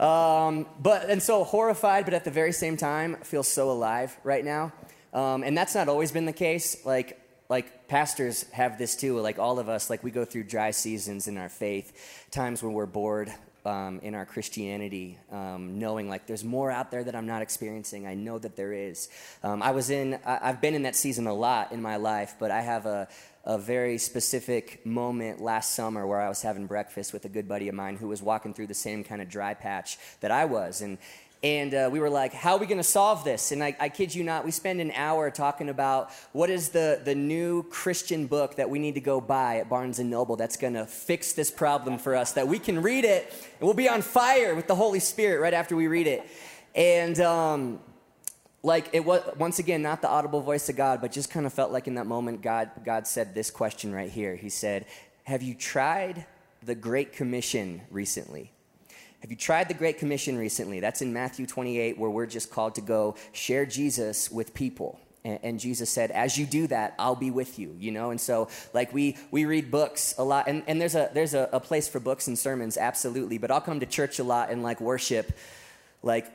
um, 0.00 0.66
but 0.80 1.10
and 1.10 1.22
so 1.22 1.44
horrified, 1.44 2.04
but 2.04 2.14
at 2.14 2.24
the 2.24 2.30
very 2.30 2.52
same 2.52 2.76
time, 2.76 3.16
feel 3.16 3.42
so 3.42 3.70
alive 3.70 4.16
right 4.24 4.44
now. 4.44 4.72
Um, 5.12 5.42
and 5.42 5.56
that's 5.56 5.74
not 5.74 5.88
always 5.88 6.10
been 6.10 6.26
the 6.26 6.32
case. 6.32 6.84
Like 6.84 7.20
like 7.48 7.88
pastors 7.88 8.44
have 8.52 8.78
this 8.78 8.96
too. 8.96 9.18
Like 9.20 9.38
all 9.38 9.58
of 9.58 9.68
us, 9.68 9.90
like 9.90 10.02
we 10.02 10.10
go 10.10 10.24
through 10.24 10.44
dry 10.44 10.70
seasons 10.70 11.28
in 11.28 11.38
our 11.38 11.48
faith, 11.48 12.26
times 12.30 12.62
when 12.62 12.72
we're 12.72 12.86
bored, 12.86 13.32
um, 13.64 14.00
in 14.02 14.14
our 14.14 14.26
Christianity, 14.26 15.18
um, 15.32 15.78
knowing 15.78 16.08
like 16.08 16.26
there's 16.26 16.44
more 16.44 16.70
out 16.70 16.90
there 16.90 17.02
that 17.02 17.14
I'm 17.14 17.26
not 17.26 17.42
experiencing. 17.42 18.06
I 18.06 18.14
know 18.14 18.38
that 18.38 18.56
there 18.56 18.72
is. 18.72 19.08
Um, 19.42 19.62
I 19.62 19.70
was 19.70 19.90
in, 19.90 20.18
I, 20.24 20.46
have 20.46 20.60
been 20.60 20.74
in 20.74 20.82
that 20.82 20.96
season 20.96 21.26
a 21.26 21.34
lot 21.34 21.72
in 21.72 21.80
my 21.80 21.96
life, 21.96 22.34
but 22.38 22.50
I 22.50 22.60
have 22.60 22.86
a, 22.86 23.08
a 23.44 23.58
very 23.58 23.98
specific 23.98 24.84
moment 24.84 25.40
last 25.40 25.74
summer 25.74 26.06
where 26.06 26.20
I 26.20 26.28
was 26.28 26.42
having 26.42 26.66
breakfast 26.66 27.12
with 27.12 27.24
a 27.24 27.28
good 27.28 27.48
buddy 27.48 27.68
of 27.68 27.74
mine 27.74 27.96
who 27.96 28.08
was 28.08 28.22
walking 28.22 28.54
through 28.54 28.66
the 28.66 28.74
same 28.74 29.04
kind 29.04 29.22
of 29.22 29.28
dry 29.28 29.54
patch 29.54 29.98
that 30.20 30.30
I 30.30 30.44
was. 30.44 30.80
And 30.80 30.98
and 31.44 31.74
uh, 31.74 31.90
we 31.92 32.00
were 32.00 32.08
like, 32.08 32.32
how 32.32 32.54
are 32.54 32.58
we 32.58 32.64
going 32.64 32.78
to 32.78 32.82
solve 32.82 33.22
this? 33.22 33.52
And 33.52 33.62
I, 33.62 33.76
I, 33.78 33.90
kid 33.90 34.14
you 34.14 34.24
not, 34.24 34.46
we 34.46 34.50
spend 34.50 34.80
an 34.80 34.90
hour 34.92 35.30
talking 35.30 35.68
about 35.68 36.10
what 36.32 36.48
is 36.48 36.70
the, 36.70 37.02
the 37.04 37.14
new 37.14 37.64
Christian 37.64 38.26
book 38.26 38.56
that 38.56 38.70
we 38.70 38.78
need 38.78 38.94
to 38.94 39.02
go 39.02 39.20
buy 39.20 39.58
at 39.58 39.68
Barnes 39.68 39.98
& 39.98 40.00
Noble 40.00 40.36
that's 40.36 40.56
going 40.56 40.72
to 40.72 40.86
fix 40.86 41.34
this 41.34 41.50
problem 41.50 41.98
for 41.98 42.16
us, 42.16 42.32
that 42.32 42.48
we 42.48 42.58
can 42.58 42.80
read 42.80 43.04
it 43.04 43.30
and 43.30 43.60
we'll 43.60 43.74
be 43.74 43.90
on 43.90 44.00
fire 44.00 44.54
with 44.54 44.66
the 44.68 44.74
Holy 44.74 45.00
Spirit 45.00 45.38
right 45.38 45.52
after 45.52 45.76
we 45.76 45.86
read 45.86 46.06
it. 46.06 46.26
And 46.74 47.20
um, 47.20 47.78
like 48.62 48.88
it 48.94 49.04
was, 49.04 49.20
once 49.36 49.58
again, 49.58 49.82
not 49.82 50.00
the 50.00 50.08
audible 50.08 50.40
voice 50.40 50.70
of 50.70 50.76
God, 50.76 51.02
but 51.02 51.12
just 51.12 51.28
kind 51.28 51.44
of 51.44 51.52
felt 51.52 51.70
like 51.70 51.86
in 51.86 51.96
that 51.96 52.06
moment, 52.06 52.40
God, 52.40 52.70
God 52.86 53.06
said 53.06 53.34
this 53.34 53.50
question 53.50 53.92
right 53.92 54.10
here. 54.10 54.34
He 54.34 54.48
said, 54.48 54.86
have 55.24 55.42
you 55.42 55.52
tried 55.52 56.24
the 56.62 56.74
Great 56.74 57.12
Commission 57.12 57.82
recently? 57.90 58.50
Have 59.24 59.30
you 59.30 59.38
tried 59.38 59.68
the 59.68 59.74
Great 59.74 59.96
Commission 59.96 60.36
recently? 60.36 60.80
That's 60.80 61.00
in 61.00 61.14
Matthew 61.14 61.46
28, 61.46 61.96
where 61.96 62.10
we're 62.10 62.26
just 62.26 62.50
called 62.50 62.74
to 62.74 62.82
go 62.82 63.14
share 63.32 63.64
Jesus 63.64 64.30
with 64.30 64.52
people. 64.52 65.00
And, 65.24 65.58
Jesus 65.58 65.88
said, 65.88 66.10
as 66.10 66.36
you 66.36 66.44
do 66.44 66.66
that, 66.66 66.94
I'll 66.98 67.16
be 67.16 67.30
with 67.30 67.58
you, 67.58 67.74
you 67.80 67.90
know? 67.90 68.10
And 68.10 68.20
so, 68.20 68.48
like, 68.74 68.92
we, 68.92 69.16
we 69.30 69.46
read 69.46 69.70
books 69.70 70.14
a 70.18 70.22
lot, 70.22 70.46
and, 70.46 70.62
and 70.66 70.78
there's, 70.78 70.94
a, 70.94 71.08
there's 71.14 71.32
a, 71.32 71.48
a 71.54 71.60
place 71.60 71.88
for 71.88 72.00
books 72.00 72.28
and 72.28 72.38
sermons, 72.38 72.76
absolutely. 72.76 73.38
But 73.38 73.50
I'll 73.50 73.62
come 73.62 73.80
to 73.80 73.86
church 73.86 74.18
a 74.18 74.24
lot 74.24 74.50
and, 74.50 74.62
like, 74.62 74.78
worship, 74.78 75.32
like, 76.02 76.26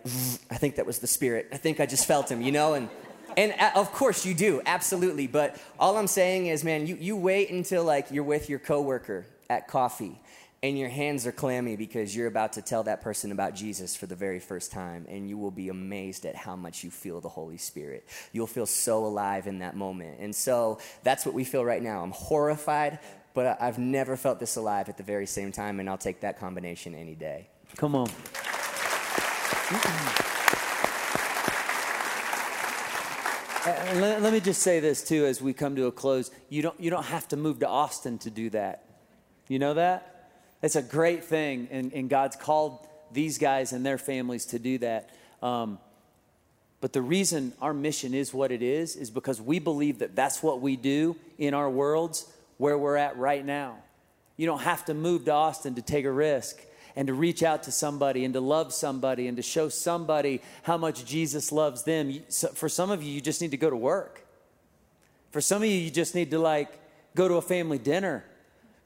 I 0.49 0.55
think 0.55 0.77
that 0.77 0.87
was 0.87 0.97
the 0.97 1.05
Spirit. 1.05 1.49
I 1.51 1.57
think 1.57 1.79
I 1.79 1.85
just 1.85 2.07
felt 2.07 2.31
him, 2.31 2.41
you 2.41 2.51
know? 2.51 2.73
And, 2.73 2.89
and 3.37 3.53
uh, 3.59 3.69
of 3.75 3.91
course 3.91 4.25
you 4.25 4.33
do, 4.33 4.63
absolutely. 4.65 5.27
But 5.27 5.61
all 5.79 5.95
I'm 5.95 6.07
saying 6.07 6.47
is, 6.47 6.63
man, 6.63 6.87
you, 6.87 6.95
you 6.95 7.15
wait 7.15 7.51
until, 7.51 7.83
like, 7.83 8.07
you're 8.09 8.23
with 8.23 8.49
your 8.49 8.57
coworker 8.57 9.27
at 9.47 9.67
coffee 9.67 10.19
and 10.61 10.77
your 10.77 10.89
hands 10.89 11.25
are 11.25 11.31
clammy 11.31 11.77
because 11.77 12.13
you're 12.13 12.27
about 12.27 12.53
to 12.53 12.61
tell 12.61 12.83
that 12.83 13.01
person 13.01 13.31
about 13.31 13.55
Jesus 13.55 13.95
for 13.95 14.07
the 14.07 14.15
very 14.15 14.39
first 14.39 14.71
time, 14.71 15.05
and 15.07 15.29
you 15.29 15.37
will 15.37 15.51
be 15.51 15.69
amazed 15.69 16.25
at 16.25 16.35
how 16.35 16.55
much 16.55 16.83
you 16.83 16.91
feel 16.91 17.21
the 17.21 17.29
Holy 17.29 17.57
Spirit. 17.57 18.05
You'll 18.33 18.47
feel 18.47 18.65
so 18.65 19.05
alive 19.05 19.47
in 19.47 19.59
that 19.59 19.77
moment. 19.77 20.19
And 20.19 20.35
so 20.35 20.79
that's 21.03 21.25
what 21.25 21.33
we 21.33 21.45
feel 21.45 21.63
right 21.63 21.81
now. 21.81 22.03
I'm 22.03 22.11
horrified, 22.11 22.99
but 23.33 23.61
I've 23.61 23.79
never 23.79 24.17
felt 24.17 24.39
this 24.39 24.57
alive 24.57 24.89
at 24.89 24.97
the 24.97 25.03
very 25.03 25.25
same 25.25 25.53
time, 25.53 25.79
and 25.79 25.89
I'll 25.89 25.97
take 25.97 26.21
that 26.21 26.39
combination 26.39 26.93
any 26.93 27.15
day. 27.15 27.47
Come 27.77 27.95
on. 27.95 28.09
Uh, 33.65 33.93
let, 33.95 34.21
let 34.21 34.33
me 34.33 34.39
just 34.41 34.61
say 34.61 34.79
this 34.81 35.07
too 35.07 35.25
as 35.25 35.41
we 35.41 35.53
come 35.53 35.75
to 35.77 35.85
a 35.85 35.91
close. 35.91 36.31
You 36.49 36.61
don't, 36.63 36.79
you 36.79 36.89
don't 36.89 37.05
have 37.05 37.27
to 37.29 37.37
move 37.37 37.59
to 37.59 37.67
Austin 37.67 38.17
to 38.19 38.29
do 38.29 38.49
that. 38.49 38.83
You 39.47 39.59
know 39.59 39.75
that? 39.75 40.18
It's 40.61 40.75
a 40.75 40.81
great 40.81 41.23
thing, 41.23 41.67
and, 41.71 41.93
and 41.93 42.09
God's 42.09 42.35
called 42.35 42.85
these 43.11 43.37
guys 43.37 43.71
and 43.71 43.85
their 43.85 43.97
families 43.97 44.45
to 44.47 44.59
do 44.59 44.77
that. 44.79 45.09
Um, 45.41 45.79
but 46.81 46.93
the 46.93 47.01
reason 47.01 47.53
our 47.61 47.73
mission 47.73 48.13
is 48.13 48.33
what 48.33 48.51
it 48.51 48.61
is 48.61 48.95
is 48.95 49.09
because 49.09 49.41
we 49.41 49.59
believe 49.59 49.99
that 49.99 50.15
that's 50.15 50.41
what 50.41 50.61
we 50.61 50.75
do 50.75 51.15
in 51.37 51.53
our 51.53 51.69
worlds 51.69 52.31
where 52.57 52.77
we're 52.77 52.95
at 52.95 53.17
right 53.17 53.45
now. 53.45 53.77
You 54.37 54.45
don't 54.45 54.61
have 54.61 54.85
to 54.85 54.93
move 54.93 55.25
to 55.25 55.31
Austin 55.31 55.75
to 55.75 55.81
take 55.81 56.05
a 56.05 56.11
risk 56.11 56.61
and 56.95 57.07
to 57.07 57.13
reach 57.13 57.43
out 57.43 57.63
to 57.63 57.71
somebody 57.71 58.25
and 58.25 58.33
to 58.33 58.41
love 58.41 58.73
somebody 58.73 59.27
and 59.27 59.37
to 59.37 59.43
show 59.43 59.69
somebody 59.69 60.41
how 60.63 60.77
much 60.77 61.05
Jesus 61.05 61.51
loves 61.51 61.83
them. 61.83 62.21
For 62.53 62.69
some 62.69 62.91
of 62.91 63.03
you, 63.03 63.11
you 63.11 63.21
just 63.21 63.41
need 63.41 63.51
to 63.51 63.57
go 63.57 63.69
to 63.69 63.75
work. 63.75 64.25
For 65.31 65.41
some 65.41 65.61
of 65.61 65.69
you, 65.69 65.75
you 65.75 65.91
just 65.91 66.15
need 66.15 66.31
to 66.31 66.39
like 66.39 66.69
go 67.15 67.27
to 67.27 67.35
a 67.35 67.41
family 67.41 67.77
dinner, 67.77 68.23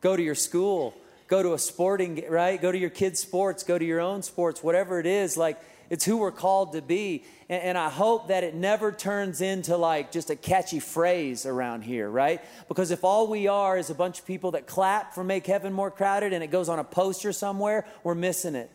go 0.02 0.16
to 0.18 0.22
your 0.22 0.36
school, 0.36 0.94
go 1.34 1.42
to 1.42 1.54
a 1.54 1.58
sporting, 1.58 2.24
right? 2.30 2.62
Go 2.62 2.72
to 2.72 2.78
your 2.78 2.92
kids' 2.92 3.20
sports, 3.20 3.64
go 3.64 3.80
to 3.80 3.84
your 3.84 4.00
own 4.00 4.22
sports, 4.22 4.62
whatever 4.62 5.00
it 5.00 5.08
is. 5.08 5.36
Like, 5.36 5.58
it's 5.90 6.06
who 6.06 6.18
we're 6.18 6.32
called 6.32 6.74
to 6.74 6.82
be. 6.84 7.24
And, 7.50 7.64
and, 7.64 7.78
I 7.78 7.90
hope 7.90 8.28
that 8.28 8.44
it 8.44 8.54
never 8.54 8.92
turns 8.92 9.42
into 9.42 9.76
like 9.76 10.12
just 10.12 10.30
a 10.30 10.36
catchy 10.36 10.80
phrase 10.80 11.48
around 11.48 11.82
here, 11.82 12.08
right? 12.08 12.40
Because 12.68 12.92
if 12.92 13.04
all 13.04 13.26
we 13.26 13.48
are 13.48 13.80
is 13.80 13.90
a 13.90 13.96
bunch 13.96 14.20
of 14.20 14.28
people 14.28 14.52
that 14.52 14.68
clap 14.68 15.16
for 15.16 15.24
Make 15.24 15.48
Heaven 15.48 15.74
More 15.74 15.90
Crowded 15.90 16.34
and 16.34 16.44
it 16.44 16.52
goes 16.52 16.70
on 16.70 16.78
a 16.78 16.84
poster 16.84 17.32
somewhere, 17.32 17.88
we're 18.04 18.14
missing 18.14 18.54
it. 18.54 18.70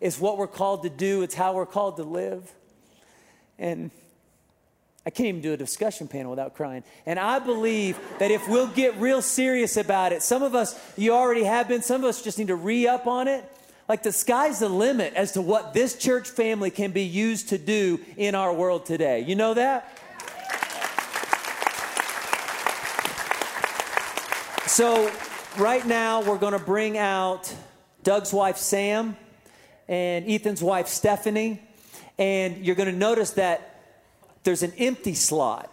It's 0.00 0.18
what 0.18 0.36
we're 0.36 0.48
called 0.48 0.82
to 0.82 0.90
do, 0.90 1.22
it's 1.22 1.36
how 1.36 1.54
we're 1.54 1.64
called 1.64 1.96
to 1.98 2.02
live. 2.02 2.52
And 3.56 3.92
I 5.06 5.10
can't 5.10 5.28
even 5.28 5.40
do 5.40 5.54
a 5.54 5.56
discussion 5.56 6.08
panel 6.08 6.30
without 6.30 6.54
crying. 6.54 6.84
And 7.06 7.18
I 7.18 7.38
believe 7.38 7.98
that 8.18 8.30
if 8.30 8.46
we'll 8.48 8.66
get 8.66 8.96
real 8.96 9.22
serious 9.22 9.76
about 9.78 10.12
it, 10.12 10.22
some 10.22 10.42
of 10.42 10.54
us, 10.54 10.78
you 10.96 11.14
already 11.14 11.44
have 11.44 11.68
been, 11.68 11.80
some 11.80 12.02
of 12.02 12.08
us 12.08 12.22
just 12.22 12.38
need 12.38 12.48
to 12.48 12.56
re 12.56 12.86
up 12.86 13.06
on 13.06 13.26
it. 13.26 13.44
Like 13.88 14.02
the 14.02 14.12
sky's 14.12 14.60
the 14.60 14.68
limit 14.68 15.14
as 15.14 15.32
to 15.32 15.42
what 15.42 15.74
this 15.74 15.96
church 15.96 16.28
family 16.28 16.70
can 16.70 16.92
be 16.92 17.02
used 17.02 17.48
to 17.48 17.58
do 17.58 17.98
in 18.16 18.34
our 18.34 18.52
world 18.52 18.86
today. 18.86 19.20
You 19.20 19.34
know 19.34 19.54
that? 19.54 19.96
So, 24.66 25.10
right 25.58 25.84
now, 25.84 26.22
we're 26.22 26.38
going 26.38 26.52
to 26.52 26.64
bring 26.64 26.96
out 26.96 27.52
Doug's 28.04 28.32
wife, 28.32 28.56
Sam, 28.56 29.16
and 29.88 30.30
Ethan's 30.30 30.62
wife, 30.62 30.86
Stephanie. 30.86 31.60
And 32.16 32.64
you're 32.64 32.76
going 32.76 32.90
to 32.90 32.96
notice 32.96 33.32
that 33.32 33.69
there's 34.44 34.62
an 34.62 34.72
empty 34.78 35.14
slot. 35.14 35.70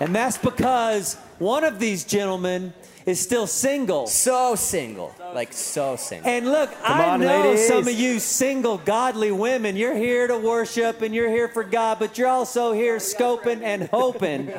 and 0.00 0.14
that's 0.14 0.38
because 0.38 1.14
one 1.38 1.64
of 1.64 1.78
these 1.78 2.04
gentlemen 2.04 2.72
is 3.04 3.20
still 3.20 3.46
single. 3.46 4.06
So 4.08 4.54
single. 4.56 5.14
Like 5.34 5.52
so 5.52 5.96
single. 5.96 6.28
And 6.28 6.46
look, 6.50 6.70
Come 6.82 7.00
I 7.00 7.08
on, 7.10 7.20
know 7.20 7.42
ladies. 7.42 7.68
some 7.68 7.86
of 7.86 7.92
you 7.94 8.18
single, 8.18 8.78
godly 8.78 9.30
women, 9.30 9.76
you're 9.76 9.94
here 9.94 10.26
to 10.26 10.36
worship 10.38 11.02
and 11.02 11.14
you're 11.14 11.28
here 11.30 11.46
for 11.48 11.62
God, 11.62 11.98
but 11.98 12.18
you're 12.18 12.28
also 12.28 12.72
here 12.72 12.96
scoping 12.96 13.62
and 13.62 13.84
hoping. 13.90 14.50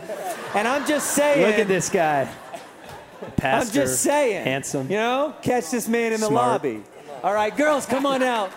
And 0.55 0.67
I'm 0.67 0.87
just 0.87 1.11
saying. 1.11 1.45
Look 1.45 1.59
at 1.59 1.67
this 1.67 1.89
guy. 1.89 2.29
Pastor, 3.35 3.81
I'm 3.81 3.85
just 3.87 4.01
saying. 4.01 4.43
Handsome. 4.45 4.89
You 4.89 4.97
know, 4.97 5.35
catch 5.41 5.69
this 5.71 5.87
man 5.87 6.13
in 6.13 6.21
the 6.21 6.27
Smart. 6.27 6.63
lobby. 6.63 6.83
All 7.23 7.33
right, 7.33 7.55
girls, 7.55 7.85
come 7.85 8.05
on 8.05 8.23
out. 8.23 8.51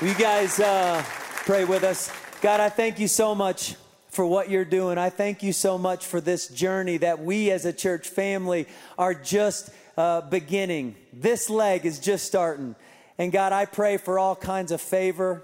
Will 0.00 0.06
you 0.06 0.14
guys 0.14 0.60
uh, 0.60 1.02
pray 1.44 1.64
with 1.64 1.82
us? 1.82 2.08
God, 2.40 2.60
I 2.60 2.68
thank 2.68 3.00
you 3.00 3.08
so 3.08 3.34
much 3.34 3.74
for 4.10 4.24
what 4.24 4.48
you're 4.48 4.64
doing. 4.64 4.96
I 4.96 5.10
thank 5.10 5.42
you 5.42 5.52
so 5.52 5.76
much 5.76 6.06
for 6.06 6.20
this 6.20 6.46
journey 6.46 6.98
that 6.98 7.18
we 7.18 7.50
as 7.50 7.64
a 7.64 7.72
church 7.72 8.08
family 8.08 8.68
are 8.96 9.12
just 9.12 9.70
uh, 9.96 10.20
beginning. 10.20 10.94
This 11.12 11.50
leg 11.50 11.84
is 11.84 11.98
just 11.98 12.26
starting. 12.26 12.76
And 13.18 13.32
God, 13.32 13.52
I 13.52 13.64
pray 13.64 13.96
for 13.96 14.20
all 14.20 14.36
kinds 14.36 14.70
of 14.70 14.80
favor. 14.80 15.42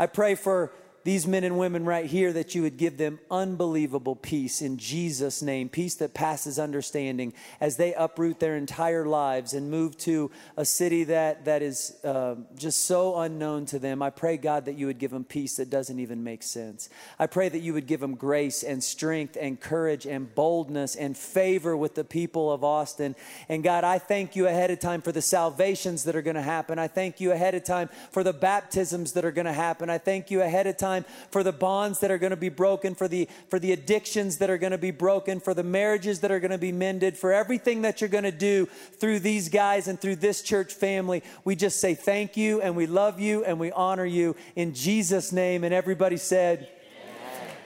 I 0.00 0.06
pray 0.06 0.34
for 0.34 0.72
these 1.06 1.24
men 1.24 1.44
and 1.44 1.56
women 1.56 1.84
right 1.84 2.06
here 2.06 2.32
that 2.32 2.56
you 2.56 2.62
would 2.62 2.76
give 2.76 2.98
them 2.98 3.20
unbelievable 3.30 4.16
peace 4.16 4.60
in 4.60 4.76
Jesus' 4.76 5.40
name, 5.40 5.68
peace 5.68 5.94
that 5.94 6.14
passes 6.14 6.58
understanding 6.58 7.32
as 7.60 7.76
they 7.76 7.94
uproot 7.94 8.40
their 8.40 8.56
entire 8.56 9.06
lives 9.06 9.54
and 9.54 9.70
move 9.70 9.96
to 9.96 10.32
a 10.56 10.64
city 10.64 11.04
that, 11.04 11.44
that 11.44 11.62
is 11.62 11.96
uh, 12.02 12.34
just 12.56 12.86
so 12.86 13.18
unknown 13.20 13.66
to 13.66 13.78
them. 13.78 14.02
I 14.02 14.10
pray, 14.10 14.36
God, 14.36 14.64
that 14.64 14.72
you 14.72 14.86
would 14.86 14.98
give 14.98 15.12
them 15.12 15.22
peace 15.22 15.58
that 15.58 15.70
doesn't 15.70 16.00
even 16.00 16.24
make 16.24 16.42
sense. 16.42 16.88
I 17.20 17.28
pray 17.28 17.48
that 17.50 17.60
you 17.60 17.72
would 17.72 17.86
give 17.86 18.00
them 18.00 18.16
grace 18.16 18.64
and 18.64 18.82
strength 18.82 19.38
and 19.40 19.60
courage 19.60 20.06
and 20.06 20.34
boldness 20.34 20.96
and 20.96 21.16
favor 21.16 21.76
with 21.76 21.94
the 21.94 22.02
people 22.02 22.50
of 22.50 22.64
Austin. 22.64 23.14
And 23.48 23.62
God, 23.62 23.84
I 23.84 24.00
thank 24.00 24.34
you 24.34 24.48
ahead 24.48 24.72
of 24.72 24.80
time 24.80 25.02
for 25.02 25.12
the 25.12 25.22
salvations 25.22 26.02
that 26.02 26.16
are 26.16 26.22
going 26.22 26.34
to 26.34 26.42
happen. 26.42 26.80
I 26.80 26.88
thank 26.88 27.20
you 27.20 27.30
ahead 27.30 27.54
of 27.54 27.62
time 27.62 27.90
for 28.10 28.24
the 28.24 28.32
baptisms 28.32 29.12
that 29.12 29.24
are 29.24 29.30
going 29.30 29.46
to 29.46 29.52
happen. 29.52 29.88
I 29.88 29.98
thank 29.98 30.32
you 30.32 30.42
ahead 30.42 30.66
of 30.66 30.76
time 30.76 30.95
time 31.02 31.12
for 31.30 31.42
the 31.42 31.52
bonds 31.52 32.00
that 32.00 32.10
are 32.10 32.18
going 32.18 32.30
to 32.30 32.36
be 32.36 32.48
broken, 32.48 32.94
for 32.94 33.08
the, 33.08 33.28
for 33.48 33.58
the 33.58 33.72
addictions 33.72 34.38
that 34.38 34.50
are 34.50 34.58
going 34.58 34.72
to 34.72 34.78
be 34.78 34.90
broken, 34.90 35.40
for 35.40 35.54
the 35.54 35.62
marriages 35.62 36.20
that 36.20 36.30
are 36.30 36.40
going 36.40 36.50
to 36.50 36.58
be 36.58 36.72
mended, 36.72 37.16
for 37.16 37.32
everything 37.32 37.82
that 37.82 38.00
you're 38.00 38.08
going 38.08 38.24
to 38.24 38.32
do 38.32 38.66
through 38.98 39.20
these 39.20 39.48
guys 39.48 39.88
and 39.88 40.00
through 40.00 40.16
this 40.16 40.42
church 40.42 40.74
family. 40.74 41.22
We 41.44 41.56
just 41.56 41.80
say 41.80 41.94
thank 41.94 42.36
you 42.36 42.60
and 42.60 42.76
we 42.76 42.86
love 42.86 43.20
you 43.20 43.44
and 43.44 43.58
we 43.60 43.72
honor 43.72 44.06
you 44.06 44.36
in 44.54 44.74
Jesus' 44.74 45.32
name. 45.32 45.64
And 45.64 45.74
everybody 45.74 46.16
said, 46.16 46.68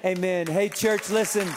Amen. 0.04 0.18
Amen. 0.18 0.46
Hey, 0.46 0.68
church, 0.68 1.10
listen. 1.10 1.48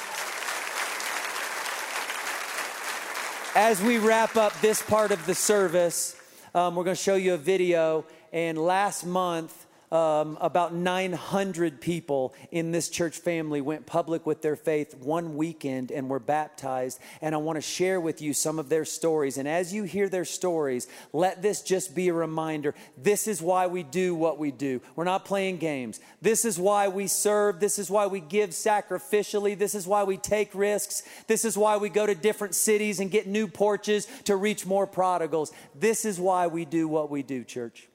As 3.56 3.82
we 3.84 4.00
wrap 4.00 4.36
up 4.36 4.60
this 4.62 4.82
part 4.82 5.12
of 5.12 5.24
the 5.28 5.36
service, 5.36 6.16
um, 6.56 6.76
we're 6.76 6.84
going 6.84 6.96
to 6.96 7.02
show 7.02 7.16
you 7.16 7.36
a 7.36 7.38
video. 7.38 8.06
And 8.32 8.58
last 8.58 9.06
month, 9.06 9.63
um, 9.94 10.40
about 10.42 10.74
900 10.74 11.80
people 11.80 12.34
in 12.52 12.72
this 12.72 12.90
church 12.90 13.16
family 13.16 13.62
went 13.62 13.86
public 13.86 14.26
with 14.26 14.42
their 14.42 14.56
faith 14.56 14.96
one 14.96 15.38
weekend 15.38 15.92
and 15.92 16.10
were 16.10 16.20
baptized. 16.20 17.00
And 17.22 17.36
I 17.36 17.38
want 17.38 17.58
to 17.58 17.62
share 17.62 18.02
with 18.02 18.20
you 18.20 18.34
some 18.34 18.58
of 18.58 18.70
their 18.70 18.86
stories. 18.86 19.38
And 19.38 19.48
as 19.48 19.72
you 19.72 19.84
hear 19.84 20.10
their 20.10 20.26
stories, 20.26 20.88
let 21.14 21.44
this 21.44 21.62
just 21.62 21.94
be 21.94 22.08
a 22.08 22.14
reminder 22.14 22.74
this 22.98 23.28
is 23.28 23.40
why 23.40 23.68
we 23.68 23.84
do 23.84 24.16
what 24.16 24.40
we 24.40 24.50
do. 24.50 24.82
We're 24.96 25.04
not 25.04 25.26
playing 25.26 25.58
games. 25.58 26.00
This 26.24 26.44
is 26.44 26.58
why 26.58 26.88
we 26.88 27.06
serve. 27.06 27.60
This 27.60 27.78
is 27.78 27.92
why 27.92 28.08
we 28.08 28.20
give 28.20 28.50
sacrificially. 28.50 29.56
This 29.56 29.76
is 29.76 29.86
why 29.86 30.06
we 30.06 30.18
take 30.18 30.56
risks. 30.56 31.04
This 31.28 31.46
is 31.46 31.56
why 31.56 31.78
we 31.78 31.90
go 31.90 32.08
to 32.08 32.16
different 32.16 32.56
cities 32.56 33.00
and 33.00 33.12
get 33.12 33.28
new 33.28 33.48
porches 33.48 34.08
to 34.24 34.36
reach 34.36 34.66
more 34.66 34.88
prodigals. 34.88 35.52
This 35.76 36.04
is 36.04 36.20
why 36.20 36.48
we 36.48 36.66
do 36.66 36.88
what 36.88 37.12
we 37.12 37.22
do, 37.22 37.44
church. 37.44 37.90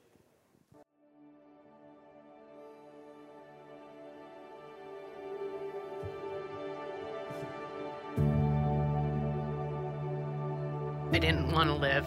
I 11.12 11.18
didn't 11.18 11.50
want 11.50 11.68
to 11.68 11.74
live 11.74 12.06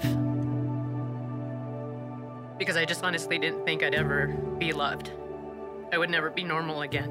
because 2.62 2.78
I 2.78 2.86
just 2.86 3.04
honestly 3.04 3.39
didn't 3.39 3.66
think 3.66 3.82
I'd 3.82 3.95
ever 3.95 4.28
be 4.60 4.72
loved. 4.72 5.12
I 5.91 5.97
would 5.97 6.12
never 6.12 6.30
be 6.30 6.43
normal 6.43 6.84
again. 6.84 7.10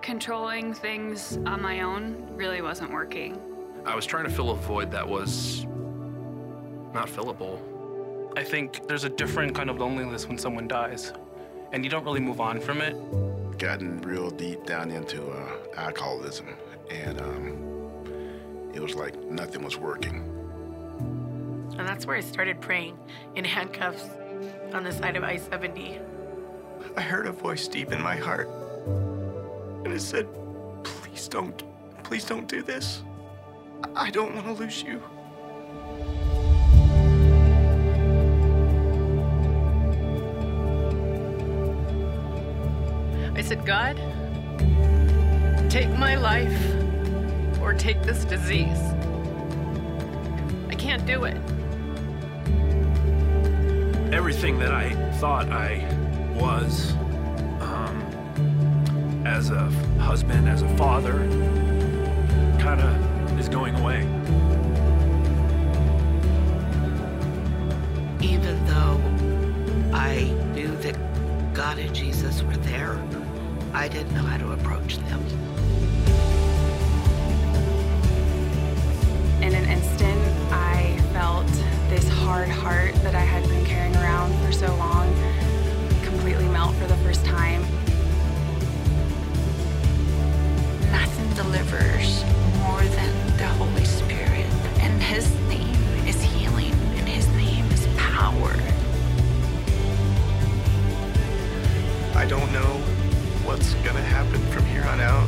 Controlling 0.00 0.72
things 0.72 1.36
on 1.44 1.60
my 1.60 1.82
own 1.82 2.26
really 2.30 2.62
wasn't 2.62 2.92
working. 2.92 3.38
I 3.84 3.94
was 3.94 4.06
trying 4.06 4.24
to 4.24 4.30
fill 4.30 4.52
a 4.52 4.54
void 4.54 4.90
that 4.92 5.06
was 5.06 5.66
not 6.94 7.08
fillable. 7.08 7.60
I 8.38 8.42
think 8.42 8.88
there's 8.88 9.04
a 9.04 9.10
different 9.10 9.54
kind 9.54 9.68
of 9.68 9.78
loneliness 9.78 10.26
when 10.26 10.38
someone 10.38 10.66
dies, 10.66 11.12
and 11.72 11.84
you 11.84 11.90
don't 11.90 12.04
really 12.04 12.20
move 12.20 12.40
on 12.40 12.58
from 12.58 12.80
it. 12.80 12.96
Gotten 13.58 14.00
real 14.00 14.30
deep 14.30 14.64
down 14.64 14.90
into 14.90 15.28
uh, 15.28 15.58
alcoholism, 15.76 16.56
and 16.90 17.20
um, 17.20 17.67
it 18.74 18.80
was 18.80 18.94
like 18.94 19.16
nothing 19.24 19.62
was 19.62 19.76
working. 19.76 20.16
And 21.78 21.86
that's 21.86 22.06
where 22.06 22.16
I 22.16 22.20
started 22.20 22.60
praying 22.60 22.98
in 23.34 23.44
handcuffs 23.44 24.04
on 24.72 24.84
the 24.84 24.92
side 24.92 25.16
of 25.16 25.24
I 25.24 25.36
70. 25.36 26.00
I 26.96 27.00
heard 27.00 27.26
a 27.26 27.32
voice 27.32 27.68
deep 27.68 27.92
in 27.92 28.02
my 28.02 28.16
heart, 28.16 28.48
and 29.84 29.92
it 29.92 30.00
said, 30.00 30.26
Please 30.84 31.28
don't, 31.28 31.62
please 32.02 32.24
don't 32.24 32.48
do 32.48 32.62
this. 32.62 33.02
I 33.94 34.10
don't 34.10 34.34
want 34.34 34.46
to 34.46 34.52
lose 34.52 34.82
you. 34.82 35.02
I 43.34 43.42
said, 43.42 43.64
God, 43.64 43.96
take 45.70 45.88
my 45.90 46.16
life 46.16 46.77
or 47.68 47.74
take 47.74 48.02
this 48.02 48.24
disease. 48.24 48.80
I 50.70 50.74
can't 50.74 51.04
do 51.04 51.24
it. 51.24 51.36
Everything 54.10 54.58
that 54.58 54.72
I 54.72 54.94
thought 55.18 55.50
I 55.50 55.86
was 56.34 56.92
um, 57.60 59.22
as 59.26 59.50
a 59.50 59.66
husband, 60.00 60.48
as 60.48 60.62
a 60.62 60.76
father, 60.78 61.18
kind 62.58 62.80
of 62.80 63.38
is 63.38 63.50
going 63.50 63.74
away. 63.74 64.00
Even 68.22 68.64
though 68.64 68.98
I 69.94 70.22
knew 70.54 70.74
that 70.76 70.96
God 71.52 71.78
and 71.78 71.94
Jesus 71.94 72.42
were 72.42 72.56
there, 72.56 72.98
I 73.74 73.88
didn't 73.88 74.14
know 74.14 74.22
how 74.22 74.38
to 74.38 74.52
approach 74.52 74.96
them. 74.96 76.37
Hard 82.38 82.50
heart 82.50 82.94
that 83.02 83.16
I 83.16 83.20
had 83.20 83.42
been 83.48 83.64
carrying 83.64 83.96
around 83.96 84.32
for 84.44 84.52
so 84.52 84.72
long 84.76 85.12
completely 86.04 86.46
melt 86.46 86.72
for 86.76 86.86
the 86.86 86.96
first 86.98 87.24
time. 87.24 87.62
Nothing 90.92 91.34
delivers 91.34 92.22
more 92.62 92.80
than 92.94 93.36
the 93.38 93.46
Holy 93.58 93.84
Spirit, 93.84 94.46
and 94.78 95.02
His 95.02 95.28
name 95.48 95.74
is 96.06 96.22
healing, 96.22 96.74
and 96.98 97.08
His 97.08 97.26
name 97.30 97.66
is 97.72 97.88
power. 97.96 98.54
I 102.14 102.24
don't 102.24 102.52
know 102.52 102.78
what's 103.44 103.74
gonna 103.82 104.00
happen 104.00 104.40
from 104.52 104.64
here 104.66 104.84
on 104.84 105.00
out, 105.00 105.27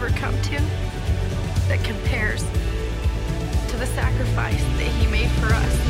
ever 0.00 0.16
come 0.16 0.40
to 0.42 0.60
that 1.66 1.82
compares 1.82 2.42
to 3.68 3.76
the 3.78 3.86
sacrifice 3.86 4.62
that 4.76 4.86
He 5.00 5.08
made 5.08 5.28
for 5.40 5.46
us. 5.46 5.87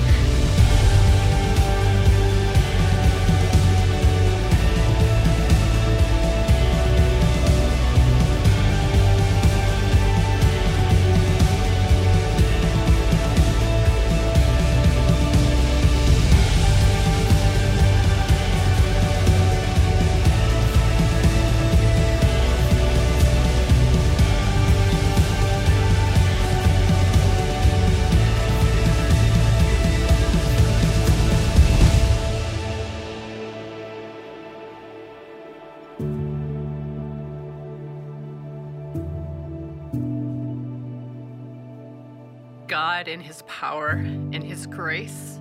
In 43.09 43.21
His 43.21 43.43
power 43.47 43.89
and 43.89 44.45
His 44.45 44.67
grace, 44.67 45.41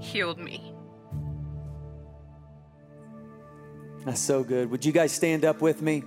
healed 0.00 0.38
me. 0.38 0.74
That's 4.04 4.20
so 4.20 4.42
good. 4.42 4.70
Would 4.72 4.84
you 4.84 4.90
guys 4.90 5.12
stand 5.12 5.44
up 5.44 5.60
with 5.60 5.82
me? 5.82 6.02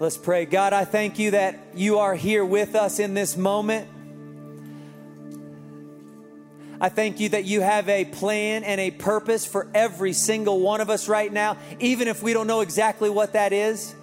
Let's 0.00 0.16
pray. 0.16 0.44
God, 0.44 0.72
I 0.72 0.84
thank 0.84 1.18
you 1.18 1.30
that 1.30 1.58
you 1.74 2.00
are 2.00 2.14
here 2.14 2.44
with 2.44 2.74
us 2.74 2.98
in 2.98 3.14
this 3.14 3.36
moment. 3.36 3.88
I 6.80 6.90
thank 6.90 7.20
you 7.20 7.30
that 7.30 7.44
you 7.44 7.62
have 7.62 7.88
a 7.88 8.04
plan 8.04 8.64
and 8.64 8.80
a 8.80 8.90
purpose 8.90 9.46
for 9.46 9.68
every 9.72 10.12
single 10.12 10.60
one 10.60 10.80
of 10.80 10.90
us 10.90 11.08
right 11.08 11.32
now, 11.32 11.56
even 11.80 12.08
if 12.08 12.22
we 12.22 12.34
don't 12.34 12.46
know 12.46 12.60
exactly 12.60 13.08
what 13.08 13.32
that 13.32 13.54
is. 13.54 13.94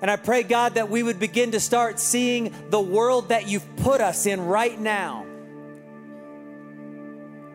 And 0.00 0.10
I 0.10 0.16
pray, 0.16 0.44
God, 0.44 0.74
that 0.74 0.88
we 0.88 1.02
would 1.02 1.18
begin 1.18 1.52
to 1.52 1.60
start 1.60 1.98
seeing 1.98 2.54
the 2.70 2.80
world 2.80 3.30
that 3.30 3.48
you've 3.48 3.76
put 3.78 4.00
us 4.00 4.26
in 4.26 4.46
right 4.46 4.78
now. 4.78 5.26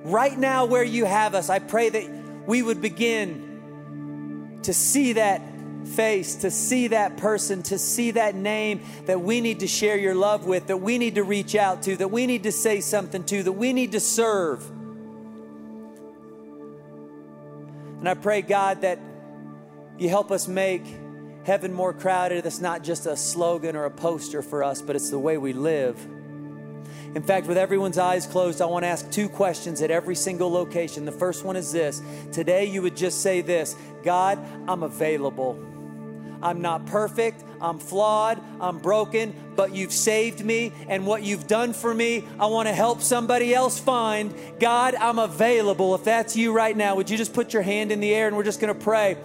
Right 0.04 0.38
now, 0.38 0.66
where 0.66 0.84
you 0.84 1.06
have 1.06 1.36
us, 1.36 1.50
I 1.50 1.60
pray 1.60 1.90
that 1.90 2.10
we 2.46 2.62
would 2.62 2.82
begin 2.82 4.60
to 4.64 4.74
see 4.74 5.14
that 5.14 5.42
face, 5.86 6.36
to 6.36 6.52
see 6.52 6.88
that 6.88 7.18
person, 7.18 7.64
to 7.64 7.78
see 7.78 8.12
that 8.12 8.36
name 8.36 8.82
that 9.06 9.22
we 9.22 9.40
need 9.42 9.62
to 9.62 9.68
share 9.68 9.98
your 9.98 10.16
love 10.16 10.46
with, 10.46 10.68
that 10.68 10.78
we 10.78 10.98
need 10.98 11.16
to 11.16 11.24
reach 11.24 11.56
out 11.56 11.84
to, 11.84 11.96
that 11.98 12.10
we 12.10 12.26
need 12.26 12.44
to 12.44 12.52
say 12.52 12.82
something 12.82 13.24
to, 13.26 13.44
that 13.44 13.52
we 13.54 13.72
need 13.72 13.94
to 13.94 14.00
serve. 14.00 14.70
And 18.00 18.10
I 18.10 18.16
pray, 18.16 18.42
God, 18.42 18.82
that 18.82 19.00
you 19.98 20.10
help 20.10 20.32
us 20.32 20.48
make 20.48 20.84
heaven 21.44 21.74
more 21.74 21.94
crowded. 21.94 22.44
That's 22.44 22.62
not 22.62 22.84
just 22.84 23.06
a 23.06 23.16
slogan 23.16 23.76
or 23.76 23.86
a 23.86 23.92
poster 23.92 24.42
for 24.42 24.64
us, 24.64 24.82
but 24.82 24.96
it's 24.96 25.10
the 25.10 25.20
way 25.20 25.38
we 25.38 25.54
live. 25.54 25.98
In 27.16 27.22
fact, 27.22 27.46
with 27.46 27.58
everyone's 27.58 28.00
eyes 28.00 28.26
closed, 28.26 28.62
I 28.62 28.66
want 28.66 28.84
to 28.84 28.88
ask 28.88 29.10
two 29.12 29.30
questions 29.30 29.82
at 29.82 29.92
every 29.92 30.16
single 30.16 30.52
location. 30.52 31.06
The 31.06 31.12
first 31.12 31.44
one 31.46 31.56
is 31.56 31.72
this 31.72 32.02
Today, 32.32 32.66
you 32.66 32.82
would 32.82 32.98
just 32.98 33.22
say 33.22 33.42
this 33.42 33.76
God, 34.04 34.40
I'm 34.68 34.84
available. 34.84 35.60
I'm 36.42 36.62
not 36.62 36.86
perfect. 36.88 37.42
I'm 37.62 37.80
flawed. 37.80 38.42
I'm 38.60 38.80
broken, 38.80 39.34
but 39.56 39.74
you've 39.74 39.94
saved 39.94 40.44
me. 40.44 40.74
And 40.90 41.08
what 41.08 41.24
you've 41.24 41.48
done 41.48 41.72
for 41.72 41.94
me, 41.94 42.28
I 42.38 42.48
want 42.48 42.68
to 42.68 42.74
help 42.74 43.02
somebody 43.02 43.56
else 43.56 43.80
find. 43.80 44.36
God, 44.60 44.94
I'm 44.96 45.20
available. 45.20 45.96
If 45.96 46.04
that's 46.04 46.36
you 46.36 46.52
right 46.52 46.76
now, 46.76 46.96
would 46.96 47.10
you 47.10 47.16
just 47.16 47.34
put 47.34 47.54
your 47.54 47.62
hand 47.62 47.94
in 47.94 48.02
the 48.02 48.14
air 48.14 48.28
and 48.28 48.36
we're 48.36 48.44
just 48.44 48.60
going 48.60 48.74
to 48.74 48.80
pray? 48.80 49.18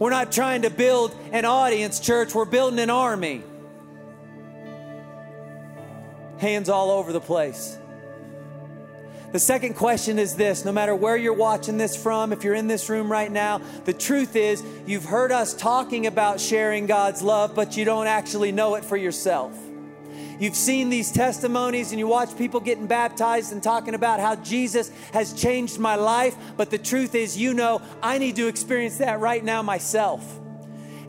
We're 0.00 0.10
not 0.10 0.32
trying 0.32 0.62
to 0.62 0.70
build 0.70 1.14
an 1.30 1.44
audience, 1.44 2.00
church. 2.00 2.34
We're 2.34 2.46
building 2.46 2.78
an 2.78 2.88
army. 2.88 3.44
Hands 6.38 6.68
all 6.70 6.90
over 6.90 7.12
the 7.12 7.20
place. 7.20 7.76
The 9.32 9.38
second 9.38 9.74
question 9.74 10.18
is 10.18 10.34
this 10.34 10.64
no 10.64 10.72
matter 10.72 10.94
where 10.96 11.18
you're 11.18 11.34
watching 11.34 11.76
this 11.76 12.02
from, 12.02 12.32
if 12.32 12.42
you're 12.42 12.54
in 12.54 12.66
this 12.66 12.88
room 12.88 13.12
right 13.12 13.30
now, 13.30 13.60
the 13.84 13.92
truth 13.92 14.36
is 14.36 14.64
you've 14.86 15.04
heard 15.04 15.32
us 15.32 15.52
talking 15.52 16.06
about 16.06 16.40
sharing 16.40 16.86
God's 16.86 17.20
love, 17.20 17.54
but 17.54 17.76
you 17.76 17.84
don't 17.84 18.06
actually 18.06 18.52
know 18.52 18.76
it 18.76 18.86
for 18.86 18.96
yourself. 18.96 19.52
You've 20.40 20.56
seen 20.56 20.88
these 20.88 21.12
testimonies 21.12 21.92
and 21.92 21.98
you 21.98 22.06
watch 22.06 22.36
people 22.36 22.60
getting 22.60 22.86
baptized 22.86 23.52
and 23.52 23.62
talking 23.62 23.94
about 23.94 24.20
how 24.20 24.36
Jesus 24.36 24.90
has 25.12 25.34
changed 25.34 25.78
my 25.78 25.96
life, 25.96 26.34
but 26.56 26.70
the 26.70 26.78
truth 26.78 27.14
is, 27.14 27.36
you 27.36 27.52
know, 27.52 27.82
I 28.02 28.16
need 28.16 28.36
to 28.36 28.48
experience 28.48 28.96
that 28.98 29.20
right 29.20 29.44
now 29.44 29.60
myself. 29.60 30.24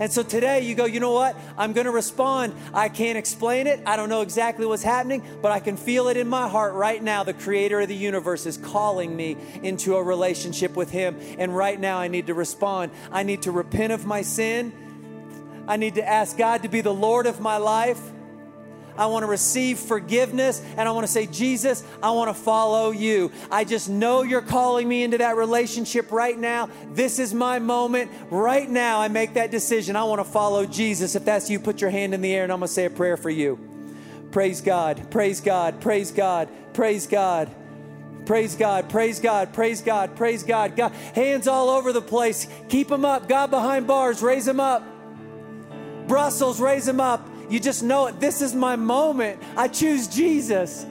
And 0.01 0.11
so 0.11 0.21
today 0.21 0.61
you 0.61 0.75
go, 0.75 0.85
you 0.85 0.99
know 0.99 1.13
what? 1.13 1.37
I'm 1.57 1.71
going 1.71 1.85
to 1.85 1.91
respond. 1.91 2.55
I 2.73 2.89
can't 2.89 3.17
explain 3.17 3.67
it. 3.67 3.79
I 3.85 3.95
don't 3.95 4.09
know 4.09 4.21
exactly 4.21 4.65
what's 4.65 4.83
happening, 4.83 5.23
but 5.41 5.51
I 5.51 5.59
can 5.59 5.77
feel 5.77 6.09
it 6.09 6.17
in 6.17 6.27
my 6.27 6.49
heart 6.49 6.73
right 6.73 7.01
now. 7.01 7.23
The 7.23 7.35
creator 7.35 7.79
of 7.79 7.87
the 7.87 7.95
universe 7.95 8.45
is 8.45 8.57
calling 8.57 9.15
me 9.15 9.37
into 9.63 9.95
a 9.95 10.03
relationship 10.03 10.75
with 10.75 10.89
him. 10.89 11.17
And 11.37 11.55
right 11.55 11.79
now 11.79 11.99
I 11.99 12.09
need 12.09 12.27
to 12.27 12.33
respond. 12.33 12.91
I 13.11 13.23
need 13.23 13.43
to 13.43 13.51
repent 13.51 13.93
of 13.93 14.05
my 14.05 14.23
sin. 14.23 14.73
I 15.67 15.77
need 15.77 15.95
to 15.95 16.05
ask 16.05 16.35
God 16.35 16.63
to 16.63 16.67
be 16.67 16.81
the 16.81 16.93
Lord 16.93 17.27
of 17.27 17.39
my 17.39 17.57
life. 17.57 18.01
I 19.01 19.07
want 19.07 19.23
to 19.23 19.27
receive 19.27 19.79
forgiveness 19.79 20.61
and 20.77 20.87
I 20.87 20.91
want 20.91 21.07
to 21.07 21.11
say, 21.11 21.25
Jesus, 21.25 21.83
I 22.03 22.11
want 22.11 22.29
to 22.29 22.39
follow 22.39 22.91
you. 22.91 23.31
I 23.49 23.63
just 23.63 23.89
know 23.89 24.21
you're 24.21 24.43
calling 24.43 24.87
me 24.87 25.01
into 25.01 25.17
that 25.17 25.37
relationship 25.37 26.11
right 26.11 26.37
now. 26.37 26.69
This 26.93 27.17
is 27.17 27.33
my 27.33 27.57
moment. 27.57 28.11
Right 28.29 28.69
now, 28.69 29.01
I 29.01 29.07
make 29.07 29.33
that 29.33 29.49
decision. 29.49 29.95
I 29.95 30.03
want 30.03 30.19
to 30.19 30.31
follow 30.31 30.67
Jesus. 30.67 31.15
If 31.15 31.25
that's 31.25 31.49
you, 31.49 31.59
put 31.59 31.81
your 31.81 31.89
hand 31.89 32.13
in 32.13 32.21
the 32.21 32.31
air 32.31 32.43
and 32.43 32.53
I'm 32.53 32.59
going 32.59 32.67
to 32.67 32.73
say 32.73 32.85
a 32.85 32.91
prayer 32.91 33.17
for 33.17 33.31
you. 33.31 33.57
Praise 34.31 34.61
God, 34.61 35.09
praise 35.09 35.41
God, 35.41 35.81
praise 35.81 36.11
God, 36.11 36.47
praise 36.73 37.07
God. 37.07 37.49
Praise 38.23 38.55
God, 38.55 38.87
praise 38.87 39.19
God, 39.19 39.51
praise 39.51 39.81
God, 39.81 40.15
praise 40.15 40.43
God. 40.43 40.75
God, 40.75 40.91
hands 41.15 41.47
all 41.47 41.71
over 41.71 41.91
the 41.91 42.03
place. 42.03 42.45
Keep 42.69 42.89
them 42.89 43.03
up. 43.03 43.27
God 43.27 43.49
behind 43.49 43.87
bars, 43.87 44.21
raise 44.21 44.45
them 44.45 44.59
up. 44.59 44.83
Brussels, 46.07 46.61
raise 46.61 46.85
them 46.85 46.99
up. 46.99 47.27
You 47.51 47.59
just 47.59 47.83
know 47.83 48.05
it. 48.05 48.21
This 48.21 48.41
is 48.41 48.55
my 48.55 48.77
moment. 48.77 49.43
I 49.57 49.67
choose 49.67 50.07
Jesus. 50.07 50.85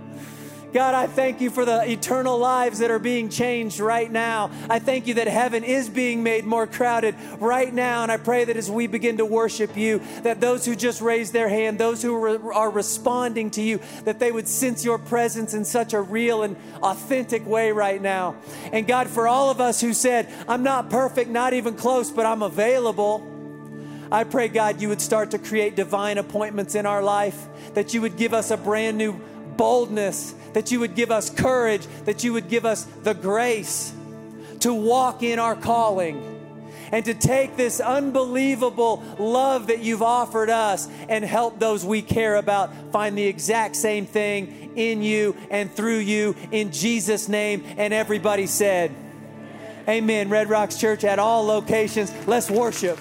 God, 0.72 0.94
I 0.94 1.06
thank 1.06 1.42
you 1.42 1.50
for 1.50 1.66
the 1.66 1.86
eternal 1.86 2.38
lives 2.38 2.78
that 2.78 2.90
are 2.90 2.98
being 2.98 3.28
changed 3.28 3.78
right 3.78 4.10
now. 4.10 4.50
I 4.70 4.78
thank 4.78 5.06
you 5.06 5.14
that 5.14 5.28
heaven 5.28 5.64
is 5.64 5.90
being 5.90 6.22
made 6.22 6.46
more 6.46 6.66
crowded 6.66 7.14
right 7.38 7.70
now. 7.72 8.04
And 8.04 8.10
I 8.10 8.16
pray 8.16 8.46
that 8.46 8.56
as 8.56 8.70
we 8.70 8.86
begin 8.86 9.18
to 9.18 9.26
worship 9.26 9.76
you, 9.76 10.00
that 10.22 10.40
those 10.40 10.64
who 10.64 10.74
just 10.74 11.02
raised 11.02 11.34
their 11.34 11.50
hand, 11.50 11.78
those 11.78 12.00
who 12.00 12.50
are 12.54 12.70
responding 12.70 13.50
to 13.50 13.60
you, 13.60 13.78
that 14.04 14.18
they 14.18 14.32
would 14.32 14.48
sense 14.48 14.86
your 14.86 14.96
presence 14.96 15.52
in 15.52 15.66
such 15.66 15.92
a 15.92 16.00
real 16.00 16.42
and 16.42 16.56
authentic 16.82 17.46
way 17.46 17.70
right 17.70 18.00
now. 18.00 18.36
And 18.72 18.86
God, 18.86 19.08
for 19.08 19.28
all 19.28 19.50
of 19.50 19.60
us 19.60 19.82
who 19.82 19.92
said, 19.92 20.32
I'm 20.48 20.62
not 20.62 20.88
perfect, 20.88 21.28
not 21.28 21.52
even 21.52 21.74
close, 21.74 22.10
but 22.10 22.24
I'm 22.24 22.40
available. 22.40 23.28
I 24.12 24.24
pray, 24.24 24.48
God, 24.48 24.82
you 24.82 24.90
would 24.90 25.00
start 25.00 25.30
to 25.30 25.38
create 25.38 25.74
divine 25.74 26.18
appointments 26.18 26.74
in 26.74 26.84
our 26.84 27.02
life, 27.02 27.48
that 27.72 27.94
you 27.94 28.02
would 28.02 28.18
give 28.18 28.34
us 28.34 28.50
a 28.50 28.58
brand 28.58 28.98
new 28.98 29.18
boldness, 29.56 30.34
that 30.52 30.70
you 30.70 30.80
would 30.80 30.94
give 30.94 31.10
us 31.10 31.30
courage, 31.30 31.86
that 32.04 32.22
you 32.22 32.34
would 32.34 32.50
give 32.50 32.66
us 32.66 32.84
the 33.04 33.14
grace 33.14 33.90
to 34.60 34.74
walk 34.74 35.22
in 35.22 35.38
our 35.38 35.56
calling 35.56 36.28
and 36.92 37.06
to 37.06 37.14
take 37.14 37.56
this 37.56 37.80
unbelievable 37.80 39.02
love 39.18 39.68
that 39.68 39.80
you've 39.80 40.02
offered 40.02 40.50
us 40.50 40.90
and 41.08 41.24
help 41.24 41.58
those 41.58 41.82
we 41.82 42.02
care 42.02 42.36
about 42.36 42.92
find 42.92 43.16
the 43.16 43.24
exact 43.24 43.76
same 43.76 44.04
thing 44.04 44.74
in 44.76 45.02
you 45.02 45.34
and 45.50 45.72
through 45.72 46.00
you 46.00 46.36
in 46.50 46.70
Jesus' 46.70 47.30
name. 47.30 47.64
And 47.78 47.94
everybody 47.94 48.46
said, 48.46 48.94
Amen. 49.88 50.28
Red 50.28 50.50
Rocks 50.50 50.76
Church 50.76 51.02
at 51.02 51.18
all 51.18 51.44
locations. 51.44 52.12
Let's 52.26 52.50
worship. 52.50 52.98